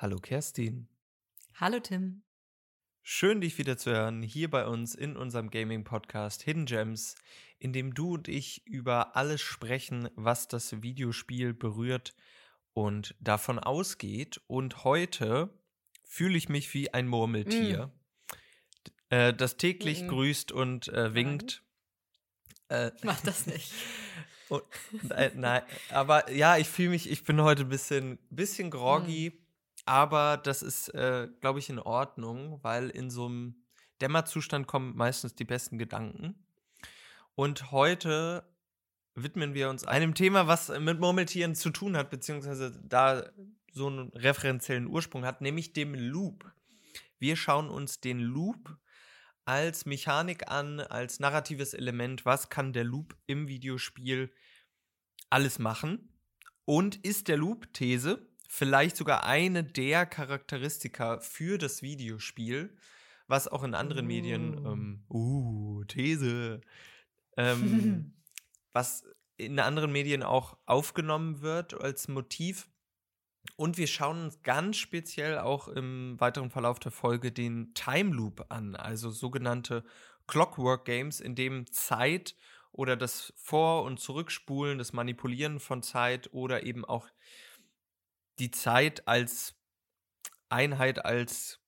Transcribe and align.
Hallo 0.00 0.18
Kerstin. 0.18 0.86
Hallo 1.56 1.80
Tim. 1.80 2.22
Schön, 3.02 3.40
dich 3.40 3.58
wieder 3.58 3.76
zu 3.76 3.90
hören, 3.90 4.22
hier 4.22 4.48
bei 4.48 4.64
uns 4.64 4.94
in 4.94 5.16
unserem 5.16 5.50
Gaming-Podcast 5.50 6.42
Hidden 6.42 6.66
Gems, 6.66 7.16
in 7.58 7.72
dem 7.72 7.94
du 7.94 8.14
und 8.14 8.28
ich 8.28 8.64
über 8.64 9.16
alles 9.16 9.40
sprechen, 9.40 10.08
was 10.14 10.46
das 10.46 10.82
Videospiel 10.82 11.52
berührt 11.52 12.14
und 12.74 13.16
davon 13.18 13.58
ausgeht. 13.58 14.40
Und 14.46 14.84
heute 14.84 15.50
fühle 16.04 16.38
ich 16.38 16.48
mich 16.48 16.72
wie 16.74 16.94
ein 16.94 17.08
Murmeltier, 17.08 17.88
mm. 17.88 19.12
äh, 19.12 19.34
das 19.34 19.56
täglich 19.56 20.04
mm 20.04 20.08
grüßt 20.10 20.52
und 20.52 20.86
äh, 20.90 21.12
winkt. 21.12 21.64
Äh, 22.68 22.92
Mach 23.02 23.20
das 23.22 23.46
nicht. 23.46 23.72
und, 24.48 24.62
äh, 25.10 25.32
nein, 25.34 25.62
aber 25.90 26.30
ja, 26.30 26.56
ich 26.56 26.68
fühle 26.68 26.90
mich, 26.90 27.10
ich 27.10 27.24
bin 27.24 27.42
heute 27.42 27.62
ein 27.62 27.68
bisschen, 27.68 28.20
bisschen 28.30 28.70
groggy. 28.70 29.30
Mm 29.30 29.47
aber 29.88 30.36
das 30.36 30.62
ist, 30.62 30.90
äh, 30.90 31.28
glaube 31.40 31.60
ich, 31.60 31.70
in 31.70 31.78
Ordnung, 31.78 32.62
weil 32.62 32.90
in 32.90 33.08
so 33.08 33.24
einem 33.24 33.64
Dämmerzustand 34.02 34.66
kommen 34.66 34.94
meistens 34.94 35.34
die 35.34 35.46
besten 35.46 35.78
Gedanken. 35.78 36.34
Und 37.34 37.72
heute 37.72 38.44
widmen 39.14 39.54
wir 39.54 39.70
uns 39.70 39.84
einem 39.84 40.14
Thema, 40.14 40.46
was 40.46 40.68
mit 40.68 41.00
Murmeltieren 41.00 41.54
zu 41.54 41.70
tun 41.70 41.96
hat, 41.96 42.10
beziehungsweise 42.10 42.78
da 42.84 43.30
so 43.72 43.86
einen 43.86 44.10
referenziellen 44.10 44.88
Ursprung 44.88 45.24
hat, 45.24 45.40
nämlich 45.40 45.72
dem 45.72 45.94
Loop. 45.94 46.52
Wir 47.18 47.36
schauen 47.36 47.70
uns 47.70 48.00
den 48.00 48.20
Loop 48.20 48.76
als 49.46 49.86
Mechanik 49.86 50.50
an, 50.50 50.80
als 50.80 51.18
narratives 51.18 51.72
Element. 51.72 52.26
Was 52.26 52.50
kann 52.50 52.74
der 52.74 52.84
Loop 52.84 53.16
im 53.26 53.48
Videospiel 53.48 54.30
alles 55.30 55.58
machen? 55.58 56.12
Und 56.66 56.96
ist 56.96 57.28
der 57.28 57.38
Loop, 57.38 57.72
These, 57.72 58.28
vielleicht 58.48 58.96
sogar 58.96 59.24
eine 59.24 59.62
der 59.62 60.06
Charakteristika 60.06 61.20
für 61.20 61.58
das 61.58 61.82
Videospiel, 61.82 62.74
was 63.28 63.46
auch 63.46 63.62
in 63.62 63.74
anderen 63.74 64.06
uh. 64.06 64.08
Medien, 64.08 64.66
ähm, 64.66 65.04
uh, 65.10 65.84
These, 65.84 66.62
ähm, 67.36 68.14
was 68.72 69.04
in 69.36 69.60
anderen 69.60 69.92
Medien 69.92 70.22
auch 70.22 70.56
aufgenommen 70.66 71.42
wird 71.42 71.80
als 71.80 72.08
Motiv. 72.08 72.68
Und 73.56 73.76
wir 73.78 73.86
schauen 73.86 74.24
uns 74.24 74.42
ganz 74.42 74.76
speziell 74.78 75.38
auch 75.38 75.68
im 75.68 76.18
weiteren 76.18 76.50
Verlauf 76.50 76.78
der 76.80 76.90
Folge 76.90 77.30
den 77.30 77.72
Time 77.74 78.14
Loop 78.14 78.46
an, 78.48 78.76
also 78.76 79.10
sogenannte 79.10 79.84
Clockwork 80.26 80.84
Games, 80.84 81.20
in 81.20 81.34
dem 81.34 81.70
Zeit 81.70 82.34
oder 82.72 82.96
das 82.96 83.32
Vor- 83.36 83.84
und 83.84 84.00
Zurückspulen, 84.00 84.78
das 84.78 84.92
Manipulieren 84.92 85.60
von 85.60 85.82
Zeit 85.82 86.32
oder 86.32 86.64
eben 86.64 86.84
auch 86.84 87.08
die 88.38 88.50
Zeit 88.50 89.06
als 89.06 89.54
Einheit, 90.48 91.04
als, 91.04 91.60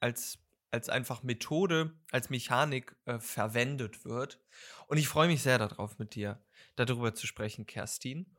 als, 0.00 0.38
als 0.70 0.88
einfach 0.88 1.22
Methode, 1.22 1.98
als 2.10 2.30
Mechanik 2.30 2.96
äh, 3.04 3.18
verwendet 3.18 4.04
wird. 4.04 4.40
Und 4.86 4.98
ich 4.98 5.08
freue 5.08 5.28
mich 5.28 5.42
sehr 5.42 5.58
darauf, 5.58 5.98
mit 5.98 6.14
dir 6.14 6.42
darüber 6.76 7.14
zu 7.14 7.26
sprechen, 7.26 7.66
Kerstin. 7.66 8.36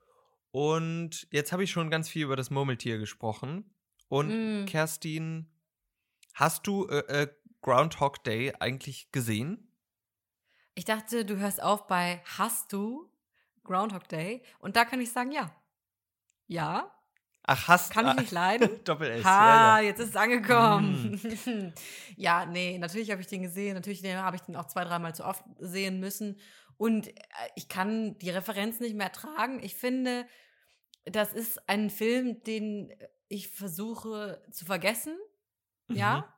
Und 0.51 1.27
jetzt 1.31 1.51
habe 1.51 1.63
ich 1.63 1.71
schon 1.71 1.89
ganz 1.91 2.09
viel 2.09 2.23
über 2.23 2.35
das 2.35 2.49
Murmeltier 2.49 2.97
gesprochen. 2.97 3.75
Und 4.07 4.63
mm. 4.63 4.65
Kerstin, 4.65 5.51
hast 6.33 6.65
du 6.65 6.87
äh, 6.87 7.23
äh, 7.23 7.27
Groundhog 7.61 8.23
Day 8.23 8.53
eigentlich 8.59 9.11
gesehen? 9.11 9.71
Ich 10.73 10.85
dachte, 10.85 11.25
du 11.25 11.37
hörst 11.37 11.61
auf 11.61 11.87
bei 11.87 12.23
Hast 12.37 12.73
du 12.73 13.11
Groundhog 13.63 14.07
Day? 14.07 14.41
Und 14.59 14.75
da 14.75 14.85
kann 14.85 15.01
ich 15.01 15.11
sagen, 15.11 15.31
ja. 15.31 15.55
Ja, 16.47 16.98
Ach, 17.51 17.67
hast 17.67 17.91
Kann 17.91 18.07
ich 18.09 18.15
nicht 18.15 18.31
leiden? 18.31 18.69
Doppel-S. 18.83 19.25
Ha, 19.25 19.29
ja, 19.29 19.79
ja. 19.79 19.87
jetzt 19.87 19.99
ist 19.99 20.09
es 20.09 20.15
angekommen. 20.15 21.19
Mm. 21.45 21.73
ja, 22.15 22.45
nee, 22.45 22.77
natürlich 22.77 23.09
habe 23.09 23.21
ich 23.21 23.27
den 23.27 23.41
gesehen. 23.41 23.73
Natürlich 23.73 24.05
habe 24.05 24.35
ich 24.35 24.43
den 24.43 24.55
auch 24.55 24.67
zwei, 24.67 24.83
dreimal 24.83 25.15
zu 25.15 25.25
oft 25.25 25.43
sehen 25.57 25.99
müssen. 25.99 26.39
Und 26.77 27.07
äh, 27.07 27.13
ich 27.55 27.67
kann 27.67 28.19
die 28.19 28.29
Referenz 28.29 28.79
nicht 28.79 28.93
mehr 28.93 29.11
tragen. 29.11 29.63
Ich 29.63 29.73
finde, 29.73 30.27
das 31.05 31.33
ist 31.33 31.67
ein 31.67 31.89
Film, 31.89 32.43
den 32.43 32.93
ich 33.29 33.47
versuche 33.49 34.43
zu 34.51 34.65
vergessen. 34.65 35.17
Mhm. 35.87 35.95
Ja, 35.95 36.31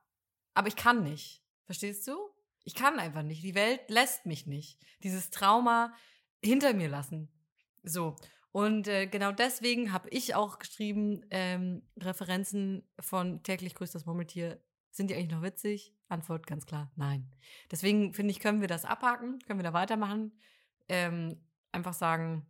aber 0.53 0.69
ich 0.69 0.77
kann 0.77 1.03
nicht. 1.03 1.43
Verstehst 1.65 2.07
du? 2.07 2.15
Ich 2.63 2.73
kann 2.73 2.99
einfach 2.99 3.23
nicht. 3.23 3.43
Die 3.43 3.55
Welt 3.55 3.81
lässt 3.89 4.25
mich 4.25 4.47
nicht. 4.47 4.79
Dieses 5.03 5.29
Trauma 5.29 5.93
hinter 6.41 6.73
mir 6.73 6.87
lassen. 6.87 7.29
So. 7.83 8.15
Und 8.51 8.87
äh, 8.87 9.07
genau 9.07 9.31
deswegen 9.31 9.93
habe 9.93 10.09
ich 10.09 10.35
auch 10.35 10.59
geschrieben, 10.59 11.25
ähm, 11.29 11.83
Referenzen 11.97 12.83
von 12.99 13.43
täglich 13.43 13.75
grüßt 13.75 13.95
das 13.95 14.05
Murmeltier, 14.05 14.61
sind 14.91 15.09
die 15.09 15.15
eigentlich 15.15 15.31
noch 15.31 15.41
witzig? 15.41 15.95
Antwort 16.09 16.45
ganz 16.45 16.65
klar, 16.65 16.91
nein. 16.97 17.31
Deswegen 17.71 18.13
finde 18.13 18.31
ich, 18.31 18.39
können 18.39 18.59
wir 18.59 18.67
das 18.67 18.83
abhaken, 18.83 19.39
können 19.39 19.59
wir 19.59 19.63
da 19.63 19.73
weitermachen. 19.73 20.37
Ähm, 20.89 21.39
einfach 21.71 21.93
sagen, 21.93 22.45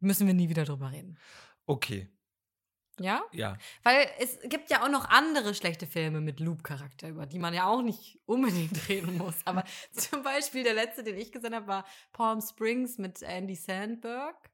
müssen 0.00 0.26
wir 0.26 0.34
nie 0.34 0.48
wieder 0.48 0.64
drüber 0.64 0.90
reden. 0.90 1.18
Okay. 1.66 2.10
Ja? 3.00 3.24
Ja. 3.32 3.56
Weil 3.82 4.08
es 4.18 4.38
gibt 4.44 4.70
ja 4.70 4.84
auch 4.84 4.88
noch 4.88 5.08
andere 5.08 5.54
schlechte 5.54 5.86
Filme 5.86 6.20
mit 6.20 6.40
Loop-Charakter, 6.40 7.08
über 7.08 7.26
die 7.26 7.38
man 7.38 7.54
ja 7.54 7.66
auch 7.66 7.82
nicht 7.82 8.20
unbedingt 8.26 8.88
reden 8.88 9.18
muss. 9.18 9.36
Aber 9.44 9.64
zum 9.92 10.22
Beispiel 10.22 10.64
der 10.64 10.74
letzte, 10.74 11.02
den 11.04 11.16
ich 11.16 11.32
gesehen 11.32 11.54
habe, 11.54 11.66
war 11.66 11.86
Palm 12.12 12.40
Springs 12.40 12.98
mit 12.98 13.22
Andy 13.22 13.54
Sandberg. 13.54 14.50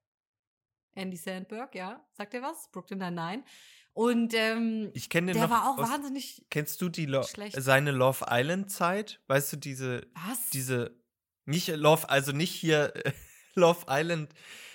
Andy 0.94 1.16
Sandberg, 1.16 1.74
ja. 1.74 2.04
Sagt 2.12 2.34
er 2.34 2.42
was? 2.42 2.68
Brooklyn 2.70 2.98
Nine-Nine. 2.98 3.44
Und 3.92 4.34
ähm, 4.34 4.90
ich 4.94 5.10
kenne 5.10 5.32
den 5.32 5.40
der 5.40 5.48
noch 5.48 5.50
war 5.50 5.68
auch 5.68 5.78
aus, 5.78 5.90
wahnsinnig. 5.90 6.46
Kennst 6.50 6.80
du 6.80 6.88
die 6.88 7.06
Lo 7.06 7.24
seine 7.52 7.90
Love 7.90 8.26
Island 8.30 8.70
Zeit? 8.70 9.20
Weißt 9.26 9.52
du 9.52 9.56
diese 9.56 10.06
Was? 10.14 10.50
diese 10.50 10.96
nicht 11.44 11.68
Love 11.68 12.08
also 12.08 12.32
nicht 12.32 12.52
hier 12.52 12.92
Love 13.54 13.86
Island 13.88 14.32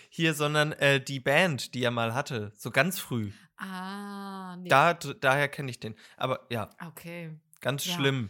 hier, 0.10 0.34
sondern 0.34 0.74
äh, 0.74 1.02
die 1.02 1.20
Band, 1.20 1.74
die 1.74 1.84
er 1.84 1.92
mal 1.92 2.14
hatte, 2.14 2.52
so 2.56 2.72
ganz 2.72 3.00
früh. 3.00 3.32
Ah, 3.58 4.58
nee. 4.58 4.70
Da, 4.70 4.94
daher 4.94 5.48
kenne 5.48 5.72
ich 5.72 5.80
den. 5.80 5.96
Aber 6.18 6.46
ja. 6.50 6.70
Okay. 6.86 7.32
Ganz 7.62 7.86
ja. 7.86 7.94
schlimm. 7.94 8.30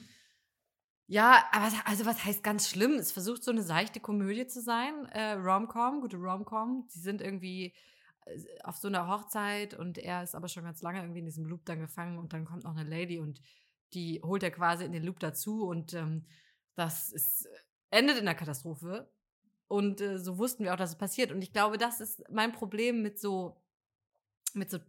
Ja, 1.07 1.43
aber 1.51 1.71
also 1.85 2.05
was 2.05 2.23
heißt 2.25 2.43
ganz 2.43 2.67
schlimm? 2.69 2.93
Es 2.93 3.11
versucht 3.11 3.43
so 3.43 3.51
eine 3.51 3.61
seichte 3.61 3.99
Komödie 3.99 4.47
zu 4.47 4.61
sein. 4.61 5.05
Äh, 5.11 5.33
Romcom, 5.33 6.01
gute 6.01 6.17
Romcom. 6.17 6.85
Sie 6.87 6.99
sind 6.99 7.21
irgendwie 7.21 7.75
äh, 8.25 8.39
auf 8.63 8.77
so 8.77 8.87
einer 8.87 9.07
Hochzeit 9.07 9.75
und 9.75 9.99
er 9.99 10.23
ist 10.23 10.33
aber 10.33 10.47
schon 10.47 10.63
ganz 10.63 10.81
lange 10.81 11.01
irgendwie 11.01 11.19
in 11.19 11.25
diesem 11.25 11.45
Loop 11.45 11.65
dann 11.65 11.79
gefangen 11.79 12.17
und 12.17 12.33
dann 12.33 12.45
kommt 12.45 12.63
noch 12.63 12.75
eine 12.75 12.89
Lady 12.89 13.19
und 13.19 13.39
die 13.93 14.19
holt 14.23 14.41
er 14.41 14.51
quasi 14.51 14.83
in 14.83 14.91
den 14.93 15.03
Loop 15.03 15.19
dazu 15.19 15.67
und 15.67 15.93
ähm, 15.93 16.25
das 16.75 17.11
ist, 17.11 17.47
endet 17.91 18.17
in 18.17 18.25
der 18.25 18.35
Katastrophe. 18.35 19.11
Und 19.67 20.01
äh, 20.01 20.19
so 20.19 20.37
wussten 20.37 20.63
wir 20.63 20.73
auch, 20.73 20.77
dass 20.77 20.91
es 20.91 20.97
passiert. 20.97 21.31
Und 21.31 21.41
ich 21.43 21.53
glaube, 21.53 21.77
das 21.77 22.01
ist 22.01 22.23
mein 22.31 22.51
Problem 22.51 23.01
mit 23.01 23.19
so, 23.19 23.61
mit 24.53 24.69
so 24.71 24.79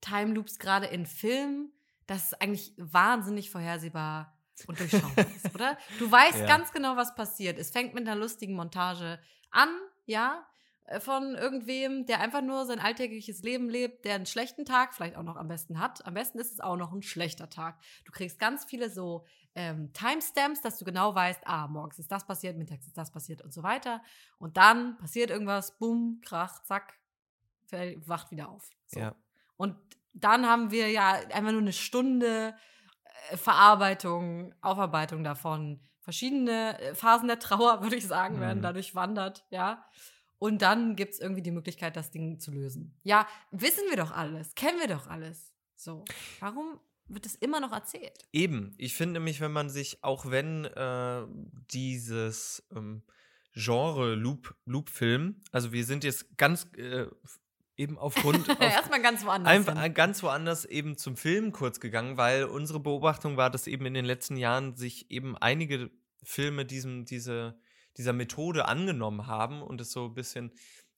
Time 0.00 0.34
Loops, 0.34 0.58
gerade 0.58 0.86
in 0.86 1.06
Filmen, 1.06 1.72
dass 2.06 2.26
es 2.26 2.34
eigentlich 2.34 2.74
wahnsinnig 2.76 3.50
vorhersehbar 3.50 4.33
und 4.66 4.78
durchschaubar 4.78 5.26
ist, 5.36 5.54
oder? 5.54 5.76
Du 5.98 6.10
weißt 6.10 6.40
ja. 6.40 6.46
ganz 6.46 6.72
genau, 6.72 6.96
was 6.96 7.14
passiert. 7.14 7.58
Es 7.58 7.70
fängt 7.70 7.94
mit 7.94 8.06
einer 8.06 8.18
lustigen 8.18 8.54
Montage 8.54 9.18
an, 9.50 9.68
ja, 10.06 10.46
äh, 10.86 11.00
von 11.00 11.34
irgendwem, 11.34 12.06
der 12.06 12.20
einfach 12.20 12.42
nur 12.42 12.66
sein 12.66 12.78
alltägliches 12.78 13.42
Leben 13.42 13.68
lebt, 13.68 14.04
der 14.04 14.14
einen 14.14 14.26
schlechten 14.26 14.64
Tag 14.64 14.94
vielleicht 14.94 15.16
auch 15.16 15.22
noch 15.22 15.36
am 15.36 15.48
besten 15.48 15.80
hat. 15.80 16.06
Am 16.06 16.14
besten 16.14 16.38
ist 16.38 16.52
es 16.52 16.60
auch 16.60 16.76
noch 16.76 16.92
ein 16.92 17.02
schlechter 17.02 17.48
Tag. 17.48 17.78
Du 18.04 18.12
kriegst 18.12 18.38
ganz 18.38 18.64
viele 18.64 18.90
so 18.90 19.24
ähm, 19.54 19.92
Timestamps, 19.92 20.60
dass 20.60 20.78
du 20.78 20.84
genau 20.84 21.14
weißt, 21.14 21.42
ah, 21.46 21.68
morgens 21.68 21.98
ist 21.98 22.10
das 22.10 22.26
passiert, 22.26 22.56
mittags 22.56 22.86
ist 22.86 22.98
das 22.98 23.10
passiert 23.10 23.40
und 23.42 23.52
so 23.52 23.62
weiter. 23.62 24.02
Und 24.38 24.56
dann 24.56 24.96
passiert 24.98 25.30
irgendwas, 25.30 25.78
bumm, 25.78 26.20
krach, 26.24 26.62
zack, 26.64 26.98
wacht 28.06 28.30
wieder 28.30 28.48
auf. 28.50 28.70
So. 28.86 29.00
Ja. 29.00 29.14
Und 29.56 29.76
dann 30.12 30.46
haben 30.46 30.70
wir 30.70 30.90
ja 30.90 31.12
einfach 31.12 31.52
nur 31.52 31.60
eine 31.60 31.72
Stunde 31.72 32.54
Verarbeitung, 33.34 34.54
Aufarbeitung 34.60 35.24
davon. 35.24 35.80
Verschiedene 36.00 36.78
äh, 36.80 36.94
Phasen 36.94 37.28
der 37.28 37.38
Trauer, 37.38 37.82
würde 37.82 37.96
ich 37.96 38.06
sagen, 38.06 38.40
werden 38.40 38.58
mhm. 38.58 38.62
dadurch 38.62 38.94
wandert, 38.94 39.44
ja. 39.50 39.84
Und 40.38 40.62
dann 40.62 40.96
gibt 40.96 41.14
es 41.14 41.20
irgendwie 41.20 41.42
die 41.42 41.50
Möglichkeit, 41.50 41.96
das 41.96 42.10
Ding 42.10 42.38
zu 42.38 42.50
lösen. 42.50 42.98
Ja, 43.02 43.26
wissen 43.50 43.84
wir 43.88 43.96
doch 43.96 44.10
alles, 44.10 44.54
kennen 44.54 44.78
wir 44.78 44.88
doch 44.88 45.06
alles. 45.06 45.54
So, 45.76 46.04
warum 46.40 46.80
wird 47.06 47.26
es 47.26 47.34
immer 47.36 47.60
noch 47.60 47.72
erzählt? 47.72 48.26
Eben, 48.32 48.74
ich 48.78 48.94
finde 48.94 49.14
nämlich, 49.14 49.40
wenn 49.40 49.52
man 49.52 49.70
sich, 49.70 50.02
auch 50.02 50.30
wenn 50.30 50.64
äh, 50.66 51.26
dieses 51.70 52.66
ähm, 52.74 53.02
Genre 53.54 54.14
Loop, 54.14 54.54
Loop-Film, 54.64 55.40
also 55.52 55.72
wir 55.72 55.84
sind 55.84 56.04
jetzt 56.04 56.36
ganz 56.36 56.66
äh, 56.76 57.06
eben 57.76 57.98
aufgrund. 57.98 58.48
Auf 58.48 58.60
Erstmal 58.60 59.02
ganz 59.02 59.24
woanders. 59.24 59.52
Einfach 59.52 59.82
hin. 59.82 59.94
ganz 59.94 60.22
woanders 60.22 60.64
eben 60.64 60.96
zum 60.96 61.16
Film 61.16 61.52
kurz 61.52 61.80
gegangen, 61.80 62.16
weil 62.16 62.44
unsere 62.44 62.80
Beobachtung 62.80 63.36
war, 63.36 63.50
dass 63.50 63.66
eben 63.66 63.86
in 63.86 63.94
den 63.94 64.04
letzten 64.04 64.36
Jahren 64.36 64.76
sich 64.76 65.10
eben 65.10 65.36
einige 65.36 65.90
Filme 66.22 66.64
diesem, 66.64 67.04
diese, 67.04 67.58
dieser 67.96 68.12
Methode 68.12 68.66
angenommen 68.66 69.26
haben 69.26 69.62
und 69.62 69.80
es 69.80 69.90
so 69.92 70.06
ein 70.06 70.14
bisschen 70.14 70.52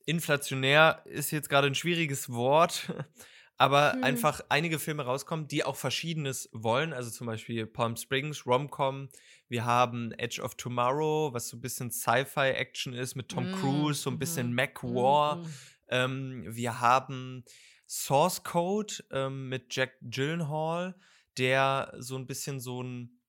inflationär 0.06 1.02
ist 1.05 1.32
jetzt 1.32 1.49
gerade 1.49 1.67
ein 1.67 1.75
schwieriges 1.75 2.31
Wort, 2.31 2.93
aber 3.58 3.94
Hm. 3.94 4.05
einfach 4.05 4.40
einige 4.50 4.78
Filme 4.78 5.05
rauskommen, 5.05 5.49
die 5.49 5.64
auch 5.64 5.76
Verschiedenes 5.76 6.49
wollen. 6.52 6.93
Also 6.93 7.11
zum 7.11 7.26
Beispiel 7.26 7.67
Palm 7.67 7.96
Springs, 7.96 8.46
Rom-Com. 8.46 9.08
Wir 9.49 9.64
haben 9.64 10.12
Edge 10.12 10.43
of 10.43 10.55
Tomorrow, 10.55 11.32
was 11.32 11.49
so 11.49 11.56
ein 11.56 11.61
bisschen 11.61 11.90
Sci-Fi-Action 11.90 12.93
ist 12.93 13.14
mit 13.17 13.28
Tom 13.31 13.50
Mm, 13.50 13.55
Cruise, 13.55 14.00
so 14.02 14.11
ein 14.11 14.19
bisschen 14.19 14.49
mhm, 14.50 14.55
Mac 14.55 14.82
War. 14.84 15.37
mhm. 15.37 15.46
Ähm, 15.88 16.44
wir 16.49 16.81
haben 16.81 17.44
Source 17.88 18.43
Code 18.43 18.94
ähm, 19.11 19.49
mit 19.49 19.75
Jack 19.75 19.94
Gyllenhaal, 20.00 20.94
der 21.38 21.94
so 21.99 22.17
ein 22.17 22.27
bisschen 22.27 22.61
so 22.61 22.83
ein, 22.83 23.21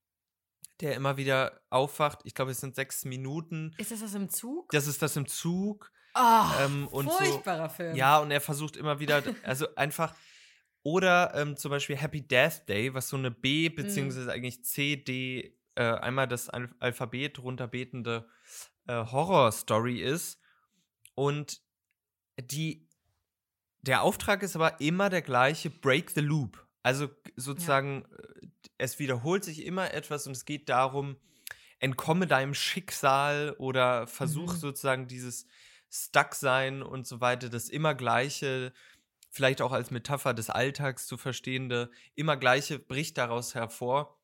der 0.81 0.95
immer 0.95 1.17
wieder 1.17 1.61
aufwacht. 1.69 2.19
Ich 2.23 2.33
glaube, 2.33 2.51
es 2.51 2.59
sind 2.59 2.75
sechs 2.75 3.05
Minuten. 3.05 3.75
Ist 3.77 3.91
das 3.91 3.99
das 4.01 4.13
im 4.13 4.29
Zug? 4.29 4.69
Das 4.71 4.87
ist 4.87 5.01
das 5.01 5.15
im 5.15 5.27
Zug. 5.27 5.91
Oh, 6.15 6.43
ähm, 6.61 6.87
und 6.87 7.05
so- 7.05 7.17
furchtbarer 7.17 7.69
Film. 7.69 7.95
Ja, 7.95 8.17
und 8.19 8.31
er 8.31 8.41
versucht 8.41 8.77
immer 8.77 8.99
wieder, 8.99 9.21
also 9.43 9.67
einfach. 9.75 10.15
Oder 10.83 11.33
ähm, 11.35 11.57
zum 11.57 11.69
Beispiel 11.71 11.97
Happy 11.97 12.25
Death 12.25 12.67
Day, 12.69 12.93
was 12.93 13.09
so 13.09 13.17
eine 13.17 13.29
B- 13.29 13.67
beziehungsweise 13.69 14.31
eigentlich 14.31 14.63
C, 14.63 14.95
D, 14.95 15.57
äh, 15.75 15.83
einmal 15.83 16.27
das 16.27 16.49
Al 16.49 16.69
Alphabet 16.79 17.39
runterbetende 17.39 18.27
äh, 18.87 18.93
Horror-Story 19.05 20.01
ist. 20.01 20.39
Und 21.13 21.61
die, 22.39 22.87
der 23.81 24.01
Auftrag 24.03 24.43
ist 24.43 24.55
aber 24.55 24.79
immer 24.81 25.09
der 25.09 25.21
gleiche: 25.21 25.69
Break 25.69 26.11
the 26.11 26.21
Loop. 26.21 26.65
Also 26.83 27.09
sozusagen, 27.35 28.05
äh, 28.05 28.47
es 28.77 28.99
wiederholt 28.99 29.43
sich 29.43 29.65
immer 29.65 29.93
etwas 29.93 30.27
und 30.27 30.33
es 30.33 30.45
geht 30.45 30.69
darum, 30.69 31.17
entkomme 31.79 32.27
deinem 32.27 32.53
Schicksal 32.53 33.55
oder 33.57 34.07
versuch 34.07 34.53
Mhm. 34.53 34.57
sozusagen 34.57 35.07
dieses 35.07 35.45
Stucksein 35.89 36.81
und 36.83 37.07
so 37.07 37.21
weiter, 37.21 37.49
das 37.49 37.69
immer 37.69 37.95
gleiche, 37.95 38.73
vielleicht 39.29 39.61
auch 39.61 39.71
als 39.71 39.91
Metapher 39.91 40.33
des 40.33 40.49
Alltags 40.49 41.07
zu 41.07 41.17
verstehende, 41.17 41.91
immer 42.15 42.37
gleiche 42.37 42.79
bricht 42.79 43.17
daraus 43.17 43.55
hervor. 43.55 44.19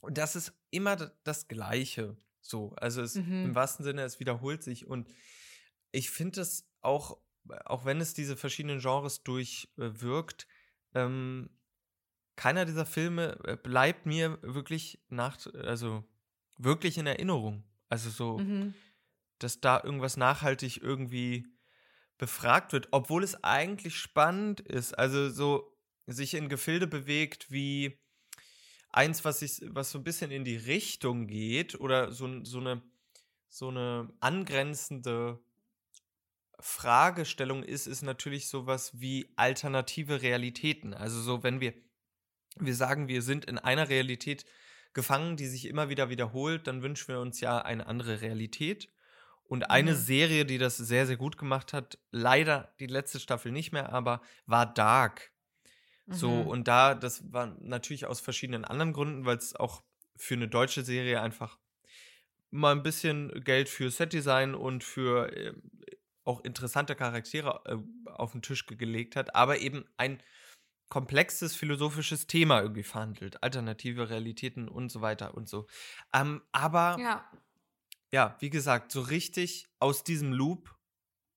Und 0.00 0.18
das 0.18 0.36
ist 0.36 0.52
immer 0.70 0.96
das 1.24 1.48
Gleiche. 1.48 2.16
So, 2.40 2.74
also 2.76 3.02
es, 3.02 3.14
Mhm. 3.14 3.44
im 3.46 3.54
wahrsten 3.54 3.84
Sinne, 3.84 4.02
es 4.02 4.20
wiederholt 4.20 4.62
sich. 4.62 4.86
Und 4.86 5.08
ich 5.92 6.10
finde 6.10 6.40
es 6.40 6.68
auch, 6.80 7.18
auch 7.64 7.84
wenn 7.84 8.00
es 8.00 8.14
diese 8.14 8.36
verschiedenen 8.36 8.80
Genres 8.80 9.22
durchwirkt, 9.22 10.46
ähm, 10.94 11.50
keiner 12.36 12.64
dieser 12.64 12.86
Filme 12.86 13.38
äh, 13.44 13.56
bleibt 13.56 14.06
mir 14.06 14.38
wirklich 14.42 15.02
nach, 15.08 15.38
also 15.54 16.04
wirklich 16.58 16.98
in 16.98 17.06
Erinnerung. 17.06 17.64
Also 17.88 18.10
so, 18.10 18.38
Mhm. 18.38 18.74
dass 19.38 19.60
da 19.60 19.82
irgendwas 19.82 20.16
nachhaltig 20.16 20.78
irgendwie 20.82 21.46
befragt 22.18 22.72
wird, 22.72 22.88
obwohl 22.92 23.24
es 23.24 23.42
eigentlich 23.42 23.98
spannend 23.98 24.60
ist. 24.60 24.96
Also 24.98 25.28
so 25.28 25.76
sich 26.06 26.34
in 26.34 26.48
Gefilde 26.48 26.86
bewegt 26.86 27.50
wie 27.50 27.98
eins, 28.90 29.24
was 29.24 29.40
sich, 29.40 29.60
was 29.66 29.90
so 29.90 29.98
ein 29.98 30.04
bisschen 30.04 30.30
in 30.30 30.44
die 30.44 30.56
Richtung 30.56 31.26
geht 31.26 31.78
oder 31.80 32.12
so, 32.12 32.44
so 32.44 32.60
eine 32.60 32.82
so 33.48 33.68
eine 33.68 34.10
angrenzende 34.20 35.38
Fragestellung 36.62 37.62
ist, 37.62 37.86
ist 37.86 38.02
natürlich 38.02 38.48
sowas 38.48 38.92
wie 39.00 39.32
alternative 39.36 40.22
Realitäten. 40.22 40.94
Also 40.94 41.20
so, 41.20 41.42
wenn 41.42 41.60
wir, 41.60 41.74
wir 42.58 42.74
sagen, 42.74 43.08
wir 43.08 43.22
sind 43.22 43.44
in 43.46 43.58
einer 43.58 43.88
Realität 43.88 44.46
gefangen, 44.94 45.36
die 45.36 45.46
sich 45.46 45.66
immer 45.66 45.88
wieder 45.88 46.10
wiederholt, 46.10 46.66
dann 46.66 46.82
wünschen 46.82 47.08
wir 47.08 47.20
uns 47.20 47.40
ja 47.40 47.58
eine 47.58 47.86
andere 47.86 48.20
Realität. 48.20 48.88
Und 49.44 49.70
eine 49.70 49.92
Mhm. 49.92 49.96
Serie, 49.96 50.46
die 50.46 50.58
das 50.58 50.76
sehr, 50.78 51.06
sehr 51.06 51.16
gut 51.18 51.36
gemacht 51.36 51.72
hat, 51.72 51.98
leider 52.10 52.74
die 52.80 52.86
letzte 52.86 53.20
Staffel 53.20 53.52
nicht 53.52 53.72
mehr, 53.72 53.92
aber 53.92 54.22
war 54.46 54.72
Dark. 54.72 55.32
So, 56.10 56.42
Mhm. 56.42 56.46
und 56.48 56.68
da, 56.68 56.94
das 56.94 57.32
war 57.32 57.56
natürlich 57.60 58.06
aus 58.06 58.20
verschiedenen 58.20 58.64
anderen 58.64 58.92
Gründen, 58.92 59.24
weil 59.24 59.36
es 59.38 59.54
auch 59.56 59.82
für 60.16 60.34
eine 60.34 60.48
deutsche 60.48 60.82
Serie 60.84 61.20
einfach 61.20 61.58
mal 62.50 62.72
ein 62.72 62.82
bisschen 62.82 63.42
Geld 63.44 63.68
für 63.68 63.90
Setdesign 63.90 64.54
und 64.54 64.84
für 64.84 65.32
äh, 65.34 65.54
auch 66.24 66.40
interessante 66.44 66.94
Charaktere 66.96 67.62
äh, 67.66 68.10
auf 68.10 68.32
den 68.32 68.42
Tisch 68.42 68.66
ge- 68.66 68.76
gelegt 68.76 69.16
hat, 69.16 69.34
aber 69.34 69.58
eben 69.58 69.84
ein 69.96 70.22
komplexes 70.90 71.56
philosophisches 71.56 72.26
Thema 72.28 72.62
irgendwie 72.62 72.84
verhandelt, 72.84 73.42
alternative 73.42 74.10
Realitäten 74.10 74.68
und 74.68 74.90
so 74.90 75.00
weiter 75.02 75.34
und 75.34 75.48
so. 75.48 75.66
Ähm, 76.14 76.42
aber 76.52 77.04
ja. 77.04 77.30
Ja, 78.12 78.36
wie 78.40 78.50
gesagt, 78.50 78.92
so 78.92 79.00
richtig 79.00 79.68
aus 79.78 80.04
diesem 80.04 80.32
Loop 80.32 80.78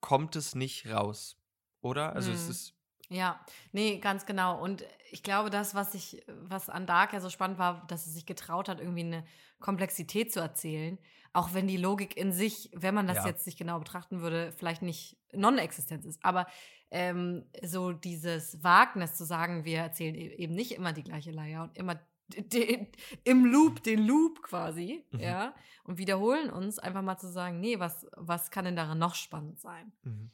kommt 0.02 0.36
es 0.36 0.56
nicht 0.56 0.88
raus, 0.88 1.42
oder? 1.82 2.14
Also 2.14 2.32
es 2.32 2.48
Mhm. 2.48 2.50
ist 2.50 2.76
ja, 3.10 3.46
nee, 3.72 4.00
ganz 4.00 4.26
genau. 4.26 4.60
Und 4.62 4.84
ich 5.12 5.22
glaube, 5.24 5.50
das, 5.52 5.76
was 5.76 5.94
ich, 5.94 6.24
was 6.28 6.70
an 6.70 6.88
Dark 6.88 7.14
ja 7.14 7.20
so 7.22 7.30
spannend 7.30 7.60
war, 7.60 7.86
dass 7.88 8.08
es 8.08 8.14
sich 8.16 8.26
getraut 8.26 8.68
hat, 8.68 8.80
irgendwie 8.80 9.02
eine 9.02 9.26
Komplexität 9.60 10.34
zu 10.34 10.40
erzählen, 10.40 10.98
auch 11.36 11.54
wenn 11.54 11.68
die 11.68 11.78
Logik 11.78 12.16
in 12.18 12.32
sich, 12.32 12.70
wenn 12.74 12.96
man 12.96 13.08
das 13.08 13.18
Ja. 13.18 13.28
jetzt 13.28 13.46
nicht 13.46 13.58
genau 13.58 13.80
betrachten 13.80 14.22
würde, 14.22 14.52
vielleicht 14.58 14.82
nicht 14.82 15.18
non-existent 15.34 16.06
ist. 16.06 16.24
Aber 16.24 16.48
ähm, 16.92 17.46
so 17.64 17.92
dieses 17.92 18.64
Wagnis 18.64 19.16
zu 19.16 19.26
sagen, 19.26 19.66
wir 19.66 19.80
erzählen 19.80 20.16
e- 20.16 20.36
eben 20.36 20.54
nicht 20.56 20.72
immer 20.72 20.94
die 20.94 21.04
gleiche 21.04 21.32
Leier 21.32 21.64
und 21.64 21.78
immer 21.78 22.00
den, 22.28 22.88
im 23.24 23.46
Loop, 23.46 23.84
den 23.84 24.06
Loop 24.06 24.42
quasi, 24.42 25.04
Mhm. 25.12 25.20
ja, 25.20 25.54
und 25.84 25.98
wiederholen 25.98 26.50
uns, 26.50 26.80
einfach 26.80 27.02
mal 27.04 27.18
zu 27.18 27.28
sagen, 27.32 27.60
nee, 27.60 27.80
was, 27.80 28.08
was 28.16 28.50
kann 28.50 28.66
denn 28.66 28.76
daran 28.76 28.98
noch 28.98 29.16
spannend 29.16 29.60
sein? 29.60 29.92
mhm. 30.04 30.32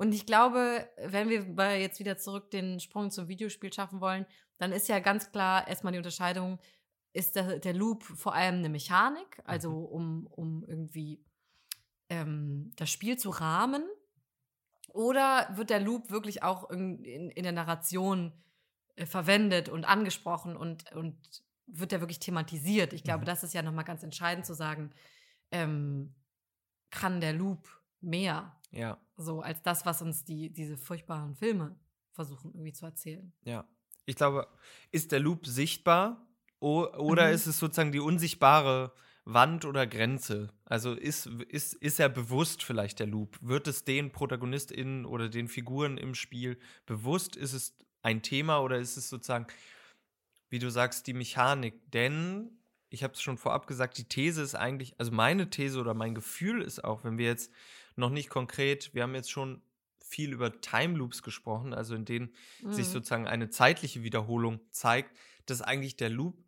Und 0.00 0.14
ich 0.14 0.26
glaube, 0.26 0.88
wenn 1.06 1.28
wir 1.28 1.80
jetzt 1.80 1.98
wieder 1.98 2.16
zurück 2.16 2.52
den 2.52 2.78
Sprung 2.78 3.10
zum 3.10 3.26
Videospiel 3.26 3.72
schaffen 3.72 4.00
wollen, 4.00 4.26
dann 4.58 4.70
ist 4.70 4.88
ja 4.88 5.00
ganz 5.00 5.32
klar 5.32 5.66
erstmal 5.66 5.92
die 5.92 5.98
Unterscheidung, 5.98 6.60
ist 7.18 7.36
der, 7.36 7.58
der 7.58 7.74
Loop 7.74 8.02
vor 8.04 8.34
allem 8.34 8.56
eine 8.56 8.68
Mechanik, 8.68 9.40
also 9.44 9.70
Mhm. 9.70 9.86
um, 9.86 10.26
um 10.28 10.64
irgendwie 10.64 11.24
ähm, 12.08 12.72
das 12.76 12.90
Spiel 12.90 13.18
zu 13.18 13.30
rahmen, 13.30 13.82
oder 14.88 15.48
wird 15.56 15.70
der 15.70 15.80
Loop 15.80 16.10
wirklich 16.10 16.42
auch 16.42 16.70
in, 16.70 17.04
in, 17.04 17.30
in 17.30 17.42
der 17.42 17.52
Narration 17.52 18.32
äh, 18.96 19.04
verwendet 19.06 19.68
und 19.68 19.84
angesprochen 19.84 20.56
und, 20.56 20.90
und 20.92 21.16
wird 21.66 21.92
der 21.92 22.00
wirklich 22.00 22.18
thematisiert? 22.20 22.92
Ich 22.94 23.04
glaube, 23.04 23.20
Mhm. 23.20 23.26
das 23.26 23.42
ist 23.44 23.52
ja 23.54 23.62
nochmal 23.62 23.84
ganz 23.84 24.02
entscheidend 24.02 24.46
zu 24.46 24.54
sagen, 24.54 24.90
ähm, 25.50 26.14
kann 26.90 27.20
der 27.20 27.32
Loop 27.34 27.68
mehr? 28.00 28.54
ja. 28.70 28.98
So 29.20 29.40
als 29.40 29.60
das, 29.62 29.84
was 29.84 30.00
uns 30.00 30.24
die, 30.24 30.52
diese 30.52 30.76
furchtbaren 30.78 31.34
Filme 31.34 31.76
versuchen 32.12 32.52
irgendwie 32.52 32.72
zu 32.72 32.86
erzählen. 32.86 33.32
Ja. 33.42 33.66
Ich 34.06 34.14
glaube, 34.14 34.46
ist 34.92 35.10
der 35.10 35.18
Loop 35.20 35.44
sichtbar 35.46 36.27
o 36.60 36.84
oder 36.96 37.30
Mhm. 37.30 37.32
ist 37.32 37.46
es 37.46 37.58
sozusagen 37.58 37.92
die 37.92 38.00
unsichtbare 38.00 38.92
Wand 39.24 39.64
oder 39.64 39.86
Grenze? 39.86 40.52
Also 40.64 40.94
ist, 40.94 41.26
ist, 41.26 41.74
ist 41.74 42.00
er 42.00 42.08
bewusst 42.08 42.62
vielleicht 42.64 42.98
der 42.98 43.06
Loop? 43.06 43.38
Wird 43.42 43.68
es 43.68 43.84
den 43.84 44.10
ProtagonistInnen 44.12 45.04
oder 45.04 45.28
den 45.28 45.48
Figuren 45.48 45.98
im 45.98 46.14
Spiel 46.14 46.58
bewusst? 46.86 47.36
Ist 47.36 47.52
es 47.52 47.76
ein 48.02 48.22
Thema 48.22 48.60
oder 48.60 48.78
ist 48.78 48.96
es 48.96 49.08
sozusagen, 49.08 49.46
wie 50.50 50.58
du 50.58 50.70
sagst, 50.70 51.06
die 51.06 51.14
Mechanik? 51.14 51.90
Denn, 51.92 52.58
ich 52.90 53.02
habe 53.02 53.14
es 53.14 53.22
schon 53.22 53.38
vorab 53.38 53.66
gesagt, 53.66 53.98
die 53.98 54.08
These 54.08 54.42
ist 54.42 54.54
eigentlich, 54.54 54.98
also 54.98 55.12
meine 55.12 55.50
These 55.50 55.78
oder 55.80 55.94
mein 55.94 56.14
Gefühl 56.14 56.62
ist 56.62 56.84
auch, 56.84 57.04
wenn 57.04 57.18
wir 57.18 57.26
jetzt 57.26 57.52
noch 57.96 58.10
nicht 58.10 58.30
konkret, 58.30 58.94
wir 58.94 59.02
haben 59.02 59.14
jetzt 59.14 59.30
schon 59.30 59.62
viel 60.02 60.32
über 60.32 60.60
Time 60.60 60.96
Loops 60.96 61.22
gesprochen, 61.22 61.74
also 61.74 61.94
in 61.94 62.04
denen 62.06 62.34
sich 62.70 62.88
Mhm. 62.88 62.90
sozusagen 62.90 63.26
eine 63.26 63.50
zeitliche 63.50 64.02
Wiederholung 64.02 64.60
zeigt, 64.70 65.14
dass 65.46 65.60
eigentlich 65.60 65.96
der 65.96 66.08
Loop 66.08 66.42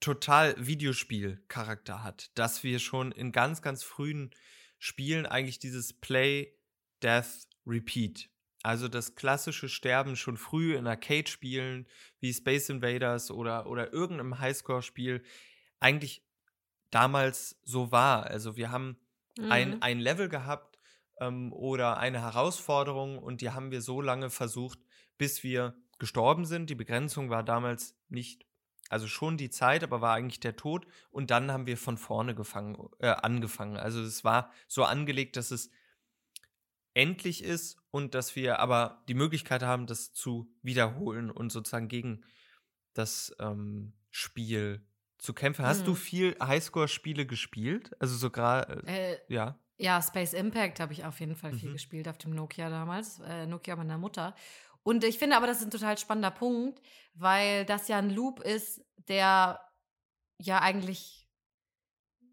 total 0.00 0.54
Videospielcharakter 0.58 2.02
hat, 2.02 2.30
dass 2.38 2.62
wir 2.62 2.78
schon 2.78 3.12
in 3.12 3.32
ganz, 3.32 3.62
ganz 3.62 3.82
frühen 3.82 4.30
Spielen 4.78 5.26
eigentlich 5.26 5.58
dieses 5.58 5.92
Play, 5.92 6.56
Death, 7.02 7.46
Repeat, 7.66 8.30
also 8.62 8.88
das 8.88 9.14
klassische 9.14 9.68
Sterben 9.68 10.16
schon 10.16 10.36
früh 10.36 10.74
in 10.76 10.86
Arcade-Spielen 10.86 11.86
wie 12.20 12.32
Space 12.32 12.68
Invaders 12.68 13.30
oder, 13.30 13.66
oder 13.66 13.92
irgendeinem 13.92 14.38
Highscore-Spiel 14.38 15.22
eigentlich 15.80 16.24
damals 16.90 17.58
so 17.62 17.92
war. 17.92 18.26
Also 18.26 18.56
wir 18.56 18.70
haben 18.70 18.98
ein, 19.48 19.70
Mhm. 19.70 19.76
ein 19.80 20.00
Level 20.00 20.28
gehabt 20.28 20.78
ähm, 21.20 21.52
oder 21.52 21.98
eine 21.98 22.20
Herausforderung 22.20 23.18
und 23.18 23.40
die 23.40 23.50
haben 23.50 23.70
wir 23.70 23.80
so 23.80 24.00
lange 24.00 24.28
versucht, 24.30 24.78
bis 25.18 25.42
wir 25.42 25.74
gestorben 25.98 26.44
sind. 26.44 26.68
Die 26.70 26.74
Begrenzung 26.74 27.30
war 27.30 27.42
damals 27.42 27.96
nicht, 28.08 28.46
also 28.90 29.06
schon 29.08 29.36
die 29.38 29.50
Zeit, 29.50 29.82
aber 29.82 30.00
war 30.02 30.14
eigentlich 30.14 30.40
der 30.40 30.56
Tod. 30.56 30.86
Und 31.10 31.30
dann 31.30 31.50
haben 31.52 31.66
wir 31.66 31.78
von 31.78 31.96
vorne 31.96 32.34
gefangen, 32.34 32.76
äh, 32.98 33.08
angefangen. 33.08 33.76
Also 33.78 34.02
es 34.02 34.24
war 34.24 34.52
so 34.68 34.84
angelegt, 34.84 35.36
dass 35.36 35.50
es 35.50 35.70
endlich 36.94 37.44
ist 37.44 37.78
und 37.90 38.14
dass 38.14 38.34
wir 38.36 38.58
aber 38.58 39.04
die 39.08 39.14
Möglichkeit 39.14 39.62
haben, 39.62 39.86
das 39.86 40.12
zu 40.12 40.52
wiederholen 40.62 41.30
und 41.30 41.50
sozusagen 41.50 41.88
gegen 41.88 42.24
das 42.94 43.34
ähm, 43.38 43.92
Spiel 44.10 44.84
zu 45.18 45.34
kämpfen. 45.34 45.64
Hast 45.64 45.86
du 45.86 45.92
Mhm. 45.92 45.96
viel 45.96 46.36
Highscore-Spiele 46.42 47.26
gespielt? 47.26 47.92
Also 48.00 48.16
sogar, 48.16 48.68
äh, 48.70 49.12
Äh, 49.12 49.18
ja. 49.28 49.58
ja, 49.78 50.02
Space 50.02 50.32
Impact 50.32 50.80
habe 50.80 50.92
ich 50.92 51.04
auf 51.04 51.20
jeden 51.20 51.36
Fall 51.36 51.52
viel 51.52 51.68
Mhm. 51.68 51.74
gespielt 51.74 52.08
auf 52.08 52.18
dem 52.18 52.34
Nokia 52.34 52.68
damals, 52.70 53.20
äh, 53.20 53.46
Nokia 53.46 53.76
meiner 53.76 53.98
Mutter. 53.98 54.34
Und 54.82 55.04
ich 55.04 55.18
finde 55.18 55.36
aber, 55.36 55.46
das 55.46 55.58
ist 55.58 55.64
ein 55.66 55.70
total 55.70 55.98
spannender 55.98 56.30
Punkt, 56.30 56.80
weil 57.14 57.64
das 57.66 57.88
ja 57.88 57.98
ein 57.98 58.10
Loop 58.10 58.40
ist, 58.40 58.82
der 59.08 59.60
ja 60.38 60.60
eigentlich 60.60 61.28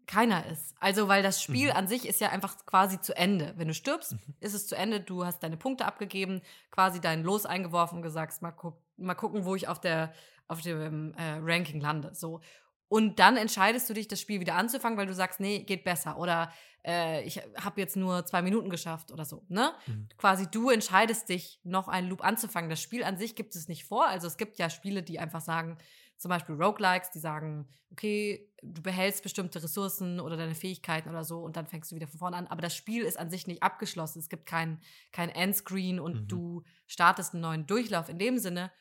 keiner 0.06 0.46
ist. 0.46 0.74
Also, 0.80 1.08
weil 1.08 1.22
das 1.22 1.42
Spiel 1.42 1.68
Mhm. 1.70 1.76
an 1.76 1.88
sich 1.88 2.08
ist 2.08 2.20
ja 2.20 2.30
einfach 2.30 2.64
quasi 2.64 2.98
zu 3.00 3.14
Ende. 3.14 3.52
Wenn 3.56 3.68
du 3.68 3.74
stirbst, 3.74 4.12
Mhm. 4.12 4.34
ist 4.40 4.54
es 4.54 4.66
zu 4.66 4.74
Ende. 4.74 5.00
Du 5.00 5.26
hast 5.26 5.42
deine 5.42 5.58
Punkte 5.58 5.84
abgegeben, 5.84 6.40
quasi 6.70 7.00
dein 7.00 7.22
Los 7.22 7.44
eingeworfen 7.44 7.96
und 7.98 8.02
gesagt, 8.02 8.40
mal, 8.40 8.52
guck, 8.52 8.80
mal 8.96 9.14
gucken, 9.14 9.44
wo 9.44 9.54
ich 9.54 9.68
auf, 9.68 9.80
der, 9.80 10.14
auf 10.46 10.62
dem 10.62 11.12
äh, 11.14 11.38
Ranking 11.42 11.80
lande. 11.82 12.14
So. 12.14 12.40
Und 12.88 13.18
dann 13.18 13.36
entscheidest 13.36 13.88
du 13.90 13.94
dich, 13.94 14.08
das 14.08 14.20
Spiel 14.20 14.40
wieder 14.40 14.54
anzufangen, 14.54 14.98
weil 14.98 15.06
du 15.06 15.14
sagst, 15.14 15.40
nee, 15.40 15.60
geht 15.60 15.84
besser. 15.84 16.18
Oder 16.18 16.50
äh, 16.86 17.22
ich 17.24 17.38
habe 17.60 17.80
jetzt 17.80 17.96
nur 17.96 18.24
zwei 18.24 18.40
Minuten 18.40 18.70
geschafft 18.70 19.12
oder 19.12 19.24
so. 19.26 19.44
Ne? 19.48 19.72
Mhm. 19.86 20.08
Quasi 20.16 20.46
du 20.50 20.70
entscheidest 20.70 21.28
dich, 21.28 21.60
noch 21.64 21.88
einen 21.88 22.08
Loop 22.08 22.24
anzufangen. 22.24 22.70
Das 22.70 22.80
Spiel 22.80 23.04
an 23.04 23.18
sich 23.18 23.34
gibt 23.36 23.54
es 23.54 23.68
nicht 23.68 23.84
vor. 23.84 24.06
Also 24.06 24.26
es 24.26 24.38
gibt 24.38 24.58
ja 24.58 24.70
Spiele, 24.70 25.02
die 25.02 25.18
einfach 25.18 25.42
sagen, 25.42 25.76
zum 26.16 26.30
Beispiel 26.30 26.56
Roguelikes, 26.56 27.10
die 27.10 27.20
sagen, 27.20 27.68
okay, 27.92 28.50
du 28.62 28.82
behältst 28.82 29.22
bestimmte 29.22 29.62
Ressourcen 29.62 30.18
oder 30.18 30.36
deine 30.36 30.54
Fähigkeiten 30.54 31.10
oder 31.10 31.24
so 31.24 31.40
und 31.40 31.56
dann 31.56 31.66
fängst 31.66 31.92
du 31.92 31.96
wieder 31.96 32.08
von 32.08 32.18
vorne 32.18 32.36
an. 32.36 32.46
Aber 32.48 32.60
das 32.62 32.74
Spiel 32.74 33.04
ist 33.04 33.18
an 33.18 33.30
sich 33.30 33.46
nicht 33.46 33.62
abgeschlossen. 33.62 34.18
Es 34.18 34.28
gibt 34.28 34.46
kein, 34.46 34.80
kein 35.12 35.28
Endscreen 35.28 36.00
und 36.00 36.22
Mhm. 36.22 36.28
du 36.28 36.62
startest 36.86 37.34
einen 37.34 37.42
neuen 37.42 37.66
Durchlauf 37.66 38.08
in 38.08 38.18
dem 38.18 38.38
Sinne. 38.38 38.72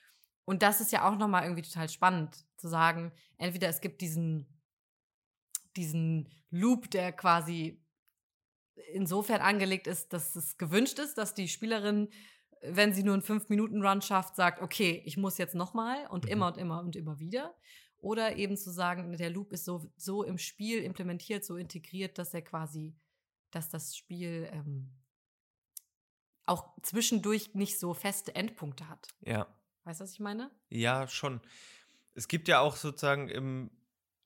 Und 0.47 0.63
das 0.63 0.79
ist 0.79 0.93
ja 0.93 1.05
auch 1.05 1.17
nochmal 1.17 1.43
irgendwie 1.43 1.61
total 1.61 1.89
spannend, 1.89 2.45
zu 2.55 2.69
sagen, 2.69 3.11
entweder 3.37 3.67
es 3.67 3.81
gibt 3.81 3.99
diesen, 3.99 4.47
diesen 5.75 6.29
Loop, 6.51 6.89
der 6.89 7.11
quasi 7.11 7.83
insofern 8.93 9.41
angelegt 9.41 9.87
ist, 9.87 10.13
dass 10.13 10.37
es 10.37 10.57
gewünscht 10.57 10.99
ist, 10.99 11.17
dass 11.17 11.33
die 11.33 11.49
Spielerin, 11.49 12.07
wenn 12.61 12.93
sie 12.93 13.03
nur 13.03 13.15
einen 13.15 13.23
5-Minuten-Run 13.23 14.01
schafft, 14.01 14.37
sagt, 14.37 14.61
okay, 14.61 15.01
ich 15.03 15.17
muss 15.17 15.37
jetzt 15.37 15.53
nochmal 15.53 16.07
und 16.07 16.23
Mhm. 16.23 16.31
immer 16.31 16.47
und 16.47 16.57
immer 16.57 16.79
und 16.79 16.95
immer 16.95 17.19
wieder. 17.19 17.53
Oder 17.97 18.37
eben 18.37 18.55
zu 18.55 18.71
sagen, 18.71 19.17
der 19.17 19.29
Loop 19.29 19.51
ist 19.51 19.65
so, 19.65 19.91
so 19.97 20.23
im 20.23 20.37
Spiel 20.37 20.81
implementiert, 20.81 21.43
so 21.43 21.57
integriert, 21.57 22.17
dass 22.17 22.33
er 22.33 22.41
quasi, 22.41 22.95
dass 23.51 23.67
das 23.67 23.97
Spiel 23.97 24.47
ähm, 24.53 24.93
auch 26.45 26.73
zwischendurch 26.83 27.53
nicht 27.53 27.77
so 27.77 27.93
feste 27.93 28.33
Endpunkte 28.33 28.87
hat. 28.87 29.09
Ja. 29.19 29.45
Weißt 29.87 30.01
du, 30.01 30.03
was 30.03 30.11
ich 30.11 30.19
meine? 30.19 30.51
Ja, 30.69 31.07
schon. 31.07 31.39
Es 32.13 32.27
gibt 32.27 32.49
ja 32.49 32.59
auch 32.59 32.75
sozusagen 32.75 33.29
im 33.29 33.71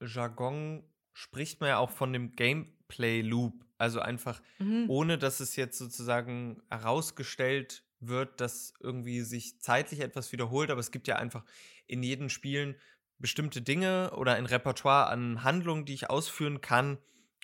Jargon 0.02 0.84
spricht 1.14 1.60
man 1.62 1.70
ja 1.70 1.78
auch 1.78 1.92
von 1.92 2.12
dem 2.14 2.36
Gameplay-Loop. 2.36 3.64
Also 3.78 4.00
einfach, 4.00 4.42
Mhm. 4.58 4.86
ohne 4.90 5.18
dass 5.20 5.40
es 5.40 5.56
jetzt 5.56 5.78
sozusagen 5.78 6.64
herausgestellt 6.70 7.84
wird, 8.00 8.42
dass 8.42 8.74
irgendwie 8.80 9.22
sich 9.22 9.62
zeitlich 9.62 10.00
etwas 10.00 10.32
wiederholt. 10.32 10.72
Aber 10.72 10.80
es 10.80 10.90
gibt 10.90 11.08
ja 11.08 11.18
einfach 11.18 11.46
in 11.86 12.02
jedem 12.02 12.30
Spielen 12.30 12.76
bestimmte 13.20 13.62
Dinge 13.62 14.14
oder 14.16 14.34
ein 14.34 14.48
Repertoire 14.48 15.10
an 15.10 15.44
Handlungen, 15.44 15.86
die 15.86 15.94
ich 15.94 16.10
ausführen 16.10 16.62
kann 16.62 16.98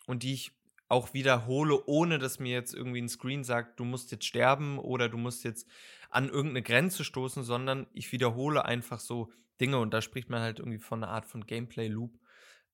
und 0.08 0.24
die 0.24 0.34
ich 0.34 0.57
auch 0.90 1.14
wiederhole, 1.14 1.86
ohne 1.86 2.18
dass 2.20 2.40
mir 2.40 2.54
jetzt 2.54 2.74
irgendwie 2.74 3.02
ein 3.02 3.10
Screen 3.10 3.44
sagt, 3.44 3.80
du 3.80 3.86
musst 3.86 4.12
jetzt 4.12 4.26
sterben 4.26 4.80
oder 4.80 5.10
du 5.10 5.18
musst 5.18 5.44
jetzt 5.44 5.68
an 6.10 6.30
irgendeine 6.30 6.64
Grenze 6.64 7.04
stoßen, 7.04 7.44
sondern 7.44 7.88
ich 7.94 8.12
wiederhole 8.12 8.64
einfach 8.66 9.00
so 9.00 9.32
Dinge 9.60 9.80
und 9.80 9.94
da 9.94 10.02
spricht 10.02 10.30
man 10.30 10.42
halt 10.42 10.60
irgendwie 10.60 10.80
von 10.80 11.04
einer 11.04 11.12
Art 11.12 11.26
von 11.26 11.46
Gameplay-Loop. 11.46 12.20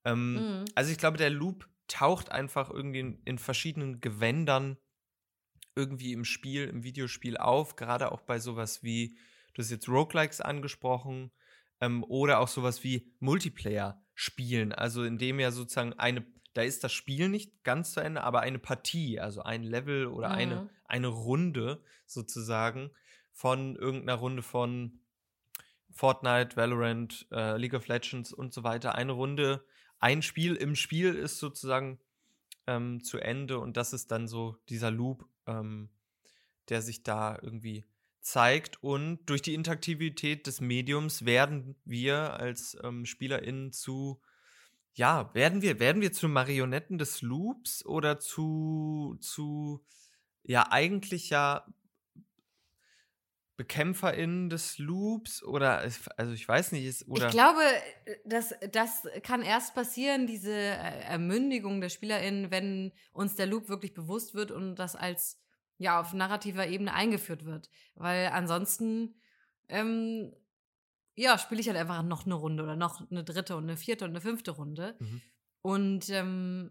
Ähm, 0.04 0.34
Mhm. 0.34 0.64
Also 0.74 0.92
ich 0.92 0.98
glaube, 0.98 1.16
der 1.16 1.30
Loop 1.30 1.68
taucht 1.88 2.30
einfach 2.30 2.70
irgendwie 2.70 3.00
in, 3.00 3.22
in 3.24 3.38
verschiedenen 3.38 4.00
Gewändern 4.00 4.78
irgendwie 5.76 6.12
im 6.12 6.24
Spiel, 6.24 6.64
im 6.68 6.84
Videospiel 6.84 7.36
auf, 7.36 7.76
gerade 7.76 8.12
auch 8.12 8.20
bei 8.20 8.38
sowas 8.38 8.82
wie, 8.82 9.18
du 9.54 9.62
hast 9.62 9.70
jetzt 9.70 9.88
Roguelikes 9.88 10.40
angesprochen, 10.40 11.32
ähm, 11.80 12.04
oder 12.04 12.40
auch 12.40 12.48
sowas 12.48 12.84
wie 12.84 13.12
Multiplayer-Spielen, 13.20 14.72
also 14.72 15.04
in 15.04 15.18
dem 15.18 15.40
ja 15.40 15.50
sozusagen 15.50 15.92
eine, 15.94 16.24
da 16.54 16.62
ist 16.62 16.84
das 16.84 16.92
Spiel 16.92 17.28
nicht 17.28 17.64
ganz 17.64 17.92
zu 17.92 18.00
Ende, 18.00 18.22
aber 18.22 18.40
eine 18.40 18.58
Partie, 18.58 19.20
also 19.20 19.42
ein 19.42 19.62
Level 19.62 20.06
oder 20.06 20.30
eine, 20.30 20.62
Mhm. 20.62 20.70
eine 20.84 21.08
Runde 21.08 21.82
sozusagen 22.06 22.90
von 23.32 23.76
irgendeiner 23.76 24.18
Runde 24.18 24.42
von 24.42 25.00
Fortnite, 25.90 26.56
Valorant, 26.56 27.26
äh, 27.30 27.56
League 27.56 27.74
of 27.74 27.86
Legends 27.88 28.32
und 28.32 28.52
so 28.52 28.64
weiter. 28.64 28.94
Eine 28.94 29.12
Runde, 29.12 29.64
ein 29.98 30.22
Spiel 30.22 30.54
im 30.56 30.74
Spiel 30.74 31.14
ist 31.14 31.38
sozusagen 31.38 31.98
ähm, 32.66 33.02
zu 33.02 33.18
Ende 33.18 33.58
und 33.58 33.76
das 33.76 33.92
ist 33.92 34.10
dann 34.10 34.26
so 34.26 34.56
dieser 34.68 34.90
Loop, 34.90 35.28
ähm, 35.46 35.90
der 36.68 36.82
sich 36.82 37.02
da 37.02 37.38
irgendwie 37.40 37.84
zeigt. 38.20 38.82
Und 38.82 39.26
durch 39.26 39.42
die 39.42 39.54
Interaktivität 39.54 40.46
des 40.46 40.60
Mediums 40.60 41.24
werden 41.26 41.76
wir 41.84 42.34
als 42.34 42.76
ähm, 42.82 43.04
SpielerInnen 43.06 43.72
zu, 43.72 44.20
ja, 44.94 45.34
werden 45.34 45.60
wir, 45.60 45.80
werden 45.80 46.00
wir 46.00 46.12
zu 46.12 46.28
Marionetten 46.28 46.98
des 46.98 47.20
Loops 47.20 47.84
oder 47.84 48.18
zu, 48.18 49.16
zu, 49.20 49.84
ja, 50.44 50.70
eigentlich 50.70 51.30
ja 51.30 51.66
BekämpferInnen 53.56 54.50
des 54.50 54.78
Loops 54.78 55.42
oder, 55.42 55.78
also 56.16 56.32
ich 56.32 56.46
weiß 56.46 56.72
nicht, 56.72 56.84
ist, 56.84 57.06
oder. 57.06 57.26
Ich 57.26 57.32
glaube, 57.32 57.60
das, 58.24 58.54
das 58.72 59.06
kann 59.22 59.42
erst 59.42 59.74
passieren, 59.74 60.26
diese 60.26 60.52
äh, 60.52 61.02
Ermündigung 61.02 61.80
der 61.80 61.88
SpielerInnen, 61.88 62.50
wenn 62.50 62.92
uns 63.12 63.36
der 63.36 63.46
Loop 63.46 63.68
wirklich 63.68 63.94
bewusst 63.94 64.34
wird 64.34 64.50
und 64.50 64.76
das 64.76 64.96
als 64.96 65.40
ja 65.78 66.00
auf 66.00 66.12
narrativer 66.12 66.66
Ebene 66.66 66.94
eingeführt 66.94 67.44
wird. 67.44 67.70
Weil 67.94 68.28
ansonsten, 68.28 69.14
ähm, 69.68 70.34
ja, 71.16 71.38
spiele 71.38 71.60
ich 71.60 71.68
halt 71.68 71.78
einfach 71.78 72.02
noch 72.02 72.24
eine 72.26 72.34
Runde 72.34 72.62
oder 72.62 72.76
noch 72.76 73.08
eine 73.10 73.24
dritte 73.24 73.56
und 73.56 73.64
eine 73.64 73.76
vierte 73.76 74.04
und 74.04 74.10
eine 74.10 74.20
fünfte 74.20 74.50
Runde. 74.52 74.96
Mhm. 74.98 75.22
Und 75.62 76.10
ähm, 76.10 76.70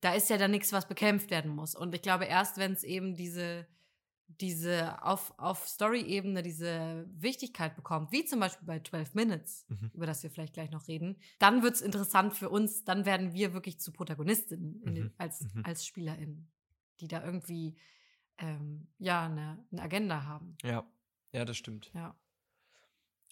da 0.00 0.14
ist 0.14 0.30
ja 0.30 0.36
dann 0.38 0.50
nichts, 0.52 0.72
was 0.72 0.86
bekämpft 0.86 1.30
werden 1.30 1.50
muss. 1.50 1.74
Und 1.74 1.94
ich 1.94 2.02
glaube, 2.02 2.26
erst 2.26 2.56
wenn 2.58 2.72
es 2.72 2.84
eben 2.84 3.16
diese, 3.16 3.66
diese 4.28 5.02
auf, 5.02 5.32
auf 5.38 5.66
Story-Ebene 5.66 6.42
diese 6.42 7.06
Wichtigkeit 7.14 7.74
bekommt, 7.74 8.12
wie 8.12 8.24
zum 8.24 8.38
Beispiel 8.40 8.66
bei 8.66 8.78
12 8.80 9.14
Minutes, 9.14 9.64
Mhm. 9.68 9.90
über 9.94 10.06
das 10.06 10.22
wir 10.22 10.30
vielleicht 10.30 10.52
gleich 10.54 10.70
noch 10.70 10.86
reden, 10.86 11.16
dann 11.38 11.62
wird 11.62 11.74
es 11.74 11.80
interessant 11.80 12.34
für 12.34 12.50
uns, 12.50 12.84
dann 12.84 13.06
werden 13.06 13.32
wir 13.32 13.54
wirklich 13.54 13.80
zu 13.80 13.90
Protagonistinnen 13.92 14.82
den, 14.84 15.04
Mhm. 15.04 15.14
als, 15.18 15.40
Mhm. 15.54 15.64
als 15.64 15.86
SpielerInnen, 15.86 16.50
die 17.00 17.08
da 17.08 17.24
irgendwie 17.24 17.76
ähm, 18.40 18.86
ja, 18.98 19.24
eine, 19.24 19.66
eine 19.72 19.82
Agenda 19.82 20.22
haben. 20.24 20.56
Ja, 20.62 20.86
ja, 21.32 21.44
das 21.44 21.56
stimmt. 21.56 21.90
Ja. 21.92 22.14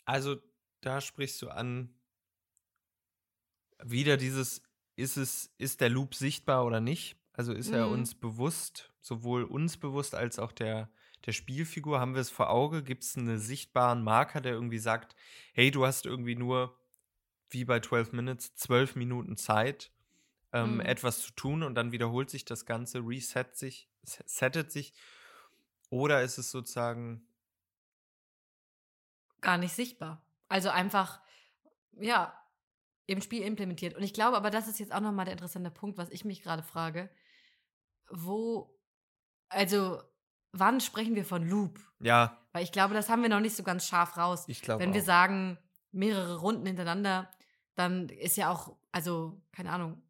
Also, 0.07 0.37
da 0.81 1.01
sprichst 1.03 1.43
du 1.43 1.51
an, 1.51 1.95
wieder 3.83 4.17
dieses, 4.17 4.63
ist 4.97 5.17
es, 5.17 5.55
ist 5.59 5.81
der 5.81 5.91
Loop 5.91 6.15
sichtbar 6.15 6.65
oder 6.65 6.81
nicht? 6.81 7.17
Also 7.33 7.53
ist 7.53 7.73
er 7.73 7.89
Mhm. 7.89 7.91
uns 7.91 8.15
bewusst, 8.15 8.95
sowohl 9.01 9.45
uns 9.45 9.77
bewusst 9.77 10.15
als 10.15 10.39
auch 10.39 10.53
der, 10.53 10.91
der 11.27 11.33
Spielfigur? 11.33 12.01
Haben 12.01 12.15
wir 12.15 12.23
es 12.23 12.31
vor 12.31 12.49
Auge? 12.51 12.83
Gibt 12.83 13.03
es 13.05 13.17
einen 13.17 13.39
sichtbaren 13.39 14.03
Marker, 14.03 14.41
der 14.41 14.53
irgendwie 14.53 14.79
sagt, 14.79 15.15
hey, 15.53 15.71
du 15.71 15.85
hast 15.85 16.07
irgendwie 16.07 16.35
nur, 16.37 16.79
wie 17.51 17.65
bei 17.65 17.81
12 17.81 18.13
Minutes, 18.13 18.55
12 18.57 18.97
Minuten 18.97 19.37
Zeit, 19.37 19.93
ähm, 20.53 20.81
Mhm. 20.81 20.83
etwas 20.83 21.21
zu 21.23 21.33
tun 21.33 21.63
und 21.63 21.75
dann 21.77 21.93
wiederholt 21.93 22.31
sich 22.31 22.45
das 22.45 22.67
Ganze, 22.67 23.01
reset 23.01 23.47
sich, 23.55 23.91
settet 24.05 24.73
sich? 24.73 24.95
Oder 25.91 26.23
ist 26.23 26.39
es 26.39 26.51
sozusagen, 26.51 27.29
gar 29.41 29.59
nicht 29.59 29.75
sichtbar. 29.75 30.23
Also 30.49 30.69
einfach, 30.71 31.21
ja, 31.99 32.35
im 33.07 33.21
Spiel 33.21 33.43
implementiert. 33.43 33.95
Und 33.95 34.03
ich 34.03 34.13
glaube 34.13 34.37
aber, 34.37 34.51
das 34.51 34.69
ist 34.69 34.81
jetzt 34.81 34.93
auch 34.93 35.01
nochmal 35.01 35.25
der 35.25 35.33
interessante 35.35 35.71
Punkt, 35.71 35.99
was 35.99 36.11
ich 36.11 36.25
mich 36.25 36.43
gerade 36.43 36.63
frage. 36.63 37.09
Wo, 38.11 38.77
also, 39.49 40.01
wann 40.53 40.81
sprechen 40.81 41.15
wir 41.15 41.25
von 41.25 41.47
Loop? 41.49 41.79
ja, 42.01 42.37
Weil 42.53 42.65
ich 42.65 42.73
glaube, 42.73 42.95
das 42.95 43.09
haben 43.09 43.23
wir 43.23 43.29
noch 43.29 43.41
nicht 43.41 43.57
so 43.57 43.63
ganz 43.63 43.87
scharf 43.87 44.17
raus. 44.17 44.45
ich 44.49 44.63
glaube 44.63 44.83
Wenn 44.83 44.95
wir 44.95 45.03
auch. 45.03 45.07
sagen, 45.07 45.59
mehrere 45.93 46.39
Runden 46.39 46.67
hintereinander, 46.67 47.31
dann 47.75 48.09
ist 48.09 48.37
ja 48.37 48.51
auch, 48.51 48.77
also, 48.93 49.41
keine 49.53 49.71
Ahnung, 49.71 50.03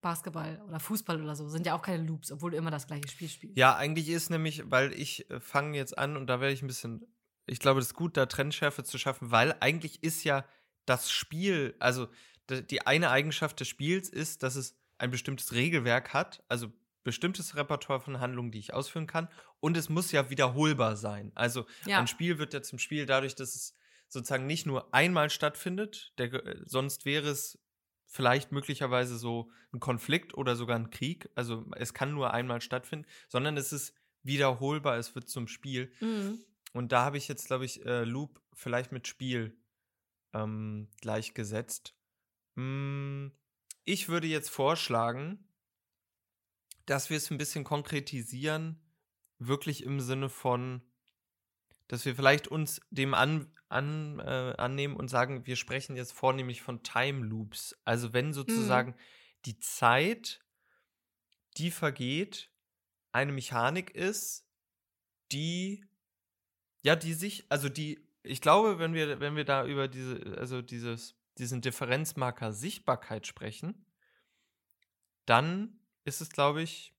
Basketball 0.00 0.60
oder 0.66 0.80
Fußball 0.80 1.22
oder 1.22 1.36
so, 1.36 1.48
sind 1.48 1.64
ja 1.66 1.74
auch 1.74 1.82
keine 1.82 2.02
Loops, 2.02 2.32
obwohl 2.32 2.50
du 2.50 2.56
immer 2.56 2.70
das 2.70 2.86
gleiche 2.86 3.08
Spiel 3.08 3.28
spielst. 3.28 3.56
Ja, 3.56 3.76
eigentlich 3.76 4.08
ist 4.08 4.30
nämlich, 4.30 4.70
weil 4.70 4.92
ich 4.92 5.30
äh, 5.30 5.38
fange 5.40 5.76
jetzt 5.76 5.96
an 5.96 6.16
und 6.16 6.26
da 6.26 6.40
werde 6.40 6.52
ich 6.52 6.62
ein 6.62 6.66
bisschen, 6.66 7.06
ich 7.46 7.58
glaube, 7.58 7.80
es 7.80 7.88
ist 7.88 7.94
gut, 7.94 8.16
da 8.16 8.26
Trennschärfe 8.26 8.84
zu 8.84 8.98
schaffen, 8.98 9.30
weil 9.30 9.56
eigentlich 9.60 10.02
ist 10.02 10.24
ja 10.24 10.46
das 10.86 11.10
Spiel, 11.10 11.74
also 11.78 12.08
die 12.50 12.86
eine 12.86 13.10
Eigenschaft 13.10 13.60
des 13.60 13.68
Spiels 13.68 14.08
ist, 14.08 14.42
dass 14.42 14.56
es 14.56 14.76
ein 14.98 15.10
bestimmtes 15.10 15.52
Regelwerk 15.52 16.12
hat, 16.12 16.42
also 16.48 16.68
bestimmtes 17.04 17.56
Repertoire 17.56 18.00
von 18.00 18.20
Handlungen, 18.20 18.52
die 18.52 18.58
ich 18.58 18.74
ausführen 18.74 19.06
kann 19.06 19.28
und 19.60 19.76
es 19.76 19.88
muss 19.88 20.12
ja 20.12 20.30
wiederholbar 20.30 20.96
sein. 20.96 21.32
Also 21.34 21.66
Ja. 21.86 21.98
ein 21.98 22.06
Spiel 22.06 22.38
wird 22.38 22.54
ja 22.54 22.62
zum 22.62 22.78
Spiel 22.78 23.06
dadurch, 23.06 23.34
dass 23.34 23.54
es 23.54 23.74
sozusagen 24.08 24.46
nicht 24.46 24.66
nur 24.66 24.92
einmal 24.94 25.30
stattfindet, 25.30 26.12
der, 26.18 26.32
äh, 26.32 26.62
sonst 26.64 27.04
wäre 27.04 27.28
es 27.28 27.58
vielleicht 28.06 28.52
möglicherweise 28.52 29.16
so 29.16 29.50
ein 29.72 29.80
Konflikt 29.80 30.34
oder 30.34 30.54
sogar 30.54 30.76
ein 30.76 30.90
Krieg. 30.90 31.30
Also 31.34 31.64
es 31.76 31.94
kann 31.94 32.12
nur 32.12 32.34
einmal 32.34 32.60
stattfinden, 32.60 33.06
sondern 33.28 33.56
es 33.56 33.72
ist 33.72 33.94
wiederholbar, 34.22 34.98
es 34.98 35.14
wird 35.14 35.28
zum 35.28 35.48
Spiel. 35.48 35.92
Mhm. 36.00 36.38
Und 36.72 36.92
da 36.92 37.04
habe 37.04 37.18
ich 37.18 37.28
jetzt, 37.28 37.46
glaube 37.46 37.64
ich, 37.64 37.84
äh, 37.84 38.04
Loop 38.04 38.42
vielleicht 38.52 38.92
mit 38.92 39.06
Spiel 39.06 39.56
ähm, 40.34 40.88
gleichgesetzt. 41.00 41.94
Mm, 42.56 43.28
ich 43.84 44.08
würde 44.08 44.26
jetzt 44.26 44.50
vorschlagen, 44.50 45.48
dass 46.86 47.10
wir 47.10 47.16
es 47.16 47.30
ein 47.30 47.38
bisschen 47.38 47.64
konkretisieren, 47.64 48.80
wirklich 49.38 49.82
im 49.84 50.00
Sinne 50.00 50.28
von, 50.28 50.82
dass 51.88 52.04
wir 52.04 52.14
vielleicht 52.14 52.48
uns 52.48 52.80
dem 52.90 53.14
an, 53.14 53.52
an, 53.68 54.18
äh, 54.20 54.54
annehmen 54.58 54.96
und 54.96 55.08
sagen, 55.08 55.46
wir 55.46 55.56
sprechen 55.56 55.96
jetzt 55.96 56.12
vornehmlich 56.12 56.62
von 56.62 56.82
Time 56.82 57.24
Loops. 57.26 57.76
Also 57.84 58.12
wenn 58.12 58.28
Mhm. 58.28 58.32
sozusagen 58.32 58.96
die 59.44 59.58
Zeit, 59.60 60.40
die 61.56 61.70
vergeht, 61.70 62.50
eine 63.12 63.32
Mechanik 63.32 63.90
ist, 63.90 64.46
die, 65.32 65.84
ja, 66.82 66.96
die 66.96 67.14
sich, 67.14 67.46
also 67.48 67.68
die, 67.68 68.00
ich 68.22 68.40
glaube, 68.40 68.78
wenn 68.78 68.94
wir, 68.94 69.20
wenn 69.20 69.36
wir 69.36 69.44
da 69.44 69.64
über 69.66 69.88
diese, 69.88 70.36
also 70.38 70.62
dieses, 70.62 71.16
diesen 71.38 71.60
Differenzmarker 71.60 72.52
Sichtbarkeit 72.52 73.26
sprechen, 73.26 73.86
dann 75.26 75.80
ist 76.04 76.20
es, 76.20 76.30
glaube 76.30 76.62
ich, 76.62 76.94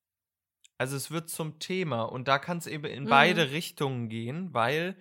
also 0.78 0.96
es 0.98 1.12
wird 1.12 1.30
zum 1.30 1.60
Thema 1.60 2.04
und 2.04 2.28
da 2.28 2.40
kann 2.40 2.60
es 2.60 2.68
eben 2.68 2.86
in 2.86 3.10
Mhm. 3.10 3.10
beide 3.10 3.52
Richtungen 3.52 4.10
gehen, 4.10 4.54
weil 4.54 4.98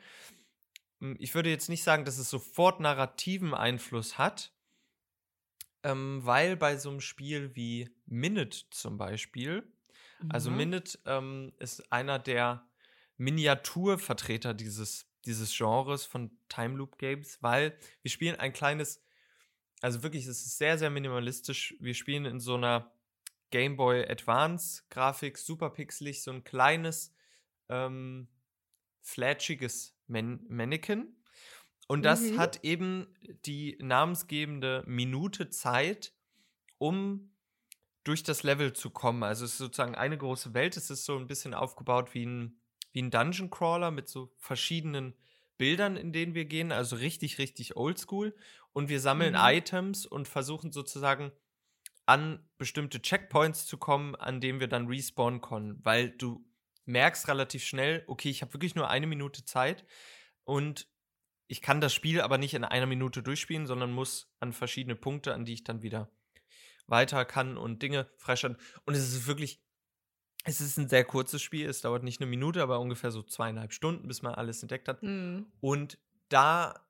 hm, 1.01 1.17
ich 1.19 1.35
würde 1.35 1.51
jetzt 1.51 1.69
nicht 1.69 1.83
sagen, 1.85 2.05
dass 2.05 2.19
es 2.19 2.31
sofort 2.31 2.81
narrativen 2.81 3.55
Einfluss 3.55 4.17
hat, 4.19 4.53
ähm, 5.83 6.21
weil 6.25 6.57
bei 6.57 6.77
so 6.77 6.91
einem 6.91 7.01
Spiel 7.01 7.55
wie 7.57 7.91
Minute 8.07 8.65
zum 8.71 8.99
Beispiel, 8.99 9.73
also 10.29 10.51
Mhm. 10.51 10.51
Minute 10.51 10.99
ähm, 11.07 11.53
ist 11.59 11.93
einer 11.93 12.19
der 12.19 12.69
Miniaturvertreter 13.23 14.55
dieses, 14.55 15.07
dieses 15.25 15.57
Genres 15.57 16.05
von 16.07 16.39
Time 16.49 16.77
Loop 16.77 16.99
Games, 16.99 17.39
weil 17.43 17.79
wir 18.03 18.11
spielen 18.11 18.37
ein 18.37 18.53
kleines, 18.53 19.03
also 19.81 20.03
wirklich, 20.03 20.27
es 20.27 20.45
ist 20.47 20.59
sehr, 20.59 20.79
sehr 20.79 20.91
minimalistisch. 20.91 21.77
Wir 21.81 21.95
spielen 21.95 22.25
in 22.25 22.41
so 22.41 22.55
einer 22.55 22.93
Game 23.51 23.77
Boy 23.77 24.07
Advance 24.09 24.85
Grafik, 24.91 25.39
super 25.39 25.71
pixelig, 25.71 26.23
so 26.23 26.33
ein 26.33 26.45
kleines, 26.45 27.15
ähm, 27.69 28.29
flatschiges 29.03 29.97
Man 30.07 30.45
Mannequin. 30.49 31.17
Und 31.89 32.05
das 32.05 32.33
Mhm. 32.33 32.37
hat 32.37 32.65
eben 32.65 33.15
die 33.47 33.79
namensgebende 33.81 34.85
Minute 34.87 35.51
Zeit, 35.51 36.15
um 36.79 37.33
durch 38.05 38.25
das 38.25 38.43
Level 38.45 38.73
zu 38.75 38.91
kommen. 38.91 39.23
Also 39.25 39.45
es 39.45 39.53
ist 39.53 39.59
sozusagen 39.59 39.95
eine 39.97 40.19
große 40.19 40.55
Welt. 40.55 40.77
Es 40.77 40.91
ist 40.91 41.05
so 41.05 41.19
ein 41.19 41.29
bisschen 41.29 41.55
aufgebaut 41.55 42.15
wie 42.15 42.27
ein, 42.27 42.62
wie 42.93 43.03
ein 43.03 43.11
Dungeon 43.11 43.51
Crawler 43.51 43.91
mit 43.91 44.09
so 44.09 44.33
verschiedenen 44.37 45.15
Bildern, 45.59 45.97
in 45.97 46.13
denen 46.13 46.35
wir 46.35 46.45
gehen. 46.45 46.73
Also 46.73 46.97
richtig, 46.97 47.39
richtig 47.39 47.77
oldschool. 47.77 48.35
Und 48.73 48.89
wir 48.89 49.01
sammeln 49.01 49.35
Mhm. 49.35 49.41
Items 49.41 50.07
und 50.07 50.29
versuchen 50.29 50.73
sozusagen 50.73 51.33
an 52.07 52.49
bestimmte 52.59 53.01
Checkpoints 53.01 53.67
zu 53.67 53.79
kommen, 53.79 54.15
an 54.17 54.41
denen 54.41 54.61
wir 54.61 54.69
dann 54.69 54.87
respawnen 54.87 55.41
können. 55.41 55.79
Weil 55.85 56.11
du 56.11 56.45
merkst 56.85 57.29
relativ 57.29 57.65
schnell, 57.65 58.05
okay, 58.07 58.29
ich 58.29 58.43
habe 58.43 58.55
wirklich 58.55 58.75
nur 58.75 58.89
eine 58.89 59.07
Minute 59.07 59.45
Zeit 59.45 59.87
und 60.45 60.89
ich 61.47 61.61
kann 61.61 61.81
das 61.81 61.93
Spiel 61.95 62.21
aber 62.21 62.39
nicht 62.39 62.55
in 62.55 62.65
einer 62.65 62.87
Minute 62.87 63.23
durchspielen, 63.23 63.67
sondern 63.67 63.93
muss 63.93 64.33
an 64.41 64.53
verschiedene 64.53 64.97
Punkte, 64.97 65.35
an 65.35 65.45
die 65.45 65.53
ich 65.53 65.65
dann 65.65 65.83
wieder 65.83 66.11
weiter 66.87 67.25
kann 67.25 67.57
und 67.57 67.83
Dinge 67.83 68.11
freischalten. 68.17 68.61
Und 68.85 68.95
es 68.95 69.03
ist 69.15 69.27
wirklich, 69.27 69.63
es 70.45 70.61
ist 70.61 70.77
ein 70.79 70.89
sehr 70.89 71.05
kurzes 71.05 71.43
Spiel. 71.43 71.69
Es 71.69 71.81
dauert 71.83 72.03
nicht 72.03 72.21
eine 72.21 72.29
Minute, 72.31 72.63
aber 72.63 72.81
ungefähr 72.81 73.11
so 73.11 73.23
zweieinhalb 73.23 73.73
Stunden, 73.73 74.09
bis 74.09 74.23
man 74.23 74.35
alles 74.35 74.63
entdeckt 74.63 74.89
hat. 74.89 75.03
Mhm. 75.03 75.47
Und 75.61 75.99
da 76.29 76.87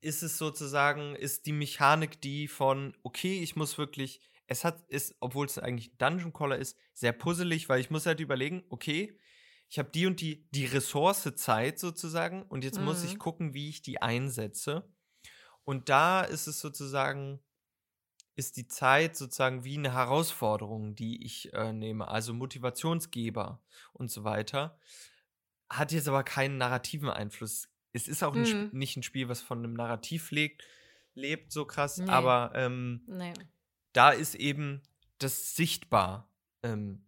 ist 0.00 0.22
es 0.22 0.38
sozusagen, 0.38 1.14
ist 1.14 1.46
die 1.46 1.52
Mechanik 1.52 2.20
die 2.22 2.48
von, 2.48 2.96
okay, 3.02 3.42
ich 3.42 3.54
muss 3.56 3.76
wirklich, 3.76 4.20
es 4.46 4.64
hat, 4.64 4.82
ist, 4.88 5.14
obwohl 5.20 5.46
es 5.46 5.58
eigentlich 5.58 5.92
ein 5.92 5.98
Dungeon 5.98 6.32
Caller 6.32 6.56
ist, 6.56 6.78
sehr 6.94 7.12
puzzelig, 7.12 7.68
weil 7.68 7.80
ich 7.80 7.90
muss 7.90 8.06
halt 8.06 8.20
überlegen, 8.20 8.64
okay, 8.70 9.18
ich 9.68 9.78
habe 9.78 9.90
die 9.90 10.06
und 10.06 10.20
die, 10.20 10.48
die 10.50 10.64
Ressource 10.66 11.28
Zeit 11.36 11.78
sozusagen 11.78 12.42
und 12.44 12.64
jetzt 12.64 12.80
muss 12.80 13.04
ich 13.04 13.14
Mhm. 13.14 13.18
gucken, 13.18 13.54
wie 13.54 13.68
ich 13.68 13.82
die 13.82 14.00
einsetze. 14.02 14.88
Und 15.64 15.88
da 15.90 16.22
ist 16.22 16.46
es 16.46 16.60
sozusagen, 16.60 17.40
ist 18.36 18.56
die 18.56 18.66
Zeit 18.68 19.16
sozusagen 19.16 19.64
wie 19.64 19.76
eine 19.76 19.92
Herausforderung, 19.92 20.94
die 20.94 21.24
ich 21.24 21.52
äh, 21.52 21.72
nehme, 21.72 22.08
also 22.08 22.32
Motivationsgeber 22.32 23.60
und 23.92 24.10
so 24.10 24.24
weiter. 24.24 24.78
Hat 25.68 25.92
jetzt 25.92 26.08
aber 26.08 26.24
keinen 26.24 26.58
narrativen 26.58 27.10
Einfluss. 27.10 27.68
Es 27.92 28.08
ist 28.08 28.22
auch 28.22 28.34
ein 28.34 28.42
Mhm. 28.42 28.70
nicht 28.72 28.96
ein 28.96 29.02
Spiel, 29.02 29.28
was 29.28 29.40
von 29.40 29.58
einem 29.58 29.74
Narrativ 29.74 30.30
lebt, 30.30 30.64
lebt 31.14 31.52
so 31.52 31.64
krass, 31.64 31.98
Nee. 31.98 32.08
aber 32.10 32.52
ähm, 32.54 33.02
Nee. 33.06 33.34
da 33.92 34.10
ist 34.10 34.34
eben 34.36 34.82
das 35.18 35.54
sichtbar. 35.54 36.28
Ähm, 36.62 37.04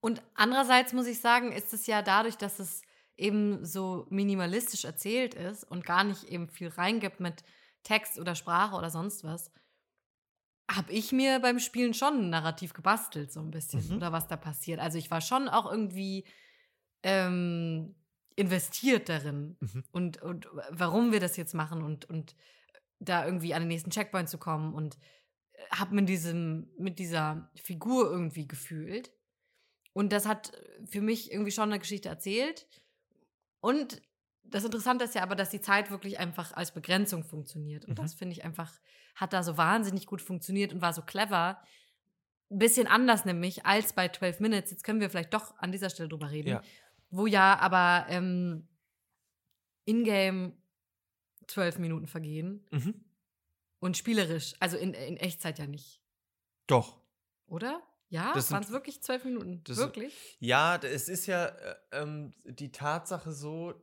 Und 0.00 0.22
andererseits 0.34 0.92
muss 0.92 1.06
ich 1.06 1.20
sagen, 1.20 1.52
ist 1.52 1.72
es 1.72 1.86
ja 1.86 2.02
dadurch, 2.02 2.36
dass 2.36 2.58
es 2.58 2.82
eben 3.16 3.64
so 3.64 4.06
minimalistisch 4.10 4.84
erzählt 4.84 5.34
ist 5.34 5.64
und 5.64 5.84
gar 5.84 6.02
nicht 6.02 6.24
eben 6.24 6.48
viel 6.48 6.68
reingibt 6.68 7.20
mit 7.20 7.44
Text 7.82 8.18
oder 8.18 8.34
Sprache 8.34 8.74
oder 8.76 8.90
sonst 8.90 9.22
was, 9.22 9.50
habe 10.76 10.92
ich 10.92 11.12
mir 11.12 11.40
beim 11.40 11.58
Spielen 11.58 11.94
schon 11.94 12.14
ein 12.24 12.30
Narrativ 12.30 12.72
gebastelt, 12.72 13.32
so 13.32 13.40
ein 13.40 13.50
bisschen, 13.50 13.86
Mhm. 13.88 13.96
oder 13.96 14.12
was 14.12 14.26
da 14.28 14.36
passiert. 14.36 14.80
Also 14.80 14.98
ich 14.98 15.10
war 15.10 15.20
schon 15.20 15.48
auch 15.48 15.70
irgendwie 15.70 16.24
ähm, 17.02 17.94
investiert 18.36 19.08
darin 19.08 19.56
Mhm. 19.60 19.84
und, 19.92 20.22
und 20.22 20.48
warum 20.70 21.12
wir 21.12 21.20
das 21.20 21.36
jetzt 21.36 21.54
machen 21.54 21.82
und, 21.82 22.04
und 22.06 22.34
da 23.00 23.24
irgendwie 23.26 23.54
an 23.54 23.62
den 23.62 23.68
nächsten 23.68 23.90
Checkpoint 23.90 24.28
zu 24.28 24.38
kommen 24.38 24.72
und 24.74 24.96
habe 25.70 25.94
mit 25.94 26.08
diesem 26.08 26.70
mit 26.78 26.98
dieser 26.98 27.50
Figur 27.56 28.10
irgendwie 28.10 28.46
gefühlt 28.48 29.12
und 29.92 30.12
das 30.12 30.26
hat 30.26 30.52
für 30.86 31.00
mich 31.00 31.30
irgendwie 31.30 31.50
schon 31.52 31.70
eine 31.70 31.78
Geschichte 31.78 32.08
erzählt 32.08 32.66
und 33.60 34.00
das 34.44 34.64
Interessante 34.64 35.04
ist 35.04 35.14
ja 35.14 35.22
aber, 35.22 35.34
dass 35.36 35.50
die 35.50 35.60
Zeit 35.60 35.90
wirklich 35.90 36.18
einfach 36.18 36.52
als 36.54 36.72
Begrenzung 36.72 37.24
funktioniert 37.24 37.84
und 37.84 37.92
Mhm. 37.98 38.02
das 38.02 38.14
finde 38.14 38.32
ich 38.34 38.44
einfach 38.44 38.72
hat 39.14 39.32
da 39.32 39.42
so 39.42 39.56
wahnsinnig 39.56 40.06
gut 40.06 40.22
funktioniert 40.22 40.72
und 40.72 40.80
war 40.82 40.92
so 40.92 41.02
clever. 41.02 41.62
Ein 42.50 42.58
bisschen 42.58 42.86
anders 42.86 43.24
nämlich 43.24 43.64
als 43.66 43.92
bei 43.94 44.08
12 44.08 44.40
Minutes. 44.40 44.70
Jetzt 44.70 44.84
können 44.84 45.00
wir 45.00 45.08
vielleicht 45.10 45.32
doch 45.34 45.56
an 45.58 45.70
dieser 45.72 45.88
Stelle 45.90 46.08
drüber 46.08 46.30
reden. 46.30 46.48
Ja. 46.48 46.62
Wo 47.10 47.26
ja 47.26 47.58
aber 47.58 48.06
ähm, 48.10 48.68
in-game 49.84 50.56
12 51.48 51.78
Minuten 51.78 52.06
vergehen 52.06 52.66
mhm. 52.70 53.04
und 53.80 53.96
spielerisch, 53.96 54.54
also 54.60 54.76
in, 54.76 54.94
in 54.94 55.16
Echtzeit 55.16 55.58
ja 55.58 55.66
nicht. 55.66 56.00
Doch. 56.66 57.00
Oder? 57.46 57.82
Ja, 58.08 58.32
Das 58.34 58.48
sind- 58.48 58.54
waren 58.54 58.62
es 58.64 58.70
wirklich 58.70 59.02
12 59.02 59.24
Minuten? 59.24 59.62
wirklich? 59.66 60.36
Ja, 60.38 60.78
d- 60.78 60.88
es 60.88 61.08
ist 61.08 61.26
ja 61.26 61.46
äh, 61.46 61.74
ähm, 61.92 62.32
die 62.44 62.70
Tatsache 62.70 63.32
so, 63.32 63.74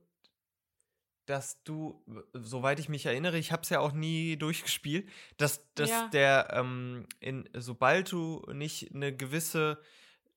dass 1.29 1.61
du, 1.63 2.03
soweit 2.33 2.79
ich 2.79 2.89
mich 2.89 3.05
erinnere, 3.05 3.37
ich 3.37 3.51
habe 3.51 3.61
es 3.61 3.69
ja 3.69 3.79
auch 3.79 3.91
nie 3.91 4.35
durchgespielt, 4.37 5.07
dass, 5.37 5.63
dass 5.75 5.89
Ja. 5.89 6.07
der, 6.07 6.47
ähm, 6.53 7.05
in, 7.19 7.47
sobald 7.53 8.11
du 8.11 8.45
nicht 8.51 8.93
eine 8.93 9.15
gewisse 9.15 9.79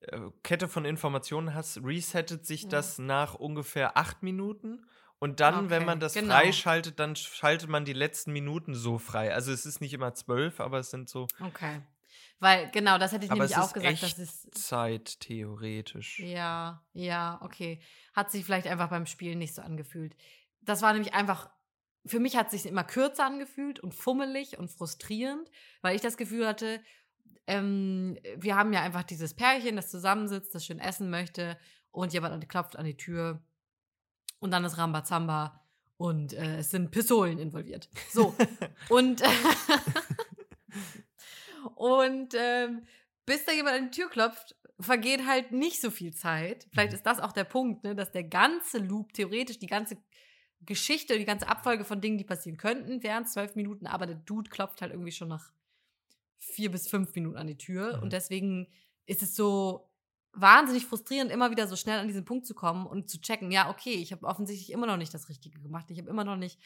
äh, 0.00 0.18
Kette 0.42 0.68
von 0.68 0.84
Informationen 0.84 1.54
hast, 1.54 1.78
resettet 1.84 2.44
sich 2.46 2.64
Ja. 2.64 2.68
das 2.70 2.98
nach 2.98 3.34
ungefähr 3.34 3.96
acht 3.96 4.22
Minuten. 4.22 4.84
Und 5.18 5.38
dann, 5.38 5.70
wenn 5.70 5.78
Okay, 5.82 5.86
man 5.86 6.00
das 6.00 6.14
genau. 6.14 6.34
freischaltet, 6.34 6.98
dann 6.98 7.14
schaltet 7.14 7.68
man 7.68 7.84
die 7.84 7.92
letzten 7.92 8.32
Minuten 8.32 8.74
so 8.74 8.98
frei. 8.98 9.32
Also 9.32 9.52
es 9.52 9.64
ist 9.64 9.80
nicht 9.80 9.94
immer 9.94 10.12
zwölf, 10.14 10.58
aber 10.58 10.80
es 10.80 10.90
sind 10.90 11.08
so 11.08 11.28
Okay. 11.40 11.80
Weil, 12.40 12.72
genau, 12.72 12.98
das 12.98 13.12
hätte 13.12 13.26
ich 13.26 13.30
Aber 13.30 13.44
nämlich 13.44 13.56
auch 13.56 13.72
gesagt, 13.72 14.02
dass 14.02 14.18
es. 14.18 14.50
Zeit 14.50 15.20
theoretisch. 15.20 16.18
Ja, 16.18 16.82
ja, 16.92 17.38
okay. 17.42 17.80
Hat 18.14 18.32
sich 18.32 18.44
vielleicht 18.44 18.66
einfach 18.66 18.90
beim 18.90 19.06
Spielen 19.06 19.38
nicht 19.38 19.54
so 19.54 19.62
angefühlt. 19.62 20.16
Das 20.62 20.82
war 20.82 20.92
nämlich 20.92 21.14
einfach, 21.14 21.50
für 22.06 22.20
mich 22.20 22.36
hat 22.36 22.46
es 22.46 22.52
sich 22.62 22.66
immer 22.70 22.84
kürzer 22.84 23.26
angefühlt 23.26 23.80
und 23.80 23.94
fummelig 23.94 24.58
und 24.58 24.70
frustrierend, 24.70 25.50
weil 25.82 25.96
ich 25.96 26.02
das 26.02 26.16
Gefühl 26.16 26.46
hatte, 26.46 26.80
ähm, 27.46 28.16
wir 28.36 28.56
haben 28.56 28.72
ja 28.72 28.82
einfach 28.82 29.02
dieses 29.02 29.34
Pärchen, 29.34 29.76
das 29.76 29.90
zusammensitzt, 29.90 30.54
das 30.54 30.64
schön 30.64 30.78
essen 30.78 31.10
möchte 31.10 31.58
und 31.90 32.12
jemand 32.12 32.34
an- 32.34 32.48
klopft 32.48 32.76
an 32.76 32.84
die 32.86 32.96
Tür 32.96 33.42
und 34.38 34.50
dann 34.52 34.64
ist 34.64 34.78
Rambazamba 34.78 35.60
und 35.96 36.32
äh, 36.32 36.58
es 36.58 36.70
sind 36.70 36.90
Pistolen 36.90 37.38
involviert. 37.38 37.88
So. 38.12 38.34
und 38.88 39.22
und 41.74 42.34
ähm, 42.36 42.82
bis 43.26 43.44
da 43.44 43.52
jemand 43.52 43.76
an 43.76 43.90
die 43.90 44.00
Tür 44.00 44.10
klopft, 44.10 44.56
vergeht 44.80 45.26
halt 45.26 45.52
nicht 45.52 45.80
so 45.80 45.90
viel 45.90 46.12
Zeit. 46.12 46.66
Vielleicht 46.72 46.90
Mhm. 46.92 46.96
ist 46.96 47.06
das 47.06 47.20
auch 47.20 47.32
der 47.32 47.44
Punkt, 47.44 47.84
ne, 47.84 47.94
dass 47.94 48.10
der 48.10 48.24
ganze 48.24 48.78
Loop, 48.78 49.12
theoretisch 49.12 49.58
die 49.58 49.66
ganze 49.66 49.96
Geschichte, 50.66 51.18
die 51.18 51.24
ganze 51.24 51.48
Abfolge 51.48 51.84
von 51.84 52.00
Dingen, 52.00 52.18
die 52.18 52.24
passieren 52.24 52.56
könnten, 52.56 53.02
wären 53.02 53.26
zwölf 53.26 53.54
Minuten, 53.56 53.86
aber 53.86 54.06
der 54.06 54.16
Dude 54.16 54.50
klopft 54.50 54.82
halt 54.82 54.92
irgendwie 54.92 55.12
schon 55.12 55.28
nach 55.28 55.52
vier 56.38 56.70
bis 56.70 56.88
fünf 56.88 57.14
Minuten 57.14 57.36
an 57.36 57.46
die 57.46 57.58
Tür. 57.58 57.96
Mhm. 57.96 58.02
Und 58.02 58.12
deswegen 58.12 58.68
ist 59.06 59.22
es 59.22 59.34
so, 59.34 59.92
wahnsinnig 60.32 60.86
frustrierend, 60.86 61.30
immer 61.30 61.50
wieder 61.50 61.66
so 61.66 61.76
schnell 61.76 61.98
an 61.98 62.08
diesen 62.08 62.24
Punkt 62.24 62.46
zu 62.46 62.54
kommen 62.54 62.86
und 62.86 63.10
zu 63.10 63.20
checken, 63.20 63.50
ja, 63.50 63.68
okay, 63.70 63.94
ich 63.94 64.12
habe 64.12 64.26
offensichtlich 64.26 64.70
immer 64.70 64.86
noch 64.86 64.96
nicht 64.96 65.12
das 65.12 65.28
Richtige 65.28 65.60
gemacht. 65.60 65.90
Ich 65.90 65.98
habe 65.98 66.08
immer 66.08 66.24
noch 66.24 66.36
nicht 66.36 66.58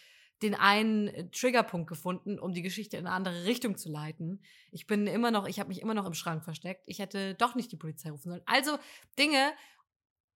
den 0.43 0.55
einen 0.55 1.09
äh, 1.09 1.31
Triggerpunkt 1.31 1.89
gefunden, 1.89 2.39
um 2.39 2.53
die 2.53 2.63
Geschichte 2.63 2.97
in 2.97 3.07
eine 3.07 3.15
andere 3.15 3.45
Richtung 3.45 3.77
zu 3.77 3.91
leiten. 3.91 4.43
Ich 4.71 4.87
bin 4.87 5.07
immer 5.07 5.31
noch, 5.31 5.49
ich 5.49 5.59
habe 5.59 5.69
mich 5.69 5.81
immer 5.81 5.95
noch 5.95 6.07
im 6.07 6.15
Schrank 6.15 6.45
versteckt. 6.45 6.83
Ich 6.87 6.99
hätte 6.99 7.35
doch 7.35 7.55
nicht 7.55 7.73
die 7.73 7.77
Polizei 7.77 8.11
rufen 8.11 8.31
sollen. 8.31 8.43
Also 8.45 8.79
Dinge 9.19 9.53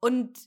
und 0.01 0.39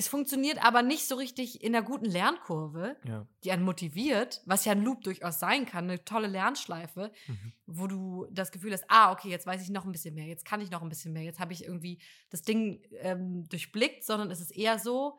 es 0.00 0.06
funktioniert 0.08 0.64
aber 0.64 0.82
nicht 0.82 1.06
so 1.08 1.16
richtig 1.16 1.62
in 1.62 1.72
der 1.72 1.82
guten 1.82 2.04
Lernkurve, 2.06 2.96
Ja. 3.04 3.26
die 3.44 3.50
einen 3.52 3.64
motiviert, 3.64 4.40
was 4.46 4.64
ja 4.64 4.72
ein 4.72 4.82
Loop 4.82 5.02
durchaus 5.02 5.40
sein 5.40 5.66
kann, 5.66 5.84
eine 5.84 6.04
tolle 6.04 6.28
Lernschleife, 6.28 7.10
Mhm. 7.26 7.52
wo 7.66 7.86
du 7.88 8.26
das 8.30 8.52
Gefühl 8.52 8.72
hast, 8.72 8.84
ah, 8.88 9.10
okay, 9.12 9.28
jetzt 9.28 9.46
weiß 9.46 9.60
ich 9.60 9.70
noch 9.70 9.84
ein 9.84 9.92
bisschen 9.92 10.14
mehr, 10.14 10.26
jetzt 10.26 10.44
kann 10.44 10.60
ich 10.60 10.70
noch 10.70 10.82
ein 10.82 10.88
bisschen 10.88 11.12
mehr, 11.12 11.24
jetzt 11.24 11.40
habe 11.40 11.52
ich 11.52 11.64
irgendwie 11.64 12.00
das 12.30 12.42
Ding 12.42 12.80
ähm, 13.00 13.48
durchblickt, 13.48 14.04
sondern 14.04 14.30
es 14.30 14.40
ist 14.40 14.52
eher 14.56 14.78
so, 14.78 15.18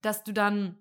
dass 0.00 0.24
du 0.24 0.32
dann 0.32 0.78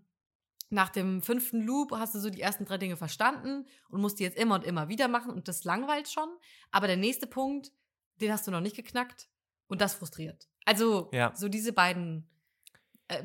nach 0.70 0.90
dem 0.90 1.22
fünften 1.22 1.62
Loop 1.62 1.92
hast 1.92 2.16
du 2.16 2.20
so 2.20 2.30
die 2.30 2.42
ersten 2.42 2.66
drei 2.66 2.78
Dinge 2.78 2.98
verstanden 2.98 3.66
und 3.90 4.02
musst 4.02 4.20
die 4.20 4.24
jetzt 4.24 4.38
immer 4.38 4.56
und 4.56 4.64
immer 4.66 4.88
wieder 4.90 5.08
machen 5.08 5.32
und 5.32 5.48
das 5.48 5.64
langweilt 5.64 6.10
schon. 6.10 6.30
Aber 6.72 6.88
der 6.88 6.98
nächste 6.98 7.28
Punkt, 7.28 7.72
den 8.22 8.32
hast 8.32 8.48
du 8.48 8.52
noch 8.52 8.60
nicht 8.62 8.76
geknackt 8.76 9.28
und 9.68 9.80
das 9.82 9.94
frustriert. 9.96 10.48
Also 10.66 11.10
Ja. 11.14 11.34
so 11.36 11.48
diese 11.50 11.72
beiden, 11.72 12.30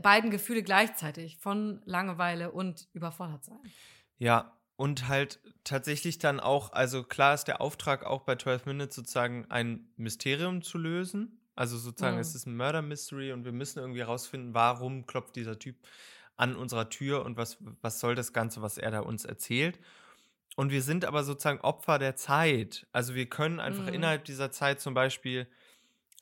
beiden 0.03 0.31
Gefühle 0.31 0.63
gleichzeitig 0.63 1.39
von 1.39 1.83
Langeweile 1.85 2.53
und 2.53 2.89
überfordert 2.93 3.45
sein. 3.45 3.75
Ja, 4.19 4.59
und 4.77 5.09
halt 5.09 5.41
tatsächlich 5.65 6.19
dann 6.19 6.41
auch, 6.41 6.73
also 6.73 7.05
klar 7.05 7.35
ist 7.35 7.45
der 7.45 7.61
Auftrag 7.61 8.05
auch 8.05 8.23
bei 8.23 8.37
12 8.37 8.67
Minutes 8.67 8.97
sozusagen 8.97 9.47
ein 9.51 9.93
Mysterium 9.97 10.63
zu 10.63 10.79
lösen. 10.79 11.41
Also 11.55 11.77
sozusagen, 11.77 12.17
Mhm. 12.17 12.19
es 12.19 12.35
ist 12.35 12.47
ein 12.47 12.57
Murder 12.57 12.83
Mystery 12.83 13.33
und 13.33 13.45
wir 13.45 13.53
müssen 13.53 13.79
irgendwie 13.79 14.01
herausfinden, 14.01 14.55
warum 14.55 15.07
klopft 15.07 15.37
dieser 15.37 15.59
Typ 15.59 15.77
an 16.37 16.57
unserer 16.57 16.89
Tür 16.89 17.25
und 17.25 17.37
was, 17.37 17.59
was 17.61 18.01
soll 18.01 18.15
das 18.15 18.33
Ganze, 18.33 18.63
was 18.63 18.79
er 18.79 18.91
da 18.91 19.01
uns 19.01 19.25
erzählt. 19.25 19.79
Und 20.57 20.71
wir 20.71 20.83
sind 20.83 21.05
aber 21.05 21.25
sozusagen 21.25 21.61
Opfer 21.61 21.99
der 21.99 22.17
Zeit. 22.17 22.87
Also 22.93 23.15
wir 23.15 23.29
können 23.29 23.61
einfach 23.61 23.87
Mhm. 23.87 23.89
innerhalb 23.89 24.25
dieser 24.25 24.51
Zeit 24.53 24.81
zum 24.81 24.95
Beispiel, 24.95 25.49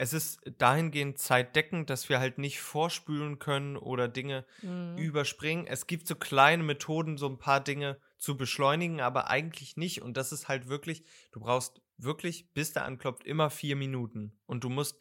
es 0.00 0.14
ist 0.14 0.40
dahingehend 0.56 1.18
zeitdeckend, 1.18 1.90
dass 1.90 2.08
wir 2.08 2.20
halt 2.20 2.38
nicht 2.38 2.62
vorspülen 2.62 3.38
können 3.38 3.76
oder 3.76 4.08
Dinge 4.08 4.46
Mhm. 4.62 4.96
überspringen. 4.96 5.66
Es 5.66 5.86
gibt 5.86 6.08
so 6.08 6.14
kleine 6.14 6.62
Methoden, 6.62 7.18
so 7.18 7.28
ein 7.28 7.36
paar 7.36 7.62
Dinge 7.62 8.00
zu 8.16 8.34
beschleunigen, 8.34 9.02
aber 9.02 9.28
eigentlich 9.28 9.76
nicht. 9.76 10.00
Und 10.00 10.16
das 10.16 10.32
ist 10.32 10.48
halt 10.48 10.68
wirklich, 10.68 11.04
du 11.32 11.40
brauchst 11.40 11.82
wirklich, 11.98 12.50
bis 12.54 12.72
der 12.72 12.86
anklopft, 12.86 13.24
immer 13.24 13.50
vier 13.50 13.76
Minuten. 13.76 14.40
Und 14.46 14.64
du 14.64 14.70
musst 14.70 14.98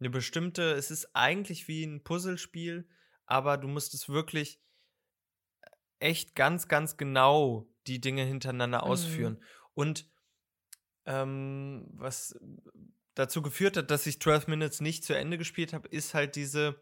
eine 0.00 0.08
bestimmte, 0.08 0.72
es 0.72 0.90
ist 0.90 1.14
eigentlich 1.14 1.68
wie 1.68 1.84
ein 1.84 2.02
Puzzlespiel, 2.02 2.88
aber 3.26 3.58
du 3.58 3.68
musst 3.68 3.92
es 3.92 4.08
wirklich 4.08 4.62
echt 5.98 6.34
ganz, 6.34 6.68
ganz 6.68 6.96
genau 6.96 7.68
die 7.86 8.00
Dinge 8.00 8.24
hintereinander 8.24 8.78
Mhm. 8.78 8.84
ausführen. 8.84 9.44
Und 9.74 10.10
ähm, 11.04 11.86
was 11.92 12.34
dazu 13.18 13.42
geführt 13.42 13.76
hat, 13.76 13.90
dass 13.90 14.06
ich 14.06 14.20
12 14.20 14.46
Minutes 14.46 14.80
nicht 14.80 15.04
zu 15.04 15.12
Ende 15.12 15.38
gespielt 15.38 15.72
habe, 15.72 15.88
ist 15.88 16.14
halt 16.14 16.36
diese, 16.36 16.80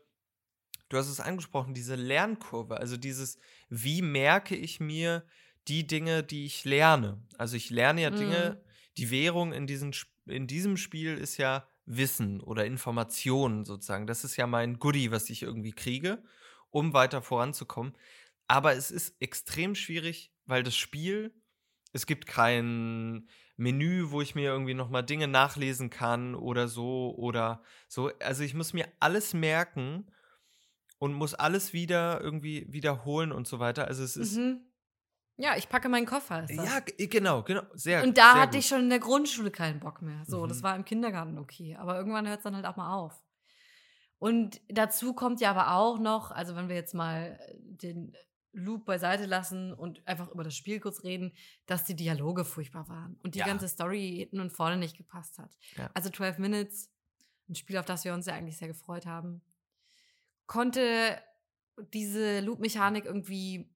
du 0.90 0.98
hast 0.98 1.08
es 1.08 1.18
angesprochen, 1.18 1.72
diese 1.72 1.94
Lernkurve. 1.94 2.76
Also 2.76 2.98
dieses, 2.98 3.38
wie 3.70 4.02
merke 4.02 4.54
ich 4.54 4.78
mir 4.78 5.26
die 5.66 5.86
Dinge, 5.86 6.22
die 6.22 6.44
ich 6.44 6.66
lerne? 6.66 7.22
Also 7.38 7.56
ich 7.56 7.70
lerne 7.70 8.02
ja 8.02 8.10
Dinge, 8.10 8.62
die 8.98 9.10
Währung 9.10 9.54
in, 9.54 9.66
diesen, 9.66 9.94
in 10.26 10.46
diesem 10.46 10.76
Spiel 10.76 11.16
ist 11.16 11.38
ja 11.38 11.66
Wissen 11.86 12.42
oder 12.42 12.66
Informationen 12.66 13.64
sozusagen. 13.64 14.06
Das 14.06 14.22
ist 14.22 14.36
ja 14.36 14.46
mein 14.46 14.78
Goodie, 14.78 15.10
was 15.10 15.30
ich 15.30 15.42
irgendwie 15.42 15.72
kriege, 15.72 16.22
um 16.68 16.92
weiter 16.92 17.22
voranzukommen. 17.22 17.96
Aber 18.46 18.74
es 18.74 18.90
ist 18.90 19.16
extrem 19.20 19.74
schwierig, 19.74 20.34
weil 20.44 20.62
das 20.62 20.76
Spiel, 20.76 21.34
es 21.94 22.04
gibt 22.04 22.26
kein 22.26 23.26
Menü, 23.56 24.10
wo 24.10 24.20
ich 24.20 24.34
mir 24.34 24.50
irgendwie 24.50 24.74
nochmal 24.74 25.02
Dinge 25.04 25.28
nachlesen 25.28 25.88
kann 25.90 26.34
oder 26.34 26.68
so 26.68 27.14
oder 27.16 27.62
so. 27.88 28.10
Also 28.22 28.42
ich 28.42 28.54
muss 28.54 28.72
mir 28.72 28.86
alles 29.00 29.32
merken 29.34 30.10
und 30.98 31.14
muss 31.14 31.34
alles 31.34 31.72
wieder 31.72 32.20
irgendwie 32.20 32.66
wiederholen 32.70 33.32
und 33.32 33.46
so 33.46 33.58
weiter. 33.58 33.86
Also 33.86 34.02
es 34.04 34.16
ist. 34.16 34.36
Mhm. 34.36 34.60
Ja, 35.38 35.54
ich 35.56 35.68
packe 35.68 35.90
meinen 35.90 36.06
Koffer. 36.06 36.42
Das. 36.42 36.50
Ja, 36.50 36.80
genau, 36.96 37.42
genau. 37.42 37.62
Sehr 37.74 38.02
Und 38.02 38.16
da 38.16 38.32
sehr 38.32 38.40
hatte 38.40 38.52
gut. 38.52 38.60
ich 38.60 38.66
schon 38.68 38.80
in 38.80 38.88
der 38.90 39.00
Grundschule 39.00 39.50
keinen 39.50 39.80
Bock 39.80 40.00
mehr. 40.00 40.22
So, 40.26 40.46
das 40.46 40.58
Mhm. 40.58 40.62
war 40.62 40.76
im 40.76 40.84
Kindergarten 40.86 41.36
okay. 41.38 41.76
Aber 41.76 41.96
irgendwann 41.98 42.26
hört 42.26 42.38
es 42.38 42.44
dann 42.44 42.56
halt 42.56 42.64
auch 42.64 42.76
mal 42.76 42.94
auf. 42.94 43.22
Und 44.18 44.62
dazu 44.68 45.12
kommt 45.12 45.42
ja 45.42 45.50
aber 45.50 45.72
auch 45.72 45.98
noch, 45.98 46.30
also 46.30 46.56
wenn 46.56 46.68
wir 46.70 46.76
jetzt 46.76 46.94
mal 46.94 47.38
den 47.58 48.14
Loop 48.56 48.84
beiseite 48.86 49.26
lassen 49.26 49.72
und 49.74 50.06
einfach 50.08 50.28
über 50.30 50.42
das 50.42 50.56
Spiel 50.56 50.80
kurz 50.80 51.04
reden, 51.04 51.32
dass 51.66 51.84
die 51.84 51.94
Dialoge 51.94 52.44
furchtbar 52.44 52.88
waren 52.88 53.18
und 53.22 53.34
die 53.34 53.40
Ja. 53.40 53.46
ganze 53.46 53.68
Story 53.68 54.16
hinten 54.20 54.40
und 54.40 54.50
vorne 54.50 54.76
nicht 54.78 54.96
gepasst 54.96 55.38
hat. 55.38 55.56
Ja. 55.76 55.90
Also 55.94 56.08
12 56.10 56.38
Minutes, 56.38 56.90
ein 57.48 57.54
Spiel, 57.54 57.76
auf 57.76 57.84
das 57.84 58.04
wir 58.04 58.14
uns 58.14 58.26
ja 58.26 58.34
eigentlich 58.34 58.56
sehr 58.56 58.68
gefreut 58.68 59.04
haben, 59.06 59.42
konnte 60.46 61.20
diese 61.92 62.40
Loop-Mechanik 62.40 63.04
irgendwie 63.04 63.68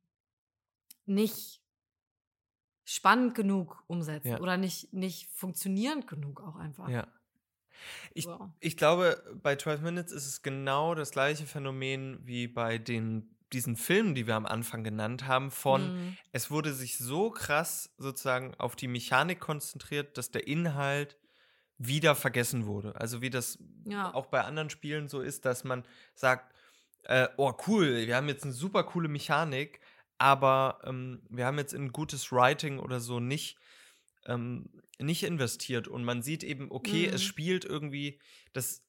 nicht 1.07 1.61
spannend 2.85 3.35
genug 3.35 3.85
umsetzen 3.87 4.29
Ja. 4.33 4.41
oder 4.41 4.57
nicht, 4.57 4.93
nicht 4.93 5.31
funktionierend 5.31 6.07
genug 6.07 6.41
auch 6.41 6.57
einfach. 6.57 6.89
Ja. 6.89 7.07
Ich, 8.15 8.25
So. 8.25 8.51
ich 8.61 8.77
glaube, 8.77 9.23
bei 9.43 9.57
12 9.57 9.81
Minutes 9.83 10.13
ist 10.13 10.27
es 10.27 10.43
genau 10.43 10.95
das 10.95 11.11
gleiche 11.13 11.47
Phänomen 11.47 12.19
wie 12.27 12.47
bei 12.49 12.79
den, 12.79 13.37
diesen 13.53 13.77
Filmen, 13.77 14.15
die 14.15 14.27
wir 14.27 14.37
am 14.37 14.47
Anfang 14.47 14.85
genannt 14.85 15.27
haben, 15.27 15.51
von 15.51 15.93
Mhm. 15.93 16.19
es 16.33 16.51
wurde 16.51 16.73
sich 16.75 16.99
so 16.99 17.31
krass 17.31 17.91
sozusagen 17.99 18.55
auf 18.57 18.77
die 18.77 18.89
Mechanik 18.89 19.41
konzentriert, 19.41 20.17
dass 20.19 20.31
der 20.31 20.47
Inhalt 20.47 21.17
wieder 21.79 22.15
vergessen 22.15 22.67
wurde. 22.67 22.97
Also 23.01 23.23
wie 23.23 23.31
das 23.31 23.59
Ja. 23.85 24.13
auch 24.13 24.27
bei 24.27 24.43
anderen 24.43 24.71
Spielen 24.71 25.09
so 25.09 25.21
ist, 25.21 25.45
dass 25.45 25.65
man 25.65 25.85
sagt, 26.15 26.55
äh, 27.05 27.29
oh 27.37 27.53
cool, 27.67 28.07
wir 28.07 28.17
haben 28.17 28.29
jetzt 28.29 28.45
eine 28.45 28.53
super 28.53 28.85
coole 28.85 29.09
Mechanik, 29.09 29.81
aber 30.19 30.81
ähm, 30.85 31.23
wir 31.31 31.47
haben 31.47 31.59
jetzt 31.59 31.73
in 31.73 31.93
gutes 31.93 32.31
Writing 32.33 32.79
oder 32.79 33.01
so 33.01 33.21
nicht, 33.21 33.59
ähm, 34.27 34.71
nicht 34.99 35.23
investiert. 35.23 35.89
Und 35.89 36.05
man 36.05 36.23
sieht 36.23 36.45
eben, 36.45 36.71
okay, 36.71 37.09
es 37.09 37.23
Mhm. 37.23 37.25
spielt 37.25 37.65
irgendwie, 37.65 38.21
das 38.53 38.83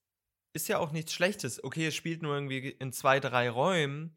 ist 0.53 0.67
ja 0.67 0.79
auch 0.79 0.91
nichts 0.91 1.13
Schlechtes. 1.13 1.63
Okay, 1.63 1.87
es 1.87 1.95
spielt 1.95 2.21
nur 2.21 2.33
irgendwie 2.35 2.69
in 2.69 2.91
zwei, 2.93 3.19
drei 3.19 3.49
Räumen, 3.49 4.15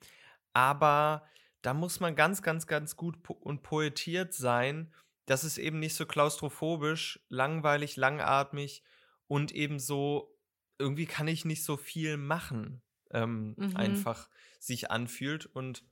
aber 0.54 1.26
da 1.62 1.74
muss 1.74 2.00
man 2.00 2.16
ganz, 2.16 2.42
ganz, 2.42 2.66
ganz 2.66 2.96
gut 2.96 3.22
po 3.22 3.34
und 3.34 3.62
poetiert 3.62 4.32
sein, 4.34 4.94
dass 5.26 5.44
es 5.44 5.58
eben 5.58 5.78
nicht 5.78 5.94
so 5.94 6.06
klaustrophobisch, 6.06 7.24
langweilig, 7.28 7.96
langatmig 7.96 8.82
und 9.28 9.52
eben 9.52 9.78
so, 9.78 10.36
irgendwie 10.78 11.06
kann 11.06 11.28
ich 11.28 11.44
nicht 11.44 11.64
so 11.64 11.76
viel 11.76 12.16
machen, 12.18 12.82
ähm, 13.10 13.54
Mhm. 13.58 13.76
einfach 13.76 14.28
sich 14.58 14.90
anfühlt. 14.90 15.46
Und 15.46 15.84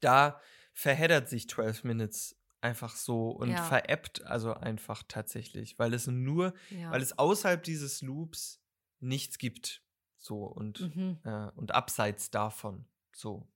da 0.00 0.40
verheddert 0.74 1.28
sich 1.28 1.48
12 1.48 1.84
Minutes 1.84 2.36
einfach 2.60 2.94
so 2.96 3.30
und 3.30 3.50
Ja. 3.50 3.62
veräppt 3.62 4.24
also 4.26 4.54
einfach 4.54 5.02
tatsächlich, 5.06 5.78
weil 5.78 5.94
es 5.94 6.06
nur, 6.06 6.54
ja. 6.70 6.90
weil 6.90 7.02
es 7.02 7.18
außerhalb 7.18 7.62
dieses 7.62 8.02
Loops 8.02 8.62
nichts 9.00 9.38
gibt. 9.38 9.82
So 10.18 10.44
und, 10.44 10.94
mhm. 10.94 11.18
äh, 11.24 11.50
und 11.56 11.72
abseits 11.72 12.30
davon. 12.30 12.86
So. 13.14 13.48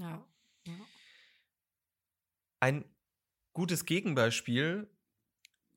Ja. 0.00 0.26
ja. 0.66 0.74
Ein 2.60 2.84
gutes 3.52 3.84
Gegenbeispiel, 3.84 4.90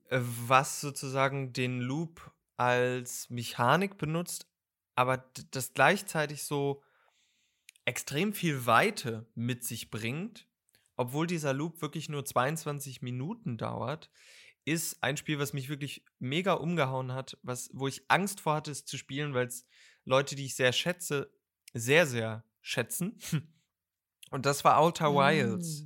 äh, 0.09 0.19
was 0.21 0.81
sozusagen 0.81 1.53
den 1.53 1.81
Loop 1.81 2.31
als 2.57 3.29
Mechanik 3.29 3.97
benutzt, 3.97 4.47
aber 4.95 5.17
das 5.51 5.73
gleichzeitig 5.73 6.43
so 6.43 6.83
extrem 7.85 8.33
viel 8.33 8.65
Weite 8.65 9.27
mit 9.35 9.63
sich 9.63 9.89
bringt, 9.89 10.47
obwohl 10.95 11.27
dieser 11.27 11.53
Loop 11.53 11.81
wirklich 11.81 12.09
nur 12.09 12.23
22 12.23 13.01
Minuten 13.01 13.57
dauert, 13.57 14.09
ist 14.65 15.03
ein 15.03 15.17
Spiel, 15.17 15.39
was 15.39 15.51
mich 15.51 15.67
wirklich 15.67 16.05
mega 16.19 16.53
umgehauen 16.53 17.11
hat, 17.11 17.37
was, 17.41 17.69
wo 17.73 17.87
ich 17.87 18.09
Angst 18.09 18.39
vor 18.39 18.55
hatte, 18.55 18.71
es 18.71 18.85
zu 18.85 18.97
spielen, 18.97 19.33
weil 19.33 19.47
es 19.47 19.65
Leute, 20.05 20.35
die 20.35 20.45
ich 20.45 20.55
sehr 20.55 20.71
schätze, 20.71 21.33
sehr, 21.73 22.07
sehr 22.07 22.45
schätzen. 22.61 23.17
Und 24.33 24.47
das 24.47 24.63
war 24.63 24.79
Outer 24.79 25.13
Wilds. 25.13 25.85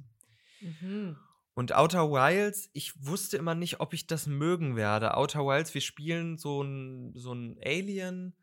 Mhm. 0.61 1.17
Und 1.53 1.75
Outer 1.75 2.09
Wilds, 2.09 2.69
ich 2.71 3.05
wusste 3.05 3.35
immer 3.35 3.55
nicht, 3.55 3.81
ob 3.81 3.93
ich 3.93 4.07
das 4.07 4.25
mögen 4.25 4.77
werde. 4.77 5.17
Outer 5.17 5.45
Wilds, 5.45 5.73
wir 5.73 5.81
spielen 5.81 6.37
so 6.37 6.61
ein, 6.61 7.11
so 7.13 7.33
ein 7.33 7.59
Alien 7.61 8.37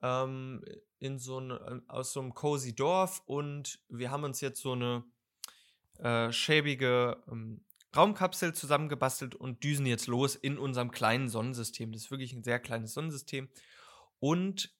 ähm, 0.00 0.64
in 0.98 1.18
so 1.18 1.40
ein, 1.40 1.52
aus 1.90 2.14
so 2.14 2.20
einem 2.20 2.32
cozy 2.32 2.74
Dorf 2.74 3.20
und 3.26 3.80
wir 3.90 4.10
haben 4.10 4.24
uns 4.24 4.40
jetzt 4.40 4.62
so 4.62 4.72
eine 4.72 5.04
äh, 5.98 6.32
schäbige 6.32 7.22
ähm, 7.30 7.62
Raumkapsel 7.94 8.54
zusammengebastelt 8.54 9.34
und 9.34 9.62
düsen 9.62 9.84
jetzt 9.84 10.06
los 10.06 10.36
in 10.36 10.56
unserem 10.56 10.90
kleinen 10.90 11.28
Sonnensystem. 11.28 11.92
Das 11.92 12.04
ist 12.04 12.10
wirklich 12.10 12.32
ein 12.32 12.44
sehr 12.44 12.60
kleines 12.60 12.94
Sonnensystem. 12.94 13.50
Und 14.20 14.74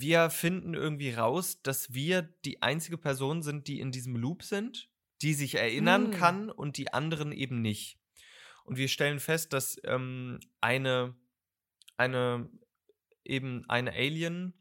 wir 0.00 0.30
finden 0.30 0.74
irgendwie 0.74 1.10
raus, 1.10 1.62
dass 1.62 1.92
wir 1.92 2.22
die 2.22 2.62
einzige 2.62 2.98
Person 2.98 3.42
sind, 3.42 3.68
die 3.68 3.80
in 3.80 3.92
diesem 3.92 4.16
Loop 4.16 4.42
sind, 4.42 4.90
die 5.22 5.34
sich 5.34 5.54
erinnern 5.56 6.10
Mm. 6.10 6.12
kann 6.12 6.50
und 6.50 6.76
die 6.76 6.92
anderen 6.92 7.32
eben 7.32 7.62
nicht. 7.62 7.98
Und 8.64 8.76
wir 8.76 8.88
stellen 8.88 9.20
fest, 9.20 9.52
dass 9.52 9.80
ähm, 9.84 10.40
eine, 10.60 11.14
eine, 11.96 12.50
eben 13.24 13.64
eine 13.68 13.92
Alien 13.92 14.54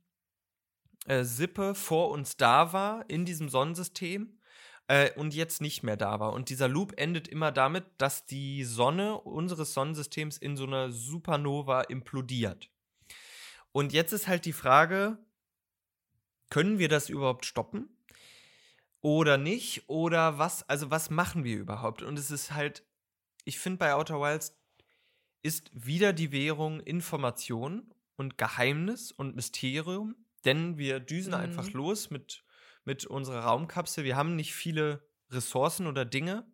äh, 1.08 1.24
Sippe 1.24 1.76
vor 1.76 2.12
uns 2.12 2.38
da 2.38 2.72
war 2.72 3.10
in 3.10 3.26
diesem 3.26 3.50
Sonnensystem 3.50 4.40
äh, 4.88 5.12
und 5.14 5.34
jetzt 5.34 5.62
nicht 5.62 5.84
mehr 5.84 5.98
da 5.98 6.20
war. 6.20 6.34
Und 6.34 6.50
dieser 6.50 6.68
Loop 6.68 6.94
endet 6.98 7.28
immer 7.28 7.52
damit, 7.52 7.86
dass 7.98 8.26
die 8.26 8.64
Sonne 8.64 9.20
unseres 9.20 9.74
Sonnensystems 9.74 10.38
in 10.38 10.56
so 10.56 10.66
einer 10.66 10.92
Supernova 10.92 11.82
implodiert. 11.82 12.70
Und 13.76 13.92
jetzt 13.92 14.14
ist 14.14 14.30
halt 14.30 14.46
die 14.46 14.54
Frage, 14.54 15.18
können 16.50 16.80
wir 16.80 16.88
das 16.88 17.10
überhaupt 17.10 17.46
stoppen? 17.46 17.90
Oder 19.02 19.38
nicht? 19.38 19.90
Oder 19.90 20.38
was, 20.38 20.64
also 20.70 20.92
was 20.92 21.10
machen 21.10 21.44
wir 21.44 21.58
überhaupt? 21.58 22.02
Und 22.02 22.18
es 22.18 22.32
ist 22.32 22.54
halt, 22.54 22.86
ich 23.44 23.60
finde 23.60 23.80
bei 23.80 23.94
Outer 23.94 24.22
Wilds 24.22 24.58
ist 25.42 25.72
wieder 25.74 26.14
die 26.14 26.32
Währung 26.32 26.80
Information 26.80 27.94
und 28.16 28.38
Geheimnis 28.38 29.12
und 29.12 29.36
Mysterium, 29.36 30.16
denn 30.46 30.78
wir 30.78 31.02
düsen 31.02 31.32
Mhm. 31.34 31.40
einfach 31.42 31.70
los 31.74 32.10
mit, 32.10 32.46
mit 32.86 33.06
unserer 33.06 33.42
Raumkapsel. 33.42 34.06
Wir 34.06 34.16
haben 34.16 34.38
nicht 34.38 34.54
viele 34.54 35.06
Ressourcen 35.32 35.86
oder 35.86 36.06
Dinge. 36.06 36.50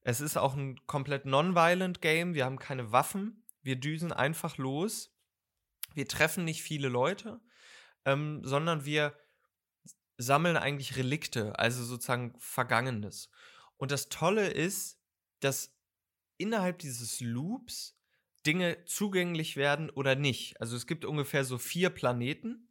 Es 0.00 0.22
ist 0.22 0.38
auch 0.38 0.54
ein 0.54 0.80
komplett 0.86 1.26
non-violent 1.26 2.00
Game. 2.00 2.32
Wir 2.32 2.46
haben 2.46 2.58
keine 2.58 2.90
Waffen. 2.90 3.44
Wir 3.60 3.76
düsen 3.76 4.12
einfach 4.12 4.56
los. 4.56 5.13
Wir 5.94 6.08
treffen 6.08 6.44
nicht 6.44 6.62
viele 6.62 6.88
Leute, 6.88 7.40
ähm, 8.04 8.40
sondern 8.44 8.84
wir 8.84 9.16
sammeln 10.18 10.56
eigentlich 10.56 10.96
Relikte, 10.96 11.58
also 11.58 11.84
sozusagen 11.84 12.34
Vergangenes. 12.38 13.30
Und 13.76 13.90
das 13.90 14.08
Tolle 14.08 14.48
ist, 14.48 15.00
dass 15.40 15.76
innerhalb 16.36 16.78
dieses 16.78 17.20
Loops 17.20 17.98
Dinge 18.46 18.84
zugänglich 18.84 19.56
werden 19.56 19.90
oder 19.90 20.14
nicht. 20.14 20.60
Also 20.60 20.76
es 20.76 20.86
gibt 20.86 21.04
ungefähr 21.04 21.44
so 21.44 21.58
vier 21.58 21.90
Planeten 21.90 22.68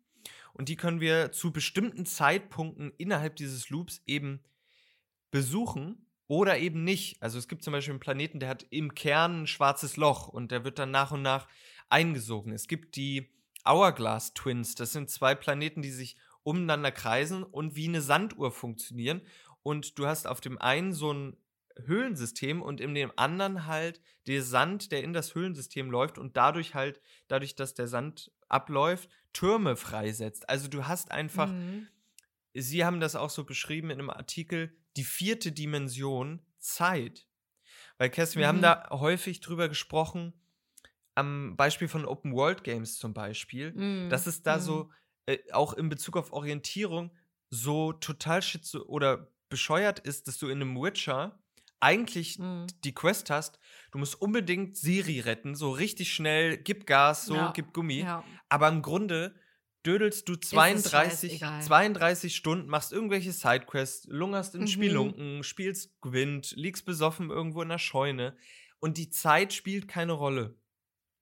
und 0.54 0.70
die 0.70 0.76
können 0.76 1.00
wir 1.00 1.32
zu 1.32 1.52
bestimmten 1.52 2.06
Zeitpunkten 2.06 2.94
innerhalb 2.98 3.36
dieses 3.36 3.70
Loops 3.70 4.02
eben 4.06 4.44
besuchen 5.32 6.06
oder 6.28 6.60
eben 6.60 6.84
nicht. 6.84 7.22
Also 7.22 7.40
es 7.40 7.48
gibt 7.48 7.64
zum 7.64 7.74
Beispiel 7.74 7.94
einen 7.94 8.00
Planeten, 8.00 8.40
der 8.40 8.50
hat 8.50 8.66
im 8.70 8.94
Kern 8.94 9.44
ein 9.44 9.48
schwarzes 9.48 9.98
Loch 9.98 10.28
und 10.28 10.52
der 10.52 10.64
wird 10.64 10.78
dann 10.78 10.92
nach 10.92 11.12
und 11.12 11.24
nach 11.24 11.48
eingesogen. 11.94 12.52
Es 12.52 12.68
gibt 12.68 12.96
die 12.96 13.30
Hourglass 13.66 14.34
Twins, 14.34 14.76
das 14.76 14.92
sind 14.92 15.10
zwei 15.10 15.36
Planeten, 15.36 15.82
die 15.82 15.92
sich 15.92 16.18
umeinander 16.44 16.92
kreisen 16.92 17.44
und 17.44 17.76
wie 17.76 17.88
eine 17.88 18.02
Sanduhr 18.02 18.52
funktionieren. 18.52 19.22
Und 19.62 19.98
du 19.98 20.08
hast 20.08 20.28
auf 20.28 20.42
dem 20.42 20.58
einen 20.58 20.92
so 20.94 21.14
ein 21.14 21.38
Höhlensystem 21.86 22.62
und 22.62 22.82
in 22.82 22.94
dem 22.94 23.12
anderen 23.16 23.66
halt 23.66 24.02
der 24.28 24.44
Sand, 24.44 24.92
der 24.92 25.04
in 25.04 25.14
das 25.14 25.34
Höhlensystem 25.36 25.90
läuft 25.90 26.18
und 26.18 26.36
dadurch 26.36 26.76
halt, 26.76 27.00
dadurch, 27.30 27.56
dass 27.56 27.74
der 27.74 27.88
Sand 27.88 28.32
abläuft, 28.50 29.10
Türme 29.32 29.76
freisetzt. 29.76 30.50
Also 30.50 30.68
du 30.68 30.86
hast 30.88 31.12
einfach, 31.12 31.48
Mhm. 31.50 31.88
Sie 32.56 32.86
haben 32.86 33.00
das 33.00 33.16
auch 33.16 33.32
so 33.32 33.46
beschrieben 33.46 33.90
in 33.90 33.98
einem 34.00 34.12
Artikel, 34.12 34.76
die 34.96 35.04
vierte 35.04 35.52
Dimension 35.52 36.40
Zeit. 36.60 37.28
Weil, 37.98 38.12
Kerstin, 38.12 38.42
wir 38.42 38.48
haben 38.48 38.58
Mhm. 38.58 38.64
da 38.64 38.90
häufig 38.92 39.40
drüber 39.40 39.70
gesprochen, 39.70 40.34
am 41.16 41.56
Beispiel 41.58 41.88
von 41.88 42.06
Open 42.06 42.34
World 42.34 42.64
Games 42.64 42.98
zum 42.98 43.14
Beispiel, 43.14 43.76
Mhm. 43.76 44.10
dass 44.10 44.28
es 44.28 44.44
da 44.44 44.60
Mhm. 44.60 44.60
so, 44.60 44.92
äh, 45.26 45.38
auch 45.52 45.74
in 45.74 45.90
Bezug 45.90 46.18
auf 46.18 46.32
Orientierung, 46.34 47.16
so 47.50 47.94
total 47.94 48.42
schizo 48.42 48.84
oder 48.86 49.32
bescheuert 49.50 50.00
ist, 50.00 50.28
dass 50.28 50.38
du 50.40 50.48
in 50.48 50.62
einem 50.62 50.76
Witcher 50.82 51.40
eigentlich 51.80 52.40
Mhm. 52.40 52.84
die 52.84 52.94
Quest 52.96 53.30
hast, 53.30 53.60
du 53.92 54.00
musst 54.00 54.20
unbedingt 54.22 54.78
Siri 54.78 55.20
retten, 55.20 55.56
so 55.56 55.72
richtig 55.72 56.14
schnell, 56.14 56.58
gib 56.58 56.86
Gas, 56.88 57.28
so, 57.28 57.36
Ja. 57.38 57.52
gib 57.52 57.74
Gummi. 57.74 58.06
Ja. 58.06 58.24
Aber 58.50 58.68
im 58.70 58.82
Grunde 58.82 59.36
dödelst 59.86 60.28
du 60.30 60.36
32, 60.38 61.48
scheißegal. 61.48 61.60
32 61.60 62.36
Stunden, 62.36 62.68
machst 62.70 62.94
irgendwelche 62.94 63.34
Sidequests, 63.34 64.08
lungerst 64.10 64.56
in 64.56 64.66
Mhm. 64.66 64.68
Spielunken, 64.68 65.44
spielst 65.44 66.00
Gwent, 66.02 66.54
liegst 66.56 66.86
besoffen 66.86 67.30
irgendwo 67.30 67.62
in 67.62 67.70
der 67.70 67.80
Scheune 67.80 68.38
und 68.80 68.98
die 68.98 69.10
Zeit 69.10 69.54
spielt 69.54 69.88
keine 69.88 70.14
Rolle. 70.14 70.58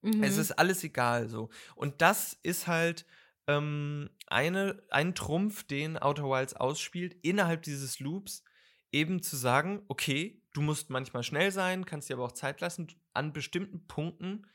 Mhm. 0.02 0.24
Es 0.24 0.38
ist 0.38 0.52
alles 0.52 0.84
egal 0.84 1.30
so. 1.30 1.50
Und 1.76 2.02
das 2.02 2.38
ist 2.44 2.68
halt 2.68 3.06
ähm, 3.48 4.10
eine, 4.28 4.82
ein 4.90 5.16
Trumpf, 5.16 5.64
den 5.64 5.98
Outer 5.98 6.24
Wilds 6.24 6.54
ausspielt, 6.56 7.16
innerhalb 7.22 7.64
dieses 7.64 8.00
Loops 8.00 8.44
eben 8.92 9.22
zu 9.22 9.36
sagen, 9.36 9.84
okay, 9.88 10.42
du 10.54 10.62
musst 10.62 10.90
manchmal 10.90 11.24
schnell 11.24 11.52
sein, 11.52 11.86
kannst 11.86 12.10
dir 12.10 12.16
aber 12.16 12.26
auch 12.26 12.34
Zeit 12.34 12.62
lassen, 12.62 12.88
an 13.14 13.34
bestimmten 13.34 13.88
Punkten, 13.88 14.48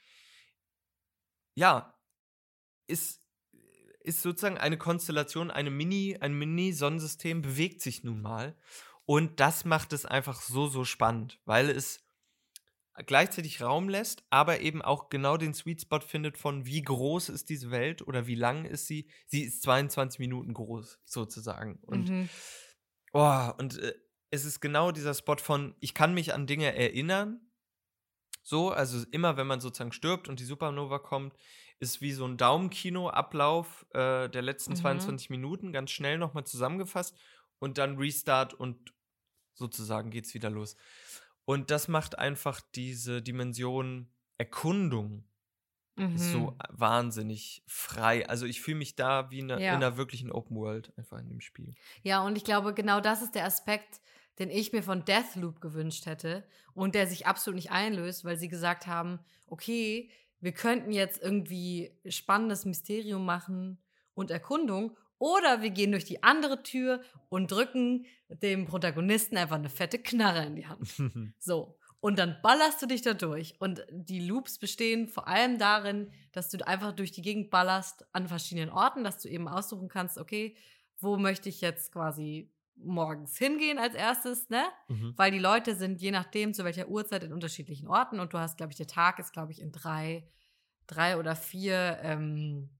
ja, 1.54 1.98
ist, 2.86 3.22
ist 4.00 4.22
sozusagen 4.22 4.58
eine 4.58 4.78
Konstellation, 4.78 5.50
eine 5.50 5.70
Mini, 5.70 6.18
ein 6.20 6.34
Mini-Sonnensystem 6.34 7.42
bewegt 7.42 7.80
sich 7.80 8.04
nun 8.04 8.20
mal. 8.20 8.56
Und 9.06 9.40
das 9.40 9.64
macht 9.64 9.92
es 9.92 10.04
einfach 10.04 10.40
so, 10.40 10.66
so 10.66 10.84
spannend, 10.84 11.40
weil 11.44 11.70
es 11.70 12.05
gleichzeitig 13.06 13.60
Raum 13.62 13.88
lässt, 13.88 14.24
aber 14.30 14.60
eben 14.60 14.82
auch 14.82 15.08
genau 15.10 15.36
den 15.36 15.54
Sweet 15.54 15.82
Spot 15.82 16.00
findet 16.00 16.38
von 16.38 16.66
wie 16.66 16.82
groß 16.82 17.28
ist 17.28 17.48
diese 17.50 17.70
Welt 17.70 18.02
oder 18.06 18.26
wie 18.26 18.34
lang 18.34 18.64
ist 18.64 18.86
sie. 18.86 19.08
Sie 19.26 19.42
ist 19.42 19.62
22 19.62 20.18
Minuten 20.20 20.54
groß, 20.54 21.00
sozusagen. 21.04 21.78
Und, 21.86 22.10
Mhm. 22.10 22.28
oh, 23.12 23.50
und 23.58 23.78
äh, 23.78 23.94
es 24.30 24.44
ist 24.44 24.60
genau 24.60 24.92
dieser 24.92 25.14
Spot 25.14 25.36
von, 25.36 25.74
ich 25.80 25.94
kann 25.94 26.14
mich 26.14 26.34
an 26.34 26.46
Dinge 26.46 26.74
erinnern. 26.74 27.40
So, 28.42 28.70
also 28.70 29.04
immer 29.10 29.36
wenn 29.36 29.46
man 29.46 29.60
sozusagen 29.60 29.92
stirbt 29.92 30.28
und 30.28 30.38
die 30.40 30.44
Supernova 30.44 30.98
kommt, 31.00 31.34
ist 31.80 32.00
wie 32.00 32.12
so 32.12 32.24
ein 32.26 32.36
Daumenkino-Ablauf 32.36 33.86
äh, 33.92 34.28
der 34.28 34.42
letzten 34.42 34.72
Mhm. 34.72 34.76
22 34.76 35.30
Minuten, 35.30 35.72
ganz 35.72 35.90
schnell 35.90 36.16
nochmal 36.18 36.44
zusammengefasst 36.44 37.16
und 37.58 37.78
dann 37.78 37.98
Restart 37.98 38.54
und 38.54 38.94
sozusagen 39.54 40.10
geht's 40.10 40.34
wieder 40.34 40.50
los. 40.50 40.76
Und 41.46 41.70
das 41.70 41.88
macht 41.88 42.18
einfach 42.18 42.60
diese 42.74 43.22
Dimension 43.22 44.12
Erkundung 44.36 45.24
Mhm. 45.98 46.18
so 46.18 46.58
wahnsinnig 46.68 47.62
frei. 47.66 48.28
Also 48.28 48.44
ich 48.44 48.60
fühle 48.60 48.76
mich 48.76 48.96
da 48.96 49.30
wie 49.30 49.38
in 49.38 49.50
einer, 49.50 49.62
Ja. 49.62 49.70
in 49.70 49.76
einer 49.76 49.96
wirklichen 49.96 50.30
Open 50.30 50.54
World 50.58 50.92
einfach 50.98 51.18
in 51.18 51.30
dem 51.30 51.40
Spiel. 51.40 51.74
Ja, 52.02 52.22
und 52.22 52.36
ich 52.36 52.44
glaube, 52.44 52.74
genau 52.74 53.00
das 53.00 53.22
ist 53.22 53.34
der 53.34 53.46
Aspekt, 53.46 54.02
den 54.38 54.50
ich 54.50 54.74
mir 54.74 54.82
von 54.82 55.06
Deathloop 55.06 55.62
gewünscht 55.62 56.04
hätte 56.04 56.46
und 56.74 56.94
der 56.94 57.06
sich 57.06 57.26
absolut 57.26 57.54
nicht 57.56 57.70
einlöst, 57.70 58.26
weil 58.26 58.36
sie 58.36 58.48
gesagt 58.48 58.86
haben, 58.86 59.20
okay, 59.46 60.10
wir 60.40 60.52
könnten 60.52 60.92
jetzt 60.92 61.22
irgendwie 61.22 61.98
spannendes 62.06 62.66
Mysterium 62.66 63.24
machen 63.24 63.78
und 64.12 64.30
Erkundung 64.30 64.98
oder 65.18 65.62
wir 65.62 65.70
gehen 65.70 65.92
durch 65.92 66.04
die 66.04 66.22
andere 66.22 66.62
Tür 66.62 67.00
und 67.28 67.50
drücken 67.50 68.06
dem 68.28 68.66
Protagonisten 68.66 69.36
einfach 69.36 69.56
eine 69.56 69.70
fette 69.70 69.98
Knarre 69.98 70.44
in 70.46 70.56
die 70.56 70.66
Hand. 70.66 70.94
So. 71.38 71.78
Und 72.00 72.18
dann 72.18 72.36
ballerst 72.42 72.80
du 72.82 72.86
dich 72.86 73.02
da 73.02 73.14
durch. 73.14 73.56
Und 73.58 73.84
die 73.90 74.20
Loops 74.20 74.58
bestehen 74.58 75.08
vor 75.08 75.26
allem 75.26 75.58
darin, 75.58 76.12
dass 76.32 76.50
du 76.50 76.64
einfach 76.64 76.92
durch 76.92 77.10
die 77.10 77.22
Gegend 77.22 77.50
ballerst 77.50 78.06
an 78.12 78.28
verschiedenen 78.28 78.70
Orten, 78.70 79.02
dass 79.02 79.18
du 79.18 79.28
eben 79.28 79.48
aussuchen 79.48 79.88
kannst, 79.88 80.18
okay, 80.18 80.54
wo 81.00 81.16
möchte 81.16 81.48
ich 81.48 81.60
jetzt 81.62 81.92
quasi 81.92 82.52
morgens 82.76 83.38
hingehen 83.38 83.78
als 83.78 83.94
erstes, 83.94 84.48
ne? 84.50 84.64
Mhm. 84.88 85.14
Weil 85.16 85.32
die 85.32 85.38
Leute 85.38 85.74
sind 85.74 86.00
je 86.00 86.10
nachdem, 86.10 86.54
zu 86.54 86.64
welcher 86.64 86.88
Uhrzeit 86.88 87.24
in 87.24 87.32
unterschiedlichen 87.32 87.88
Orten 87.88 88.20
und 88.20 88.32
du 88.34 88.38
hast, 88.38 88.58
glaube 88.58 88.72
ich, 88.72 88.76
der 88.76 88.86
Tag 88.86 89.18
ist, 89.18 89.32
glaube 89.32 89.52
ich, 89.52 89.60
in 89.60 89.72
drei, 89.72 90.28
drei 90.86 91.16
oder 91.16 91.34
vier 91.34 91.98
ähm, 92.02 92.70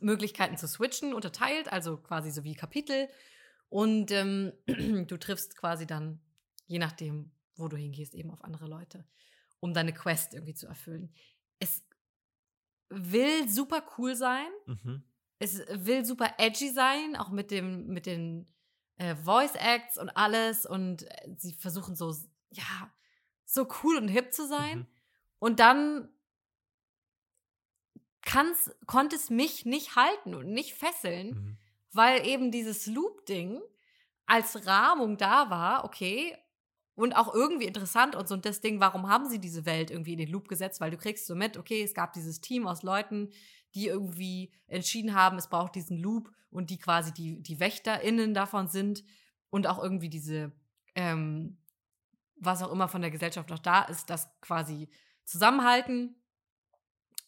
Möglichkeiten 0.00 0.56
zu 0.56 0.68
switchen 0.68 1.14
unterteilt, 1.14 1.72
also 1.72 1.96
quasi 1.96 2.30
so 2.30 2.44
wie 2.44 2.54
Kapitel. 2.54 3.08
Und 3.68 4.10
ähm, 4.10 4.52
du 5.06 5.16
triffst 5.16 5.56
quasi 5.56 5.86
dann, 5.86 6.20
je 6.66 6.78
nachdem, 6.78 7.32
wo 7.56 7.68
du 7.68 7.76
hingehst, 7.76 8.14
eben 8.14 8.30
auf 8.30 8.42
andere 8.44 8.66
Leute, 8.66 9.04
um 9.60 9.74
deine 9.74 9.92
Quest 9.92 10.34
irgendwie 10.34 10.54
zu 10.54 10.66
erfüllen. 10.66 11.12
Es 11.58 11.84
will 12.88 13.48
super 13.48 13.84
cool 13.98 14.14
sein. 14.14 14.48
Mhm. 14.66 15.04
Es 15.38 15.58
will 15.68 16.04
super 16.04 16.34
edgy 16.38 16.70
sein, 16.70 17.16
auch 17.16 17.30
mit 17.30 17.50
dem, 17.50 17.86
mit 17.86 18.06
den 18.06 18.52
äh, 18.96 19.14
Voice 19.16 19.54
Acts 19.54 19.98
und 19.98 20.10
alles. 20.10 20.66
Und 20.66 21.04
äh, 21.04 21.34
sie 21.36 21.52
versuchen 21.54 21.96
so, 21.96 22.14
ja, 22.50 22.92
so 23.44 23.66
cool 23.82 23.96
und 23.96 24.08
hip 24.08 24.32
zu 24.32 24.46
sein. 24.46 24.80
Mhm. 24.80 24.86
Und 25.38 25.60
dann 25.60 26.08
kann's, 28.22 28.70
konnte 28.86 29.16
es 29.16 29.30
mich 29.30 29.64
nicht 29.66 29.96
halten 29.96 30.34
und 30.34 30.48
nicht 30.52 30.74
fesseln, 30.74 31.28
Mhm. 31.28 31.56
weil 31.92 32.26
eben 32.26 32.50
dieses 32.50 32.86
Loop-Ding 32.86 33.60
als 34.26 34.66
Rahmung 34.66 35.16
da 35.16 35.50
war, 35.50 35.84
okay, 35.84 36.36
und 36.94 37.14
auch 37.14 37.34
irgendwie 37.34 37.64
interessant 37.64 38.14
und 38.14 38.28
so 38.28 38.34
und 38.34 38.44
das 38.44 38.60
Ding, 38.60 38.78
warum 38.78 39.08
haben 39.08 39.28
sie 39.28 39.38
diese 39.38 39.64
Welt 39.64 39.90
irgendwie 39.90 40.12
in 40.12 40.18
den 40.18 40.28
Loop 40.30 40.48
gesetzt? 40.48 40.80
Weil 40.80 40.90
du 40.90 40.98
kriegst 40.98 41.26
so 41.26 41.34
mit, 41.34 41.56
okay, 41.56 41.82
es 41.82 41.94
gab 41.94 42.12
dieses 42.12 42.40
Team 42.42 42.66
aus 42.66 42.82
Leuten, 42.82 43.30
die 43.74 43.86
irgendwie 43.86 44.52
entschieden 44.66 45.14
haben, 45.14 45.38
es 45.38 45.48
braucht 45.48 45.74
diesen 45.76 45.96
Loop 45.96 46.30
und 46.50 46.68
die 46.68 46.78
quasi 46.78 47.12
die, 47.12 47.40
die 47.42 47.58
WächterInnen 47.58 48.34
davon 48.34 48.68
sind 48.68 49.02
und 49.48 49.66
auch 49.66 49.82
irgendwie 49.82 50.10
diese, 50.10 50.52
ähm, 50.94 51.56
was 52.36 52.62
auch 52.62 52.70
immer 52.72 52.88
von 52.88 53.00
der 53.00 53.10
Gesellschaft 53.10 53.48
noch 53.48 53.60
da 53.60 53.82
ist, 53.82 54.10
das 54.10 54.28
quasi 54.40 54.88
zusammenhalten. 55.24 56.19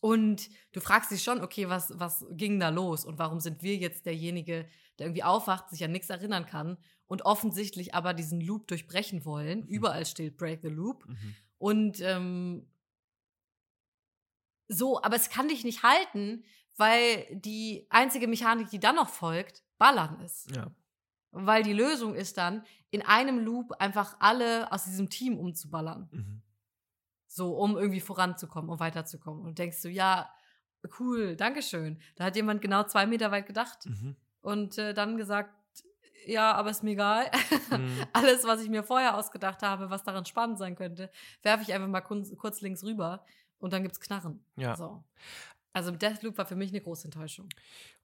Und 0.02 0.50
du 0.72 0.80
fragst 0.80 1.12
dich 1.12 1.22
schon, 1.22 1.40
okay, 1.42 1.68
was, 1.68 1.96
was 1.96 2.26
ging 2.32 2.58
da 2.58 2.70
los 2.70 3.04
und 3.04 3.20
warum 3.20 3.38
sind 3.38 3.62
wir 3.62 3.76
jetzt 3.76 4.04
derjenige, 4.04 4.68
der 4.98 5.06
irgendwie 5.06 5.22
aufwacht, 5.22 5.70
sich 5.70 5.84
an 5.84 5.92
nichts 5.92 6.10
erinnern 6.10 6.44
kann 6.44 6.76
und 7.06 7.22
offensichtlich 7.22 7.94
aber 7.94 8.12
diesen 8.12 8.40
Loop 8.40 8.66
durchbrechen 8.66 9.24
wollen. 9.24 9.60
Mhm. 9.60 9.66
Überall 9.68 10.04
steht 10.04 10.36
Break 10.38 10.60
the 10.62 10.68
Loop. 10.68 11.06
Mhm. 11.06 11.36
Und 11.58 12.00
ähm, 12.00 12.66
so, 14.66 15.00
aber 15.00 15.14
es 15.14 15.30
kann 15.30 15.46
dich 15.46 15.62
nicht 15.62 15.84
halten, 15.84 16.42
weil 16.76 17.24
die 17.30 17.86
einzige 17.88 18.26
Mechanik, 18.26 18.70
die 18.70 18.80
dann 18.80 18.96
noch 18.96 19.08
folgt, 19.08 19.62
Ballern 19.78 20.18
ist. 20.18 20.50
Ja. 20.50 20.74
Weil 21.30 21.62
die 21.62 21.74
Lösung 21.74 22.16
ist 22.16 22.38
dann, 22.38 22.64
in 22.90 23.02
einem 23.02 23.38
Loop 23.38 23.70
einfach 23.78 24.16
alle 24.18 24.72
aus 24.72 24.82
diesem 24.82 25.10
Team 25.10 25.38
umzuballern. 25.38 26.08
Mhm. 26.10 26.42
So, 27.34 27.56
um 27.56 27.78
irgendwie 27.78 28.00
voranzukommen, 28.00 28.70
um 28.70 28.78
weiterzukommen. 28.78 29.42
Und 29.42 29.58
denkst 29.58 29.80
du, 29.80 29.88
ja, 29.88 30.30
cool, 31.00 31.34
Dankeschön. 31.34 31.98
Da 32.16 32.24
hat 32.24 32.36
jemand 32.36 32.60
genau 32.60 32.82
zwei 32.84 33.06
Meter 33.06 33.30
weit 33.30 33.46
gedacht 33.46 33.86
mhm. 33.86 34.16
und 34.42 34.76
äh, 34.76 34.92
dann 34.92 35.16
gesagt, 35.16 35.54
ja, 36.26 36.52
aber 36.52 36.68
ist 36.68 36.82
mir 36.82 36.90
egal. 36.90 37.30
Mhm. 37.70 38.04
Alles, 38.12 38.44
was 38.44 38.62
ich 38.62 38.68
mir 38.68 38.82
vorher 38.82 39.16
ausgedacht 39.16 39.62
habe, 39.62 39.88
was 39.88 40.04
daran 40.04 40.26
spannend 40.26 40.58
sein 40.58 40.76
könnte, 40.76 41.10
werfe 41.42 41.62
ich 41.62 41.72
einfach 41.72 41.88
mal 41.88 42.02
kurz, 42.02 42.36
kurz 42.36 42.60
links 42.60 42.84
rüber 42.84 43.24
und 43.58 43.72
dann 43.72 43.82
gibt 43.82 43.94
es 43.94 44.00
Knarren. 44.00 44.44
Ja. 44.56 44.76
So. 44.76 45.02
Also 45.72 45.90
Deathloop 45.90 46.36
war 46.36 46.44
für 46.44 46.56
mich 46.56 46.70
eine 46.70 46.82
große 46.82 47.06
Enttäuschung. 47.06 47.48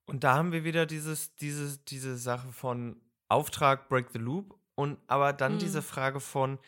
Und 0.07 0.25
da 0.25 0.37
haben 0.37 0.53
wir 0.53 0.65
wieder 0.65 0.87
dieses, 0.87 1.35
dieses, 1.37 1.85
diese 1.85 2.17
Sache 2.17 2.51
von 2.51 2.99
Auftrag 3.29 3.91
Break 3.91 4.09
the 4.11 4.19
Loop 4.19 4.59
und 4.75 4.97
aber 5.07 5.35
dann 5.35 5.57
mhm. 5.57 5.59
diese 5.59 5.83
Frage 5.83 6.19
von 6.19 6.59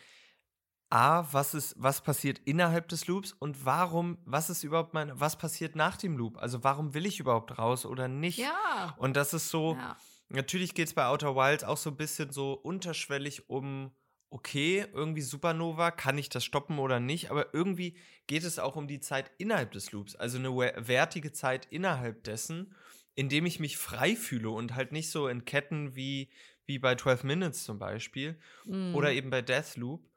A, 0.91 1.25
was 1.33 1.55
ist, 1.55 1.75
was 1.79 2.03
passiert 2.03 2.41
innerhalb 2.45 2.89
des 2.89 3.07
Loops 3.07 3.33
und 3.33 3.65
warum, 3.65 4.19
was 4.25 4.51
ist 4.51 4.65
überhaupt 4.65 4.93
meine, 4.93 5.19
was 5.21 5.39
passiert 5.39 5.77
nach 5.77 5.97
dem 5.97 6.17
Loop? 6.17 6.37
Also 6.39 6.65
warum 6.65 6.95
will 6.95 7.07
ich 7.07 7.21
überhaupt 7.21 7.59
raus 7.59 7.87
oder 7.87 8.09
nicht? 8.09 8.39
Ja. 8.39 8.95
Und 8.99 9.17
das 9.17 9.33
ist 9.33 9.51
so, 9.51 9.75
ja. 9.75 9.97
natürlich 10.29 10.75
geht 10.75 10.89
es 10.89 10.95
bei 10.95 11.07
Outer 11.07 11.37
Wilds 11.37 11.63
auch 11.63 11.77
so 11.77 11.91
ein 11.91 11.97
bisschen 11.97 12.33
so 12.33 12.55
unterschwellig 12.55 13.49
um 13.49 13.93
okay, 14.31 14.87
irgendwie 14.93 15.23
Supernova, 15.23 15.91
kann 15.91 16.17
ich 16.17 16.29
das 16.29 16.45
stoppen 16.45 16.79
oder 16.79 17.01
nicht, 17.01 17.31
aber 17.31 17.53
irgendwie 17.53 17.97
geht 18.29 18.45
es 18.45 18.59
auch 18.59 18.77
um 18.77 18.87
die 18.87 19.01
Zeit 19.01 19.31
innerhalb 19.39 19.73
des 19.73 19.91
Loops, 19.91 20.15
also 20.15 20.39
eine 20.39 20.55
wertige 20.55 21.33
Zeit 21.33 21.67
innerhalb 21.71 22.23
dessen, 22.25 22.75
indem 23.17 23.45
ich 23.45 23.59
mich 23.59 23.77
frei 23.77 24.15
fühle 24.15 24.51
und 24.51 24.77
halt 24.77 24.93
nicht 24.93 25.11
so 25.11 25.27
in 25.27 25.45
Ketten 25.45 25.97
wie, 25.97 26.31
wie 26.65 26.79
bei 26.79 26.95
12 26.95 27.25
Minutes 27.25 27.65
zum 27.65 27.81
Beispiel 27.81 28.39
mm. 28.67 28.95
oder 28.95 29.13
eben 29.13 29.31
bei 29.31 29.43
Deathloop. 29.43 30.09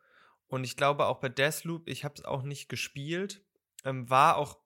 Und 0.53 0.65
ich 0.65 0.77
glaube 0.77 1.07
auch 1.07 1.19
bei 1.19 1.29
Deathloop, 1.29 1.89
ich 1.89 2.03
habe 2.03 2.13
es 2.15 2.25
auch 2.25 2.43
nicht 2.43 2.69
gespielt, 2.69 3.43
ähm, 3.85 4.07
war 4.07 4.37
auch 4.37 4.59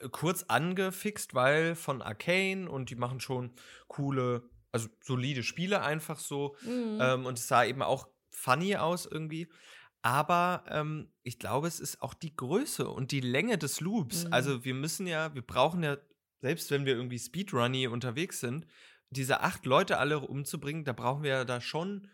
äh, 0.00 0.08
kurz 0.08 0.44
angefixt, 0.44 1.34
weil 1.34 1.74
von 1.74 2.00
Arcane 2.00 2.70
und 2.70 2.88
die 2.88 2.94
machen 2.94 3.20
schon 3.20 3.52
coole, 3.86 4.48
also 4.72 4.88
solide 5.02 5.42
Spiele 5.42 5.82
einfach 5.82 6.18
so. 6.18 6.56
Mm. 6.62 7.00
Ähm, 7.02 7.26
und 7.26 7.38
es 7.38 7.48
sah 7.48 7.66
eben 7.66 7.82
auch 7.82 8.08
funny 8.30 8.76
aus 8.76 9.04
irgendwie. 9.04 9.52
Aber 10.00 10.64
ähm, 10.70 11.12
ich 11.22 11.38
glaube, 11.38 11.68
es 11.68 11.80
ist 11.80 12.00
auch 12.00 12.14
die 12.14 12.34
Größe 12.34 12.88
und 12.88 13.12
die 13.12 13.20
Länge 13.20 13.58
des 13.58 13.80
Loops. 13.80 14.24
Mhm. 14.24 14.32
Also 14.32 14.64
wir 14.64 14.72
müssen 14.72 15.06
ja, 15.06 15.34
wir 15.34 15.42
brauchen 15.42 15.82
ja, 15.82 15.98
selbst 16.40 16.70
wenn 16.70 16.86
wir 16.86 16.94
irgendwie 16.94 17.18
Speedrunny 17.18 17.88
unterwegs 17.88 18.40
sind, 18.40 18.66
diese 19.10 19.42
acht 19.42 19.66
Leute 19.66 19.98
alle 19.98 20.20
umzubringen, 20.20 20.86
da 20.86 20.94
brauchen 20.94 21.24
wir 21.24 21.30
ja 21.30 21.44
da 21.44 21.60
schon 21.60 22.08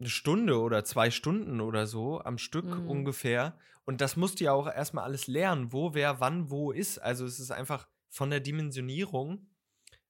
eine 0.00 0.08
Stunde 0.08 0.60
oder 0.60 0.84
zwei 0.84 1.10
Stunden 1.10 1.60
oder 1.60 1.86
so 1.86 2.20
am 2.20 2.38
Stück 2.38 2.66
mhm. 2.66 2.88
ungefähr. 2.88 3.58
Und 3.84 4.00
das 4.00 4.16
musst 4.16 4.40
du 4.40 4.44
ja 4.44 4.52
auch 4.52 4.66
erstmal 4.66 5.04
alles 5.04 5.26
lernen, 5.26 5.72
wo 5.72 5.94
wer 5.94 6.20
wann 6.20 6.50
wo 6.50 6.72
ist. 6.72 6.98
Also 6.98 7.24
es 7.24 7.40
ist 7.40 7.50
einfach 7.50 7.88
von 8.08 8.30
der 8.30 8.40
Dimensionierung, 8.40 9.50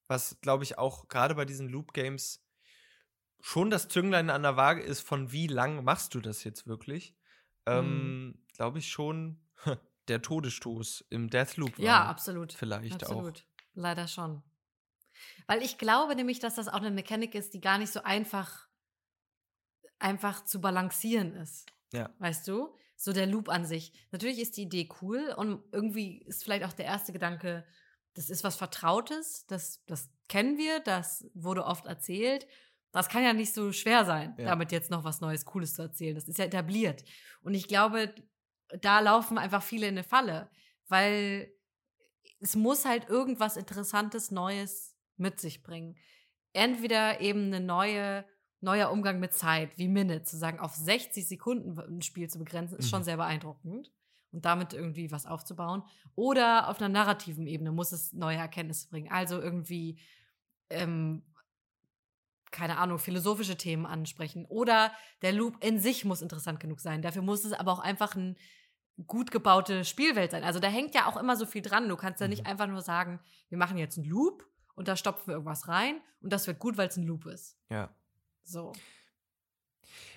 was 0.07 0.41
glaube 0.41 0.65
ich 0.65 0.79
auch 0.79 1.09
gerade 1.09 1.35
bei 1.35 1.45
diesen 1.45 1.69
Loop 1.69 1.93
Games 1.93 2.45
schon 3.41 3.71
das 3.71 3.89
Zünglein 3.89 4.31
an 4.31 4.43
der 4.43 4.57
Waage 4.57 4.83
ist, 4.83 5.01
von 5.01 5.33
wie 5.33 5.47
lang 5.47 5.85
machst 5.85 6.15
du 6.15 6.21
das 6.21 6.45
jetzt 6.45 6.67
wirklich, 6.67 7.15
ähm, 7.67 8.27
mhm. 8.27 8.45
glaube 8.55 8.79
ich 8.79 8.91
schon 8.91 9.41
der 10.09 10.23
Todesstoß 10.23 11.07
im 11.11 11.31
Deathloop 11.31 11.79
war. 11.79 11.85
Ja, 11.85 12.05
absolut. 12.07 12.53
Vielleicht 12.53 13.05
absolut. 13.05 13.39
auch. 13.39 13.43
Leider 13.75 14.09
schon. 14.09 14.43
Weil 15.47 15.63
ich 15.63 15.79
glaube 15.79 16.15
nämlich, 16.15 16.41
dass 16.41 16.57
das 16.57 16.69
auch 16.69 16.75
eine 16.75 16.91
Mechanik 16.91 17.35
ist, 17.35 17.55
die 17.55 17.61
gar 17.61 17.79
nicht 17.79 17.93
so 17.93 18.03
einfach, 18.03 18.68
einfach 19.99 20.45
zu 20.45 20.61
balancieren 20.61 21.35
ist. 21.35 21.67
Ja. 21.93 22.11
Weißt 22.19 22.47
du? 22.49 22.75
So 22.97 23.13
der 23.13 23.27
Loop 23.27 23.49
an 23.49 23.65
sich. 23.65 23.93
Natürlich 24.11 24.41
ist 24.41 24.57
die 24.57 24.63
Idee 24.63 24.89
cool 25.01 25.33
und 25.37 25.63
irgendwie 25.73 26.19
ist 26.23 26.43
vielleicht 26.43 26.65
auch 26.65 26.73
der 26.73 26.87
erste 26.87 27.13
Gedanke, 27.13 27.65
das 28.15 28.29
ist 28.29 28.43
was 28.43 28.57
Vertrautes, 28.57 29.47
das, 29.47 29.85
das 29.87 30.11
kennen 30.29 30.59
wir, 30.59 30.81
das 30.81 31.25
wurde 31.35 31.65
oft 31.65 31.87
erzählt 31.87 32.49
das 32.93 33.09
kann 33.09 33.23
ja 33.23 33.33
nicht 33.33 33.53
so 33.53 33.73
schwer 33.73 34.05
sein, 34.05 34.35
ja. 34.39 34.47
damit 34.47 34.73
jetzt 34.73 34.91
noch 34.91 35.05
was 35.05 35.21
Neues, 35.21 35.45
Cooles 35.45 35.75
zu 35.75 35.83
erzählen. 35.83 36.15
Das 36.15 36.29
ist 36.29 36.39
ja 36.39 36.47
etabliert. 36.47 37.05
Und 37.43 37.55
ich 37.55 37.69
glaube, 37.69 38.15
da 38.81 39.01
laufen 39.01 39.39
einfach 39.39 39.63
viele 39.63 39.87
in 39.87 39.95
eine 39.95 40.05
Falle, 40.05 40.51
weil 40.89 41.53
es 42.41 42.57
muss 42.57 42.85
halt 42.85 43.09
irgendwas 43.09 43.57
Interessantes, 43.57 44.31
Neues 44.31 44.97
mit 45.17 45.41
sich 45.41 45.63
bringen. 45.63 45.97
Entweder 46.53 47.21
eben 47.21 47.47
eine 47.47 47.61
neue, 47.61 48.25
neuer 48.61 48.91
Umgang 48.91 49.21
mit 49.21 49.35
Zeit, 49.35 49.77
wie 49.77 49.89
Minute, 49.89 50.25
zu 50.25 50.37
sagen, 50.37 50.59
auf 50.59 50.75
60 50.75 51.27
Sekunden 51.27 51.79
ein 51.79 52.03
Spiel 52.03 52.29
zu 52.29 52.39
begrenzen, 52.39 52.79
ist 52.79 52.87
mhm. 52.87 52.91
schon 52.91 53.05
sehr 53.05 53.17
beeindruckend. 53.17 53.93
Und 54.31 54.45
damit 54.45 54.75
irgendwie 54.75 55.11
was 55.11 55.25
aufzubauen. 55.25 55.83
Oder 56.15 56.69
auf 56.69 56.79
einer 56.79 56.91
narrativen 56.91 57.47
Ebene 57.47 57.73
muss 57.73 57.93
es 57.93 58.13
neue 58.13 58.37
Erkenntnisse 58.37 58.87
bringen. 58.91 59.11
Also 59.11 59.41
irgendwie 59.41 59.99
ähm, 60.69 61.23
keine 62.51 62.79
Ahnung, 62.79 62.99
philosophische 62.99 63.57
Themen 63.57 63.87
ansprechen. 63.87 64.45
Oder 64.47 64.93
der 65.23 65.33
Loop 65.33 65.63
in 65.63 65.79
sich 65.79 66.05
muss 66.05 66.23
interessant 66.23 66.61
genug 66.61 66.81
sein. 66.81 67.03
Dafür 67.03 67.23
muss 67.23 67.45
es 67.45 67.53
aber 67.53 67.73
auch 67.73 67.79
einfach 67.79 68.17
eine 68.17 68.37
gut 69.07 69.31
gebaute 69.31 69.85
Spielwelt 69.85 70.31
sein. 70.31 70.45
Also 70.45 70.59
da 70.59 70.69
hängt 70.69 70.95
ja 70.95 71.07
auch 71.07 71.17
immer 71.17 71.37
so 71.37 71.47
viel 71.47 71.63
dran. 71.63 71.89
Du 71.89 71.97
kannst 71.97 72.21
ja 72.21 72.29
nicht 72.29 72.45
mhm. 72.45 72.51
einfach 72.51 72.67
nur 72.67 72.83
sagen, 72.83 73.21
wir 73.49 73.59
machen 73.59 73.79
jetzt 73.79 73.99
einen 73.99 74.09
Loop 74.09 74.45
und 74.75 74.89
da 74.89 74.97
stopfen 74.97 75.29
wir 75.29 75.35
irgendwas 75.35 75.69
rein 75.69 76.01
und 76.21 76.33
das 76.33 76.47
wird 76.47 76.59
gut, 76.59 76.77
weil 76.77 76.89
es 76.89 76.97
ein 76.97 77.07
Loop 77.07 77.27
ist. 77.27 77.59
Ja. 77.71 77.91
So. 78.49 78.73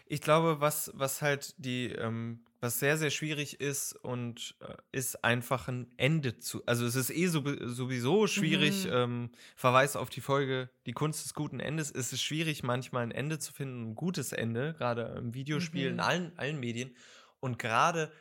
Ich 0.06 0.22
glaube, 0.22 0.60
was, 0.60 0.92
was 0.94 1.22
halt 1.22 1.54
die 1.58 1.88
ähm, 1.88 2.44
was 2.62 2.80
sehr, 2.80 2.96
sehr 2.96 3.10
schwierig 3.10 3.60
ist 3.60 3.94
und 3.94 4.56
äh, 4.60 4.76
ist 4.92 5.24
einfach 5.24 5.68
ein 5.68 5.92
Ende 5.98 6.38
zu. 6.38 6.64
Also 6.68 6.86
es 6.86 6.96
ist 6.96 7.10
eh 7.10 7.26
so, 7.26 7.44
sowieso 7.68 8.28
schwierig, 8.28 8.86
mhm. 8.86 8.92
ähm, 8.94 9.32
Verweis 9.56 9.96
auf 9.96 10.12
die 10.12 10.22
Folge 10.22 10.70
Die 10.86 10.94
Kunst 10.94 11.26
des 11.26 11.34
guten 11.34 11.60
Endes, 11.60 11.90
ist 11.90 12.14
es 12.14 12.22
schwierig, 12.22 12.62
manchmal 12.62 13.02
ein 13.04 13.12
Ende 13.12 13.40
zu 13.40 13.52
finden, 13.52 13.90
ein 13.90 13.96
gutes 13.96 14.32
Ende, 14.32 14.76
gerade 14.78 15.16
im 15.18 15.34
Videospiel, 15.34 15.88
mhm. 15.88 15.94
in 15.96 16.00
allen, 16.00 16.38
allen 16.38 16.60
Medien. 16.60 16.96
Und 17.40 17.58
gerade 17.58 18.12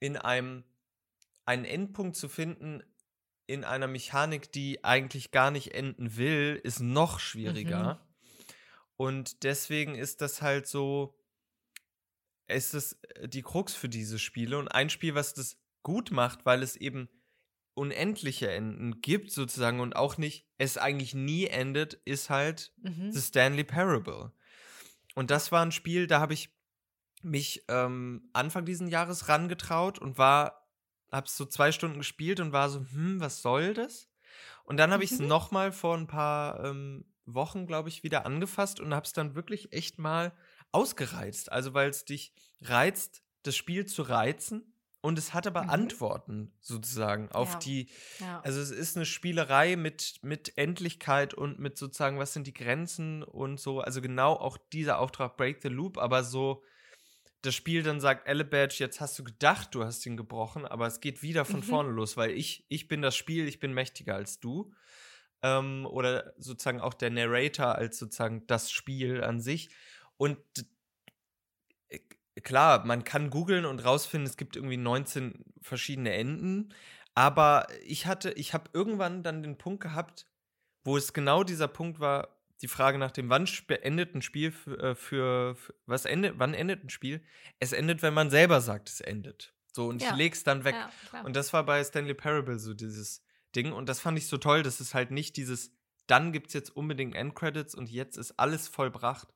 in 0.00 0.16
einem 0.16 0.64
einen 1.44 1.64
Endpunkt 1.64 2.16
zu 2.16 2.28
finden, 2.28 2.82
in 3.46 3.62
einer 3.62 3.86
Mechanik, 3.86 4.50
die 4.50 4.82
eigentlich 4.82 5.30
gar 5.30 5.52
nicht 5.52 5.74
enden 5.74 6.16
will, 6.16 6.60
ist 6.60 6.80
noch 6.80 7.20
schwieriger. 7.20 7.94
Mhm. 7.94 8.06
Und 8.96 9.42
deswegen 9.42 9.94
ist 9.94 10.20
das 10.20 10.42
halt 10.42 10.66
so 10.66 11.16
ist 12.48 12.74
es 12.74 12.92
äh, 13.14 13.28
die 13.28 13.42
Krux 13.42 13.74
für 13.74 13.88
diese 13.88 14.18
Spiele 14.18 14.58
und 14.58 14.68
ein 14.68 14.90
Spiel, 14.90 15.14
was 15.14 15.34
das 15.34 15.58
gut 15.82 16.10
macht, 16.10 16.46
weil 16.46 16.62
es 16.62 16.76
eben 16.76 17.08
unendliche 17.74 18.50
Enden 18.50 19.02
gibt 19.02 19.30
sozusagen 19.30 19.80
und 19.80 19.96
auch 19.96 20.16
nicht 20.16 20.46
es 20.56 20.78
eigentlich 20.78 21.14
nie 21.14 21.46
endet, 21.46 21.94
ist 22.04 22.30
halt 22.30 22.72
mhm. 22.78 23.12
The 23.12 23.20
Stanley 23.20 23.64
Parable. 23.64 24.32
Und 25.14 25.30
das 25.30 25.52
war 25.52 25.64
ein 25.64 25.72
Spiel, 25.72 26.06
da 26.06 26.20
habe 26.20 26.34
ich 26.34 26.50
mich 27.22 27.64
ähm, 27.68 28.30
Anfang 28.32 28.64
diesen 28.64 28.88
Jahres 28.88 29.28
rangetraut 29.28 29.98
und 29.98 30.16
war, 30.16 30.66
habe 31.12 31.26
es 31.26 31.36
so 31.36 31.44
zwei 31.44 31.72
Stunden 31.72 31.98
gespielt 31.98 32.40
und 32.40 32.52
war 32.52 32.70
so, 32.70 32.80
hm, 32.80 33.20
was 33.20 33.42
soll 33.42 33.74
das? 33.74 34.08
Und 34.64 34.78
dann 34.78 34.92
habe 34.92 35.04
ich 35.04 35.12
es 35.12 35.18
mhm. 35.18 35.28
nochmal 35.28 35.72
vor 35.72 35.96
ein 35.96 36.06
paar 36.06 36.64
ähm, 36.64 37.04
Wochen, 37.26 37.66
glaube 37.66 37.88
ich, 37.88 38.02
wieder 38.02 38.24
angefasst 38.24 38.80
und 38.80 38.94
habe 38.94 39.04
es 39.04 39.12
dann 39.12 39.34
wirklich 39.34 39.72
echt 39.72 39.98
mal 39.98 40.32
ausgereizt. 40.72 41.52
Also 41.52 41.74
weil 41.74 41.90
es 41.90 42.04
dich 42.04 42.32
reizt, 42.60 43.22
das 43.42 43.56
Spiel 43.56 43.86
zu 43.86 44.02
reizen. 44.02 44.72
Und 45.02 45.18
es 45.20 45.34
hat 45.34 45.46
aber 45.46 45.64
mhm. 45.64 45.70
Antworten 45.70 46.52
sozusagen 46.60 47.30
auf 47.30 47.52
ja. 47.52 47.58
die. 47.60 47.88
Ja. 48.18 48.40
Also 48.40 48.60
es 48.60 48.72
ist 48.72 48.96
eine 48.96 49.06
Spielerei 49.06 49.76
mit, 49.76 50.18
mit 50.22 50.58
Endlichkeit 50.58 51.32
und 51.32 51.60
mit 51.60 51.78
sozusagen, 51.78 52.18
was 52.18 52.32
sind 52.32 52.46
die 52.48 52.54
Grenzen 52.54 53.22
und 53.22 53.60
so. 53.60 53.80
Also 53.80 54.00
genau 54.00 54.32
auch 54.32 54.58
dieser 54.72 54.98
Auftrag 54.98 55.36
Break 55.36 55.62
the 55.62 55.68
Loop, 55.68 55.96
aber 55.96 56.24
so 56.24 56.64
das 57.42 57.54
Spiel 57.54 57.82
dann 57.82 58.00
sagt, 58.00 58.26
Elebadge, 58.28 58.76
jetzt 58.78 59.00
hast 59.00 59.18
du 59.18 59.24
gedacht, 59.24 59.74
du 59.74 59.84
hast 59.84 60.04
ihn 60.06 60.16
gebrochen, 60.16 60.66
aber 60.66 60.86
es 60.86 61.00
geht 61.00 61.22
wieder 61.22 61.44
von 61.44 61.60
Mhm. 61.60 61.64
vorne 61.64 61.90
los, 61.90 62.16
weil 62.16 62.32
ich, 62.32 62.64
ich 62.68 62.88
bin 62.88 63.02
das 63.02 63.14
Spiel, 63.14 63.46
ich 63.46 63.60
bin 63.60 63.72
mächtiger 63.72 64.16
als 64.16 64.40
du. 64.40 64.72
Ähm, 65.42 65.86
oder 65.86 66.32
sozusagen 66.38 66.80
auch 66.80 66.94
der 66.94 67.10
Narrator 67.10 67.74
als 67.74 67.98
sozusagen 67.98 68.46
das 68.46 68.70
Spiel 68.70 69.22
an 69.22 69.40
sich. 69.40 69.68
Und 70.16 70.38
äh, 71.88 71.98
klar, 72.42 72.84
man 72.86 73.04
kann 73.04 73.30
googeln 73.30 73.64
und 73.64 73.84
rausfinden, 73.84 74.28
es 74.28 74.36
gibt 74.36 74.56
irgendwie 74.56 74.76
19 74.76 75.44
verschiedene 75.60 76.12
Enden. 76.12 76.74
Aber 77.14 77.66
ich 77.84 78.06
hatte, 78.06 78.30
ich 78.32 78.52
habe 78.54 78.70
irgendwann 78.72 79.22
dann 79.22 79.42
den 79.42 79.58
Punkt 79.58 79.82
gehabt, 79.82 80.26
wo 80.84 80.96
es 80.96 81.12
genau 81.12 81.44
dieser 81.44 81.68
Punkt 81.68 81.98
war, 81.98 82.36
die 82.62 82.68
Frage 82.68 82.98
nach 82.98 83.10
dem, 83.10 83.28
wann 83.28 83.46
endet 83.82 84.14
ein 84.14 84.22
Spiel 84.22 84.50
für, 84.50 84.78
äh, 84.78 84.94
für, 84.94 85.56
für 85.56 85.74
was 85.86 86.04
endet, 86.04 86.38
wann 86.38 86.54
endet 86.54 86.84
ein 86.84 86.90
Spiel? 86.90 87.22
Es 87.58 87.72
endet, 87.72 88.02
wenn 88.02 88.14
man 88.14 88.30
selber 88.30 88.60
sagt, 88.60 88.88
es 88.88 89.00
endet. 89.00 89.54
So, 89.72 89.88
und 89.88 90.00
Ja. 90.00 90.10
ich 90.10 90.16
leg's 90.16 90.42
dann 90.42 90.64
weg. 90.64 90.74
Ja. 90.74 91.22
Und 91.22 91.36
das 91.36 91.52
war 91.52 91.64
bei 91.64 91.84
Stanley 91.84 92.14
Parable 92.14 92.58
so 92.58 92.72
dieses 92.72 93.22
Ding. 93.56 93.72
Und 93.72 93.88
das 93.88 94.00
fand 94.00 94.18
ich 94.18 94.26
so 94.26 94.36
toll, 94.36 94.62
dass 94.62 94.80
es 94.80 94.94
halt 94.94 95.10
nicht 95.10 95.36
dieses, 95.36 95.72
dann 96.06 96.32
gibt's 96.32 96.52
jetzt 96.52 96.70
unbedingt 96.76 97.14
Endcredits 97.14 97.74
und 97.74 97.90
jetzt 97.90 98.16
ist 98.16 98.38
alles 98.38 98.68
vollbracht. 98.68 99.32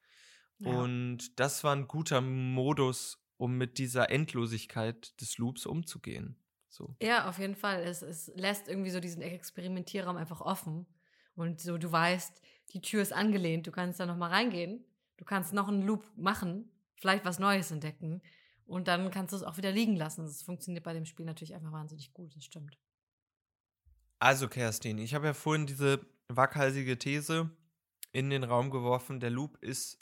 Ja. 0.58 0.70
Und 0.70 1.40
das 1.40 1.64
war 1.64 1.74
ein 1.74 1.88
guter 1.88 2.20
Modus, 2.20 3.18
um 3.36 3.56
mit 3.56 3.78
dieser 3.78 4.10
Endlosigkeit 4.10 5.18
des 5.20 5.38
Loops 5.38 5.66
umzugehen. 5.66 6.36
So. 6.68 6.94
Ja, 7.02 7.28
auf 7.28 7.38
jeden 7.38 7.56
Fall. 7.56 7.82
Es, 7.82 8.02
es 8.02 8.30
lässt 8.36 8.68
irgendwie 8.68 8.90
so 8.90 9.00
diesen 9.00 9.22
Experimentierraum 9.22 10.16
einfach 10.16 10.40
offen. 10.40 10.86
Und 11.34 11.60
so, 11.60 11.78
du 11.78 11.90
weißt, 11.90 12.40
die 12.74 12.82
Tür 12.82 13.02
ist 13.02 13.12
angelehnt, 13.12 13.66
du 13.66 13.72
kannst 13.72 13.98
da 13.98 14.06
nochmal 14.06 14.30
reingehen, 14.30 14.84
du 15.16 15.24
kannst 15.24 15.52
noch 15.52 15.68
einen 15.68 15.82
Loop 15.82 16.04
machen, 16.16 16.70
vielleicht 16.96 17.24
was 17.24 17.38
Neues 17.38 17.70
entdecken 17.70 18.20
und 18.66 18.88
dann 18.88 19.10
kannst 19.10 19.32
du 19.32 19.36
es 19.36 19.42
auch 19.42 19.56
wieder 19.56 19.72
liegen 19.72 19.96
lassen. 19.96 20.24
Das 20.24 20.42
funktioniert 20.42 20.84
bei 20.84 20.92
dem 20.92 21.06
Spiel 21.06 21.26
natürlich 21.26 21.54
einfach 21.54 21.72
wahnsinnig 21.72 22.12
gut, 22.12 22.36
das 22.36 22.44
stimmt. 22.44 22.78
Also, 24.20 24.48
Kerstin, 24.48 24.98
ich 24.98 25.14
habe 25.14 25.26
ja 25.28 25.34
vorhin 25.34 25.66
diese 25.66 26.06
waghalsige 26.28 26.98
These 26.98 27.50
in 28.12 28.28
den 28.30 28.44
Raum 28.44 28.70
geworfen. 28.70 29.18
Der 29.18 29.30
Loop 29.30 29.56
ist 29.62 29.98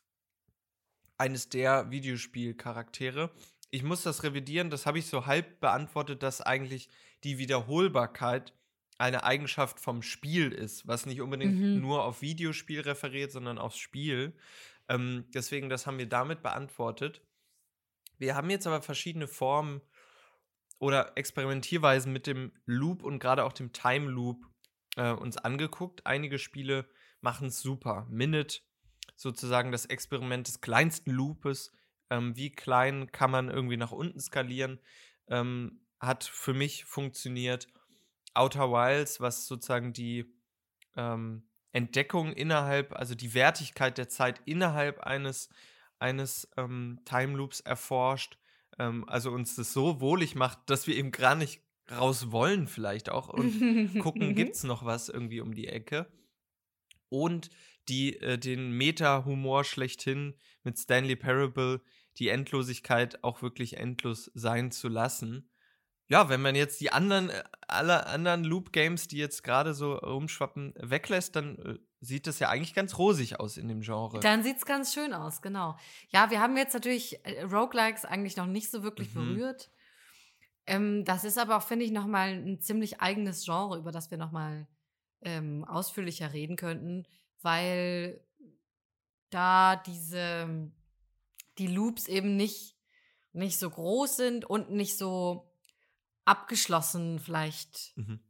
eines 1.16 1.49
der 1.49 1.91
Videospielcharaktere. 1.91 3.31
Ich 3.71 3.83
muss 3.83 4.03
das 4.03 4.25
revidieren, 4.25 4.71
das 4.71 4.87
habe 4.87 4.99
ich 4.99 5.07
so 5.07 5.27
halb 5.27 5.61
beantwortet, 5.61 6.23
dass 6.23 6.41
eigentlich 6.41 6.89
die 7.23 7.39
Wiederholbarkeit 7.39 8.55
eine 8.99 9.23
Eigenschaft 9.23 9.79
vom 9.79 10.03
Spiel 10.03 10.51
ist, 10.51 10.89
was 10.89 11.07
nicht 11.07 11.21
unbedingt 11.21 11.55
Mhm. 11.55 11.81
nur 11.81 12.03
auf 12.05 12.21
Videospiel 12.21 12.81
referiert, 12.81 13.31
sondern 13.31 13.59
aufs 13.59 13.79
Spiel. 13.79 14.33
Ähm, 14.89 15.27
deswegen, 15.33 15.69
das 15.69 15.87
haben 15.87 15.99
wir 15.99 16.09
damit 16.09 16.43
beantwortet. 16.43 17.21
Wir 18.16 18.35
haben 18.35 18.51
jetzt 18.51 18.66
aber 18.66 18.83
verschiedene 18.83 19.29
Formen 19.29 19.81
oder 20.79 21.12
Experimentierweisen 21.16 22.12
mit 22.12 22.26
dem 22.26 22.53
Loop 22.66 23.03
und 23.03 23.18
gerade 23.18 23.45
auch 23.45 23.53
dem 23.53 23.72
Time 23.72 24.11
Loop 24.11 24.47
äh, 24.97 25.11
uns 25.11 25.37
angeguckt. 25.37 26.07
Einige 26.07 26.39
Spiele 26.39 26.89
machen 27.20 27.49
es 27.49 27.61
super. 27.61 28.07
Minute, 28.11 28.61
sozusagen 29.16 29.72
das 29.72 29.87
Experiment 29.87 30.47
des 30.47 30.61
kleinsten 30.61 31.11
Loopes. 31.11 31.72
Ähm, 32.11 32.37
wie 32.37 32.51
klein 32.51 33.11
kann 33.12 33.31
man 33.31 33.49
irgendwie 33.49 33.76
nach 33.76 33.93
unten 33.93 34.20
skalieren? 34.20 34.81
Ähm, 35.29 35.85
hat 36.01 36.24
für 36.24 36.55
mich 36.55 36.85
funktioniert. 36.85 37.66
Outer 38.35 38.70
Wilds, 38.70 39.20
was 39.20 39.47
sozusagen 39.47 39.93
die 39.93 40.33
ähm, 40.97 41.49
Entdeckung 41.72 42.33
innerhalb, 42.33 42.93
also 42.93 43.14
die 43.14 43.35
Wertigkeit 43.35 43.99
der 43.99 44.09
Zeit 44.09 44.41
innerhalb 44.45 45.01
eines, 45.01 45.49
eines 45.99 46.49
ähm, 46.57 47.01
Time 47.05 47.37
Loops 47.37 47.61
erforscht. 47.61 48.38
Ähm, 48.79 49.09
also 49.09 49.31
uns 49.31 49.57
das 49.57 49.72
so 49.72 50.01
wohlig 50.01 50.35
macht, 50.35 50.59
dass 50.70 50.87
wir 50.87 50.97
eben 50.97 51.11
gar 51.11 51.35
nicht 51.35 51.62
raus 51.91 52.31
wollen, 52.31 52.66
vielleicht 52.68 53.11
auch. 53.11 53.29
Und 53.29 53.53
gucken, 54.03 54.29
Mhm. 54.29 54.35
gibt 54.35 54.55
es 54.57 54.62
noch 54.64 54.85
was 54.85 55.09
irgendwie 55.09 55.41
um 55.41 55.55
die 55.55 55.68
Ecke. 55.68 56.07
Und 57.09 57.51
die, 57.89 58.16
äh, 58.20 58.39
den 58.39 58.72
Meta-Humor 58.72 59.64
schlechthin 59.64 60.35
mit 60.62 60.79
Stanley 60.79 61.16
Parable, 61.16 61.81
die 62.18 62.29
Endlosigkeit 62.29 63.24
auch 63.24 63.41
wirklich 63.43 63.76
endlos 63.79 64.31
sein 64.35 64.70
zu 64.70 64.89
lassen. 64.89 65.51
Ja, 66.11 66.29
wenn 66.29 66.43
man 66.43 66.55
jetzt 66.55 66.81
die 66.81 66.93
anderen, 66.93 67.31
äh, 67.31 67.45
alle 67.66 68.07
anderen 68.07 68.45
Loop-Games, 68.45 69.09
die 69.09 69.18
jetzt 69.18 69.43
gerade 69.43 69.72
so 69.74 69.95
rumschwappen, 69.95 70.74
weglässt, 70.76 71.37
dann 71.37 71.57
äh, 71.59 71.79
sieht 72.01 72.26
das 72.26 72.38
ja 72.38 72.49
eigentlich 72.49 72.74
ganz 72.74 72.96
rosig 72.99 73.40
aus 73.40 73.57
in 73.57 73.68
dem 73.68 73.80
Genre. 73.80 74.20
Dann 74.20 74.42
sieht 74.42 74.59
es 74.59 74.66
ganz 74.66 74.94
schön 74.94 75.12
aus, 75.12 75.42
genau. 75.42 75.76
Ja, 76.11 76.30
wir 76.30 76.40
haben 76.40 76.57
jetzt 76.57 76.74
natürlich 76.74 77.24
äh, 77.24 77.42
Roguelikes 77.42 78.05
eigentlich 78.05 78.36
noch 78.36 78.46
nicht 78.46 78.70
so 78.70 78.82
wirklich 78.82 79.09
Mhm. 79.14 79.14
berührt. 79.14 79.70
Ähm, 80.66 81.05
das 81.05 81.24
ist 81.24 81.38
aber 81.38 81.57
auch, 81.57 81.62
finde 81.62 81.84
ich, 81.84 81.90
nochmal 81.90 82.28
ein 82.30 82.61
ziemlich 82.61 83.01
eigenes 83.01 83.44
Genre, 83.44 83.78
über 83.78 83.90
das 83.90 84.11
wir 84.11 84.18
nochmal 84.18 84.68
ähm, 85.22 85.64
ausführlicher 85.64 86.32
reden 86.32 86.57
könnten, 86.57 87.07
weil 87.42 88.20
da 89.30 89.76
diese, 89.76 90.70
die 91.59 91.66
Loops 91.66 92.07
eben 92.07 92.36
nicht, 92.36 92.76
nicht 93.32 93.59
so 93.59 93.68
groß 93.70 94.16
sind 94.16 94.44
und 94.44 94.70
nicht 94.70 94.96
so 94.96 95.51
abgeschlossen 96.24 97.18
vielleicht 97.18 97.92
Mhm. 97.96 98.20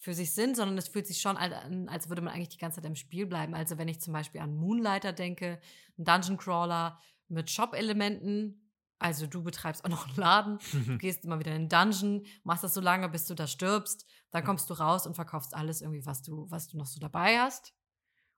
Für 0.00 0.14
sich 0.14 0.32
sind, 0.34 0.56
sondern 0.56 0.78
es 0.78 0.88
fühlt 0.88 1.06
sich 1.06 1.20
schon 1.20 1.36
an, 1.36 1.88
als 1.88 2.08
würde 2.08 2.22
man 2.22 2.32
eigentlich 2.34 2.48
die 2.48 2.58
ganze 2.58 2.76
Zeit 2.76 2.86
im 2.86 2.96
Spiel 2.96 3.26
bleiben. 3.26 3.54
Also 3.54 3.76
wenn 3.76 3.86
ich 3.86 4.00
zum 4.00 4.14
Beispiel 4.14 4.40
an 4.40 4.56
Moonlighter 4.56 5.12
denke, 5.12 5.60
einen 5.98 6.04
Dungeon 6.06 6.38
Crawler 6.38 6.98
mit 7.28 7.50
Shop-Elementen, 7.50 8.66
also 8.98 9.26
du 9.26 9.42
betreibst 9.42 9.84
auch 9.84 9.90
noch 9.90 10.08
einen 10.08 10.16
Laden, 10.16 10.58
du 10.86 10.96
gehst 10.98 11.24
immer 11.26 11.38
wieder 11.38 11.54
in 11.54 11.68
den 11.68 11.68
Dungeon, 11.68 12.24
machst 12.44 12.64
das 12.64 12.72
so 12.72 12.80
lange, 12.80 13.10
bis 13.10 13.26
du 13.26 13.34
da 13.34 13.46
stirbst, 13.46 14.06
dann 14.30 14.42
kommst 14.42 14.70
du 14.70 14.74
raus 14.74 15.06
und 15.06 15.14
verkaufst 15.14 15.54
alles 15.54 15.82
irgendwie, 15.82 16.06
was 16.06 16.22
du, 16.22 16.46
was 16.50 16.66
du 16.68 16.78
noch 16.78 16.86
so 16.86 16.98
dabei 16.98 17.38
hast. 17.38 17.74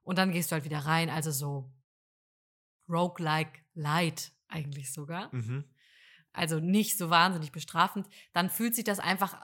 Und 0.03 0.19
dann 0.19 0.33
gehst 0.33 0.51
du 0.51 0.55
halt 0.55 0.65
wieder 0.65 0.81
rein, 0.81 1.11
also 1.11 1.31
so 1.31 1.73
roguelike 2.89 3.61
light 3.75 4.33
eigentlich 4.49 4.93
sogar 4.93 5.29
Mhm. 5.33 5.65
also 6.33 6.59
nicht 6.59 6.99
so 6.99 7.09
wahnsinnig 7.09 7.53
bestrafend, 7.53 8.09
dann 8.33 8.51
fühlt 8.51 8.75
sich 8.75 8.85
das 8.85 8.99
einfach 8.99 9.41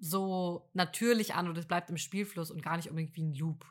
so 0.00 0.68
natürlich 0.72 1.34
an 1.34 1.48
und 1.48 1.58
es 1.58 1.66
bleibt 1.66 1.90
im 1.90 1.98
Spielfluss 1.98 2.50
und 2.50 2.62
gar 2.62 2.76
nicht 2.76 2.88
unbedingt 2.88 3.14
wie 3.16 3.24
ein 3.24 3.34
Loop. 3.34 3.66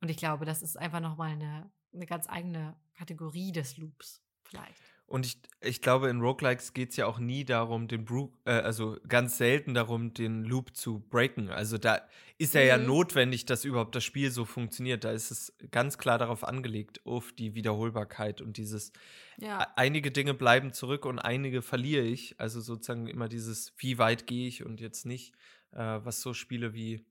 Und 0.00 0.10
ich 0.10 0.16
glaube, 0.16 0.44
das 0.44 0.60
ist 0.62 0.76
einfach 0.76 1.00
nochmal 1.00 1.30
eine, 1.30 1.70
eine 1.94 2.06
ganz 2.06 2.28
eigene 2.28 2.76
Kategorie 2.94 3.52
des 3.52 3.76
Loops, 3.76 4.22
vielleicht. 4.42 4.82
Und 5.12 5.26
ich, 5.26 5.42
ich 5.60 5.82
glaube, 5.82 6.08
in 6.08 6.22
Roguelikes 6.22 6.72
geht 6.72 6.90
es 6.92 6.96
ja 6.96 7.04
auch 7.06 7.18
nie 7.18 7.44
darum, 7.44 7.86
den 7.86 8.06
Bru 8.06 8.32
äh, 8.46 8.52
also 8.52 8.96
ganz 9.06 9.36
selten 9.36 9.74
darum, 9.74 10.14
den 10.14 10.42
Loop 10.42 10.74
zu 10.74 11.00
breaken. 11.00 11.50
Also 11.50 11.76
da 11.76 12.00
ist 12.38 12.54
ja 12.54 12.62
ja 12.62 12.78
Mhm. 12.78 12.86
notwendig, 12.86 13.44
dass 13.44 13.66
überhaupt 13.66 13.94
das 13.94 14.04
Spiel 14.04 14.30
so 14.30 14.46
funktioniert. 14.46 15.04
Da 15.04 15.10
ist 15.12 15.30
es 15.30 15.54
ganz 15.70 15.98
klar 15.98 16.16
darauf 16.16 16.44
angelegt, 16.44 17.04
auf 17.04 17.32
die 17.34 17.54
Wiederholbarkeit 17.54 18.40
und 18.40 18.56
dieses 18.56 18.92
Ja. 19.36 19.66
einige 19.76 20.10
Dinge 20.12 20.32
bleiben 20.32 20.72
zurück 20.72 21.04
und 21.04 21.18
einige 21.18 21.60
verliere 21.60 22.04
ich. 22.04 22.40
Also 22.40 22.62
sozusagen 22.62 23.06
immer 23.06 23.28
dieses, 23.28 23.74
wie 23.76 23.98
weit 23.98 24.26
gehe 24.26 24.48
ich 24.48 24.64
und 24.64 24.80
jetzt 24.80 25.04
nicht, 25.04 25.34
äh, 25.72 25.78
was 25.78 26.22
so 26.22 26.32
Spiele 26.32 26.72
wie, 26.72 27.04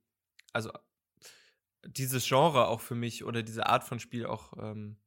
also 0.54 0.72
dieses 1.86 2.28
Genre 2.28 2.68
auch 2.68 2.82
für 2.82 2.96
mich 2.96 3.24
oder 3.24 3.44
diese 3.44 3.66
Art 3.68 3.84
von 3.84 4.00
Spiel 4.00 4.26
auch 4.26 4.54
ähm, 4.58 4.98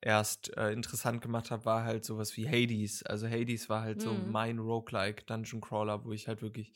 erst 0.00 0.56
äh, 0.56 0.72
interessant 0.72 1.20
gemacht 1.22 1.50
hat, 1.50 1.64
war 1.64 1.84
halt 1.84 2.04
sowas 2.04 2.36
wie 2.36 2.48
Hades. 2.48 3.02
Also 3.02 3.28
Hades 3.28 3.68
war 3.68 3.82
halt 3.82 4.00
so 4.00 4.14
Mhm. 4.14 4.30
mein 4.30 4.58
Roguelike 4.58 5.24
Dungeon 5.24 5.60
Crawler, 5.60 6.04
wo 6.04 6.12
ich 6.12 6.28
halt 6.28 6.42
wirklich 6.42 6.72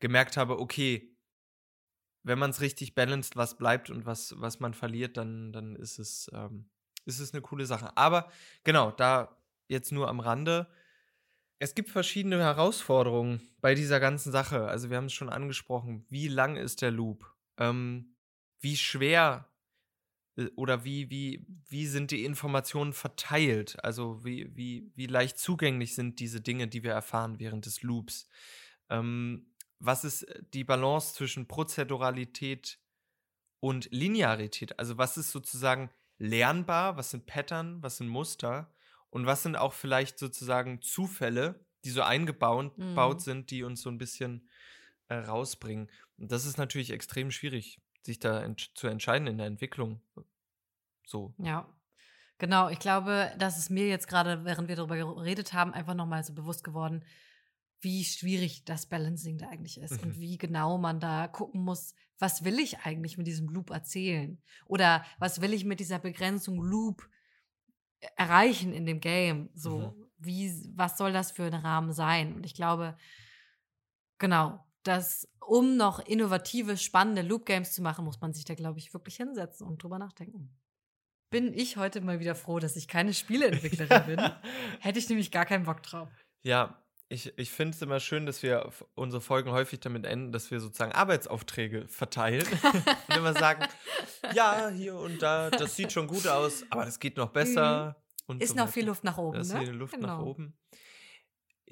gemerkt 0.00 0.36
habe, 0.36 0.58
okay, 0.58 1.16
wenn 2.24 2.38
man 2.38 2.50
es 2.50 2.60
richtig 2.60 2.94
balanced, 2.94 3.36
was 3.36 3.56
bleibt 3.56 3.90
und 3.90 4.06
was, 4.06 4.34
was 4.40 4.60
man 4.60 4.74
verliert, 4.74 5.16
dann, 5.16 5.52
dann 5.52 5.76
ist 5.76 5.98
es, 5.98 6.30
ähm, 6.32 6.70
ist 7.04 7.18
es 7.18 7.32
eine 7.32 7.42
coole 7.42 7.66
Sache. 7.66 7.96
Aber 7.96 8.30
genau, 8.64 8.92
da 8.92 9.36
jetzt 9.68 9.90
nur 9.92 10.08
am 10.08 10.20
Rande. 10.20 10.68
Es 11.58 11.74
gibt 11.74 11.90
verschiedene 11.90 12.38
Herausforderungen 12.40 13.40
bei 13.60 13.74
dieser 13.74 14.00
ganzen 14.00 14.32
Sache. 14.32 14.66
Also 14.66 14.90
wir 14.90 14.96
haben 14.96 15.06
es 15.06 15.12
schon 15.12 15.28
angesprochen. 15.30 16.06
Wie 16.08 16.28
lang 16.28 16.56
ist 16.56 16.82
der 16.82 16.90
Loop? 16.90 17.34
Ähm, 17.58 18.16
wie 18.60 18.76
schwer 18.76 19.48
oder 20.56 20.84
wie, 20.84 21.10
wie, 21.10 21.46
wie 21.68 21.86
sind 21.86 22.10
die 22.10 22.24
Informationen 22.24 22.92
verteilt? 22.92 23.82
Also 23.84 24.24
wie, 24.24 24.56
wie, 24.56 24.90
wie 24.94 25.06
leicht 25.06 25.38
zugänglich 25.38 25.94
sind 25.94 26.20
diese 26.20 26.40
Dinge, 26.40 26.68
die 26.68 26.82
wir 26.82 26.92
erfahren 26.92 27.38
während 27.38 27.66
des 27.66 27.82
Loops? 27.82 28.28
Ähm, 28.88 29.52
was 29.78 30.04
ist 30.04 30.26
die 30.54 30.64
Balance 30.64 31.14
zwischen 31.14 31.48
Prozeduralität 31.48 32.78
und 33.60 33.88
Linearität? 33.90 34.78
Also 34.78 34.98
was 34.98 35.16
ist 35.16 35.30
sozusagen 35.32 35.90
lernbar, 36.18 36.96
was 36.96 37.10
sind 37.10 37.26
Pattern, 37.26 37.82
was 37.82 37.98
sind 37.98 38.08
Muster 38.08 38.74
und 39.10 39.26
was 39.26 39.42
sind 39.42 39.56
auch 39.56 39.72
vielleicht 39.72 40.18
sozusagen 40.18 40.82
Zufälle, 40.82 41.66
die 41.84 41.90
so 41.90 42.02
eingebaut 42.02 42.74
Mhm. 42.78 43.18
sind, 43.20 43.50
die 43.50 43.64
uns 43.64 43.82
so 43.82 43.90
ein 43.90 43.98
bisschen 43.98 44.48
äh, 45.08 45.16
rausbringen. 45.16 45.90
Und 46.16 46.32
das 46.32 46.46
ist 46.46 46.58
natürlich 46.58 46.90
extrem 46.90 47.30
schwierig, 47.30 47.80
sich 48.02 48.18
da 48.18 48.42
ent 48.42 48.70
zu 48.74 48.88
entscheiden 48.88 49.26
in 49.26 49.38
der 49.38 49.46
Entwicklung. 49.46 50.00
So. 51.06 51.34
Ja. 51.38 51.68
Genau, 52.38 52.68
ich 52.68 52.80
glaube, 52.80 53.30
das 53.38 53.58
ist 53.58 53.70
mir 53.70 53.86
jetzt 53.86 54.08
gerade, 54.08 54.44
während 54.44 54.68
wir 54.68 54.74
darüber 54.74 54.96
geredet 54.96 55.52
haben, 55.52 55.72
einfach 55.72 55.94
nochmal 55.94 56.24
so 56.24 56.34
bewusst 56.34 56.64
geworden, 56.64 57.04
wie 57.80 58.04
schwierig 58.04 58.64
das 58.64 58.86
Balancing 58.86 59.38
da 59.38 59.48
eigentlich 59.48 59.80
ist 59.80 60.02
mhm. 60.02 60.10
und 60.10 60.20
wie 60.20 60.38
genau 60.38 60.78
man 60.78 61.00
da 61.00 61.28
gucken 61.28 61.62
muss, 61.62 61.94
was 62.18 62.44
will 62.44 62.58
ich 62.58 62.80
eigentlich 62.80 63.18
mit 63.18 63.26
diesem 63.26 63.48
Loop 63.48 63.70
erzählen? 63.70 64.40
Oder 64.66 65.04
was 65.18 65.40
will 65.40 65.52
ich 65.52 65.64
mit 65.64 65.80
dieser 65.80 65.98
Begrenzung 65.98 66.62
Loop 66.62 67.08
erreichen 68.16 68.72
in 68.72 68.86
dem 68.86 69.00
Game? 69.00 69.50
So, 69.54 69.78
mhm. 69.78 70.10
wie, 70.18 70.72
was 70.74 70.96
soll 70.96 71.12
das 71.12 71.32
für 71.32 71.44
ein 71.44 71.54
Rahmen 71.54 71.92
sein? 71.92 72.34
Und 72.34 72.46
ich 72.46 72.54
glaube, 72.54 72.96
genau, 74.18 74.64
dass 74.82 75.28
um 75.40 75.76
noch 75.76 75.98
innovative, 76.00 76.76
spannende 76.76 77.22
Loop-Games 77.22 77.72
zu 77.72 77.82
machen, 77.82 78.04
muss 78.04 78.20
man 78.20 78.32
sich 78.32 78.44
da, 78.44 78.54
glaube 78.54 78.78
ich, 78.78 78.92
wirklich 78.94 79.16
hinsetzen 79.16 79.66
und 79.66 79.82
drüber 79.82 79.98
nachdenken. 79.98 80.50
Bin 81.30 81.52
ich 81.54 81.76
heute 81.76 82.00
mal 82.00 82.20
wieder 82.20 82.34
froh, 82.34 82.58
dass 82.58 82.76
ich 82.76 82.88
keine 82.88 83.14
Spieleentwicklerin 83.14 84.06
bin. 84.06 84.30
Hätte 84.80 84.98
ich 84.98 85.08
nämlich 85.08 85.30
gar 85.30 85.46
keinen 85.46 85.64
Bock 85.64 85.82
drauf. 85.82 86.08
Ja, 86.42 86.82
ich, 87.08 87.36
ich 87.36 87.50
finde 87.50 87.76
es 87.76 87.82
immer 87.82 88.00
schön, 88.00 88.24
dass 88.24 88.42
wir 88.42 88.72
unsere 88.94 89.20
Folgen 89.20 89.50
häufig 89.50 89.80
damit 89.80 90.06
enden, 90.06 90.32
dass 90.32 90.50
wir 90.50 90.60
sozusagen 90.60 90.92
Arbeitsaufträge 90.92 91.86
verteilen 91.88 92.46
und 93.08 93.16
immer 93.16 93.34
sagen, 93.34 93.66
ja, 94.34 94.70
hier 94.70 94.96
und 94.96 95.20
da, 95.20 95.50
das 95.50 95.76
sieht 95.76 95.92
schon 95.92 96.06
gut 96.06 96.26
aus, 96.26 96.64
aber 96.70 96.86
das 96.86 96.98
geht 96.98 97.18
noch 97.18 97.28
besser. 97.30 97.96
Mhm. 98.28 98.40
ist 98.40 98.50
so 98.50 98.56
noch 98.56 98.68
viel 98.68 98.86
Luft 98.86 99.04
nach 99.04 99.18
oben. 99.18 99.40
ist 99.40 99.52
ne? 99.52 99.60
viel 99.60 99.72
Luft 99.72 99.94
genau. 99.94 100.06
nach 100.06 100.18
oben. 100.20 100.54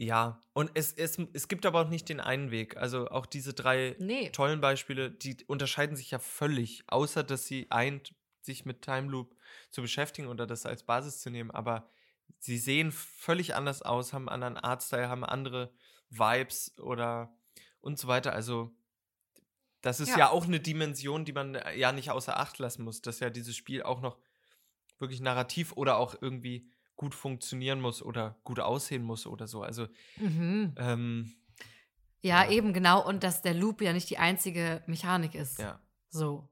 Ja, 0.02 0.40
und 0.54 0.70
es, 0.72 0.94
es, 0.94 1.18
es 1.34 1.46
gibt 1.46 1.66
aber 1.66 1.82
auch 1.82 1.90
nicht 1.90 2.08
den 2.08 2.20
einen 2.20 2.50
Weg. 2.50 2.78
Also 2.78 3.08
auch 3.08 3.26
diese 3.26 3.52
drei 3.52 3.96
nee. 3.98 4.30
tollen 4.30 4.62
Beispiele, 4.62 5.10
die 5.10 5.36
unterscheiden 5.46 5.94
sich 5.94 6.10
ja 6.10 6.18
völlig, 6.18 6.84
außer 6.86 7.22
dass 7.22 7.44
sie 7.44 7.66
eint, 7.70 8.14
sich 8.40 8.64
mit 8.64 8.80
Time 8.80 9.08
Loop 9.08 9.36
zu 9.68 9.82
beschäftigen 9.82 10.28
oder 10.28 10.46
das 10.46 10.64
als 10.64 10.84
Basis 10.84 11.20
zu 11.20 11.28
nehmen. 11.28 11.50
Aber 11.50 11.86
sie 12.38 12.56
sehen 12.56 12.92
völlig 12.92 13.54
anders 13.54 13.82
aus, 13.82 14.14
haben 14.14 14.30
einen 14.30 14.42
anderen 14.42 14.64
Artstyle, 14.64 15.10
haben 15.10 15.22
andere 15.22 15.70
Vibes 16.08 16.78
oder 16.78 17.36
und 17.82 17.98
so 17.98 18.08
weiter. 18.08 18.32
Also 18.32 18.74
das 19.82 20.00
ist 20.00 20.12
ja. 20.12 20.18
ja. 20.18 20.30
auch 20.30 20.46
eine 20.46 20.60
Dimension, 20.60 21.26
die 21.26 21.34
man 21.34 21.60
ja 21.76 21.92
nicht 21.92 22.10
außer 22.10 22.38
Acht 22.38 22.58
lassen 22.58 22.84
muss, 22.84 23.02
dass 23.02 23.20
ja 23.20 23.28
dieses 23.28 23.54
Spiel 23.54 23.82
auch 23.82 24.00
noch 24.00 24.16
wirklich 24.98 25.20
narrativ 25.20 25.72
oder 25.74 25.98
auch 25.98 26.14
irgendwie 26.18 26.70
gut 27.00 27.14
funktionieren 27.14 27.80
muss 27.80 28.02
oder 28.02 28.38
gut 28.44 28.60
aussehen 28.60 29.02
muss 29.02 29.26
oder 29.26 29.48
so. 29.48 29.62
Also 29.62 29.86
mhm. 30.18 30.74
ähm, 30.76 31.34
ja, 32.20 32.44
ja, 32.44 32.50
eben 32.50 32.74
genau. 32.74 33.02
Und 33.02 33.24
dass 33.24 33.40
der 33.40 33.54
Loop 33.54 33.80
ja 33.80 33.94
nicht 33.94 34.10
die 34.10 34.18
einzige 34.18 34.82
Mechanik 34.86 35.34
ist. 35.34 35.58
Ja. 35.58 35.80
So. 36.10 36.46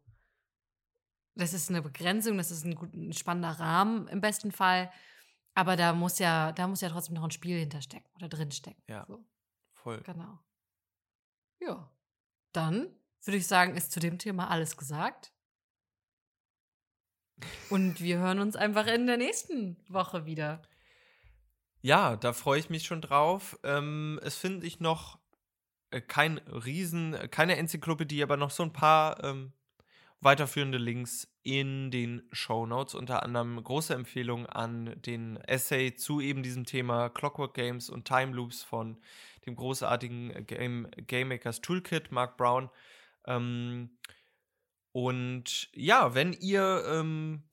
Das 1.34 1.52
ist 1.52 1.68
eine 1.68 1.82
Begrenzung, 1.82 2.38
das 2.38 2.50
ist 2.50 2.64
ein, 2.64 2.76
gut, 2.76 2.94
ein 2.94 3.12
spannender 3.12 3.60
Rahmen 3.60 4.08
im 4.08 4.22
besten 4.22 4.50
Fall. 4.50 4.90
Aber 5.52 5.76
da 5.76 5.92
muss 5.92 6.18
ja, 6.18 6.52
da 6.52 6.66
muss 6.66 6.80
ja 6.80 6.88
trotzdem 6.88 7.16
noch 7.16 7.24
ein 7.24 7.30
Spiel 7.30 7.58
hinterstecken 7.58 8.10
oder 8.14 8.30
drinstecken. 8.30 8.82
Ja. 8.88 9.04
So. 9.06 9.22
Voll. 9.74 10.00
Genau. 10.00 10.38
Ja. 11.60 11.92
Dann 12.52 12.88
würde 13.22 13.36
ich 13.36 13.46
sagen, 13.46 13.76
ist 13.76 13.92
zu 13.92 14.00
dem 14.00 14.16
Thema 14.16 14.48
alles 14.48 14.78
gesagt. 14.78 15.30
Und 17.70 18.00
wir 18.00 18.18
hören 18.18 18.40
uns 18.40 18.56
einfach 18.56 18.86
in 18.86 19.06
der 19.06 19.16
nächsten 19.16 19.76
Woche 19.88 20.26
wieder. 20.26 20.62
Ja, 21.80 22.16
da 22.16 22.32
freue 22.32 22.58
ich 22.58 22.70
mich 22.70 22.84
schon 22.84 23.00
drauf. 23.00 23.58
Ähm, 23.62 24.20
es 24.22 24.36
finde 24.36 24.66
ich 24.66 24.80
noch 24.80 25.18
äh, 25.90 26.00
kein 26.00 26.38
Riesen, 26.38 27.16
keine 27.30 27.56
Enzyklopädie, 27.56 28.22
aber 28.22 28.36
noch 28.36 28.50
so 28.50 28.62
ein 28.62 28.72
paar 28.72 29.22
ähm, 29.22 29.52
weiterführende 30.20 30.78
Links 30.78 31.28
in 31.42 31.90
den 31.90 32.22
Show 32.32 32.66
Notes. 32.66 32.94
Unter 32.94 33.22
anderem 33.22 33.62
große 33.62 33.94
Empfehlung 33.94 34.46
an 34.46 35.00
den 35.02 35.36
Essay 35.36 35.94
zu 35.94 36.20
eben 36.20 36.42
diesem 36.42 36.64
Thema 36.64 37.08
Clockwork 37.08 37.54
Games 37.54 37.88
und 37.88 38.06
Time 38.06 38.32
Loops 38.34 38.62
von 38.64 38.98
dem 39.46 39.54
großartigen 39.54 40.46
Game, 40.46 40.90
Game 41.06 41.28
Makers 41.28 41.60
Toolkit, 41.60 42.10
Mark 42.10 42.36
Brown. 42.36 42.70
Ähm, 43.26 43.90
und 45.06 45.68
ja, 45.74 46.14
wenn 46.16 46.32
ihr 46.32 46.82
ähm, 46.88 47.44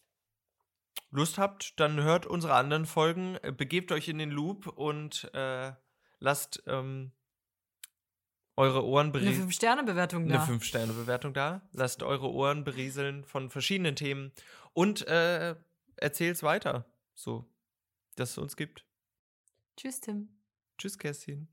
Lust 1.11 1.37
habt, 1.37 1.79
dann 1.79 2.01
hört 2.01 2.25
unsere 2.25 2.55
anderen 2.55 2.87
Folgen, 2.87 3.37
äh, 3.43 3.51
begebt 3.51 3.91
euch 3.91 4.07
in 4.07 4.17
den 4.17 4.31
Loop 4.31 4.65
und 4.67 5.29
äh, 5.35 5.73
lasst 6.19 6.63
ähm, 6.65 7.11
eure 8.55 8.83
Ohren 8.83 9.11
berieseln. 9.11 9.43
Eine 9.43 9.51
5-Sterne-Bewertung 9.51 10.27
da. 10.27 10.43
Eine 10.43 10.53
5-Sterne-Bewertung 10.57 11.33
da. 11.35 11.61
Lasst 11.71 12.01
eure 12.01 12.31
Ohren 12.31 12.63
berieseln 12.63 13.23
von 13.25 13.51
verschiedenen 13.51 13.95
Themen 13.95 14.31
und 14.73 15.07
äh, 15.07 15.55
erzählt's 15.97 16.41
weiter. 16.41 16.85
So, 17.13 17.45
dass 18.15 18.31
es 18.31 18.37
uns 18.39 18.55
gibt. 18.55 18.85
Tschüss, 19.77 20.01
Tim. 20.01 20.29
Tschüss, 20.79 20.97
Kerstin. 20.97 21.47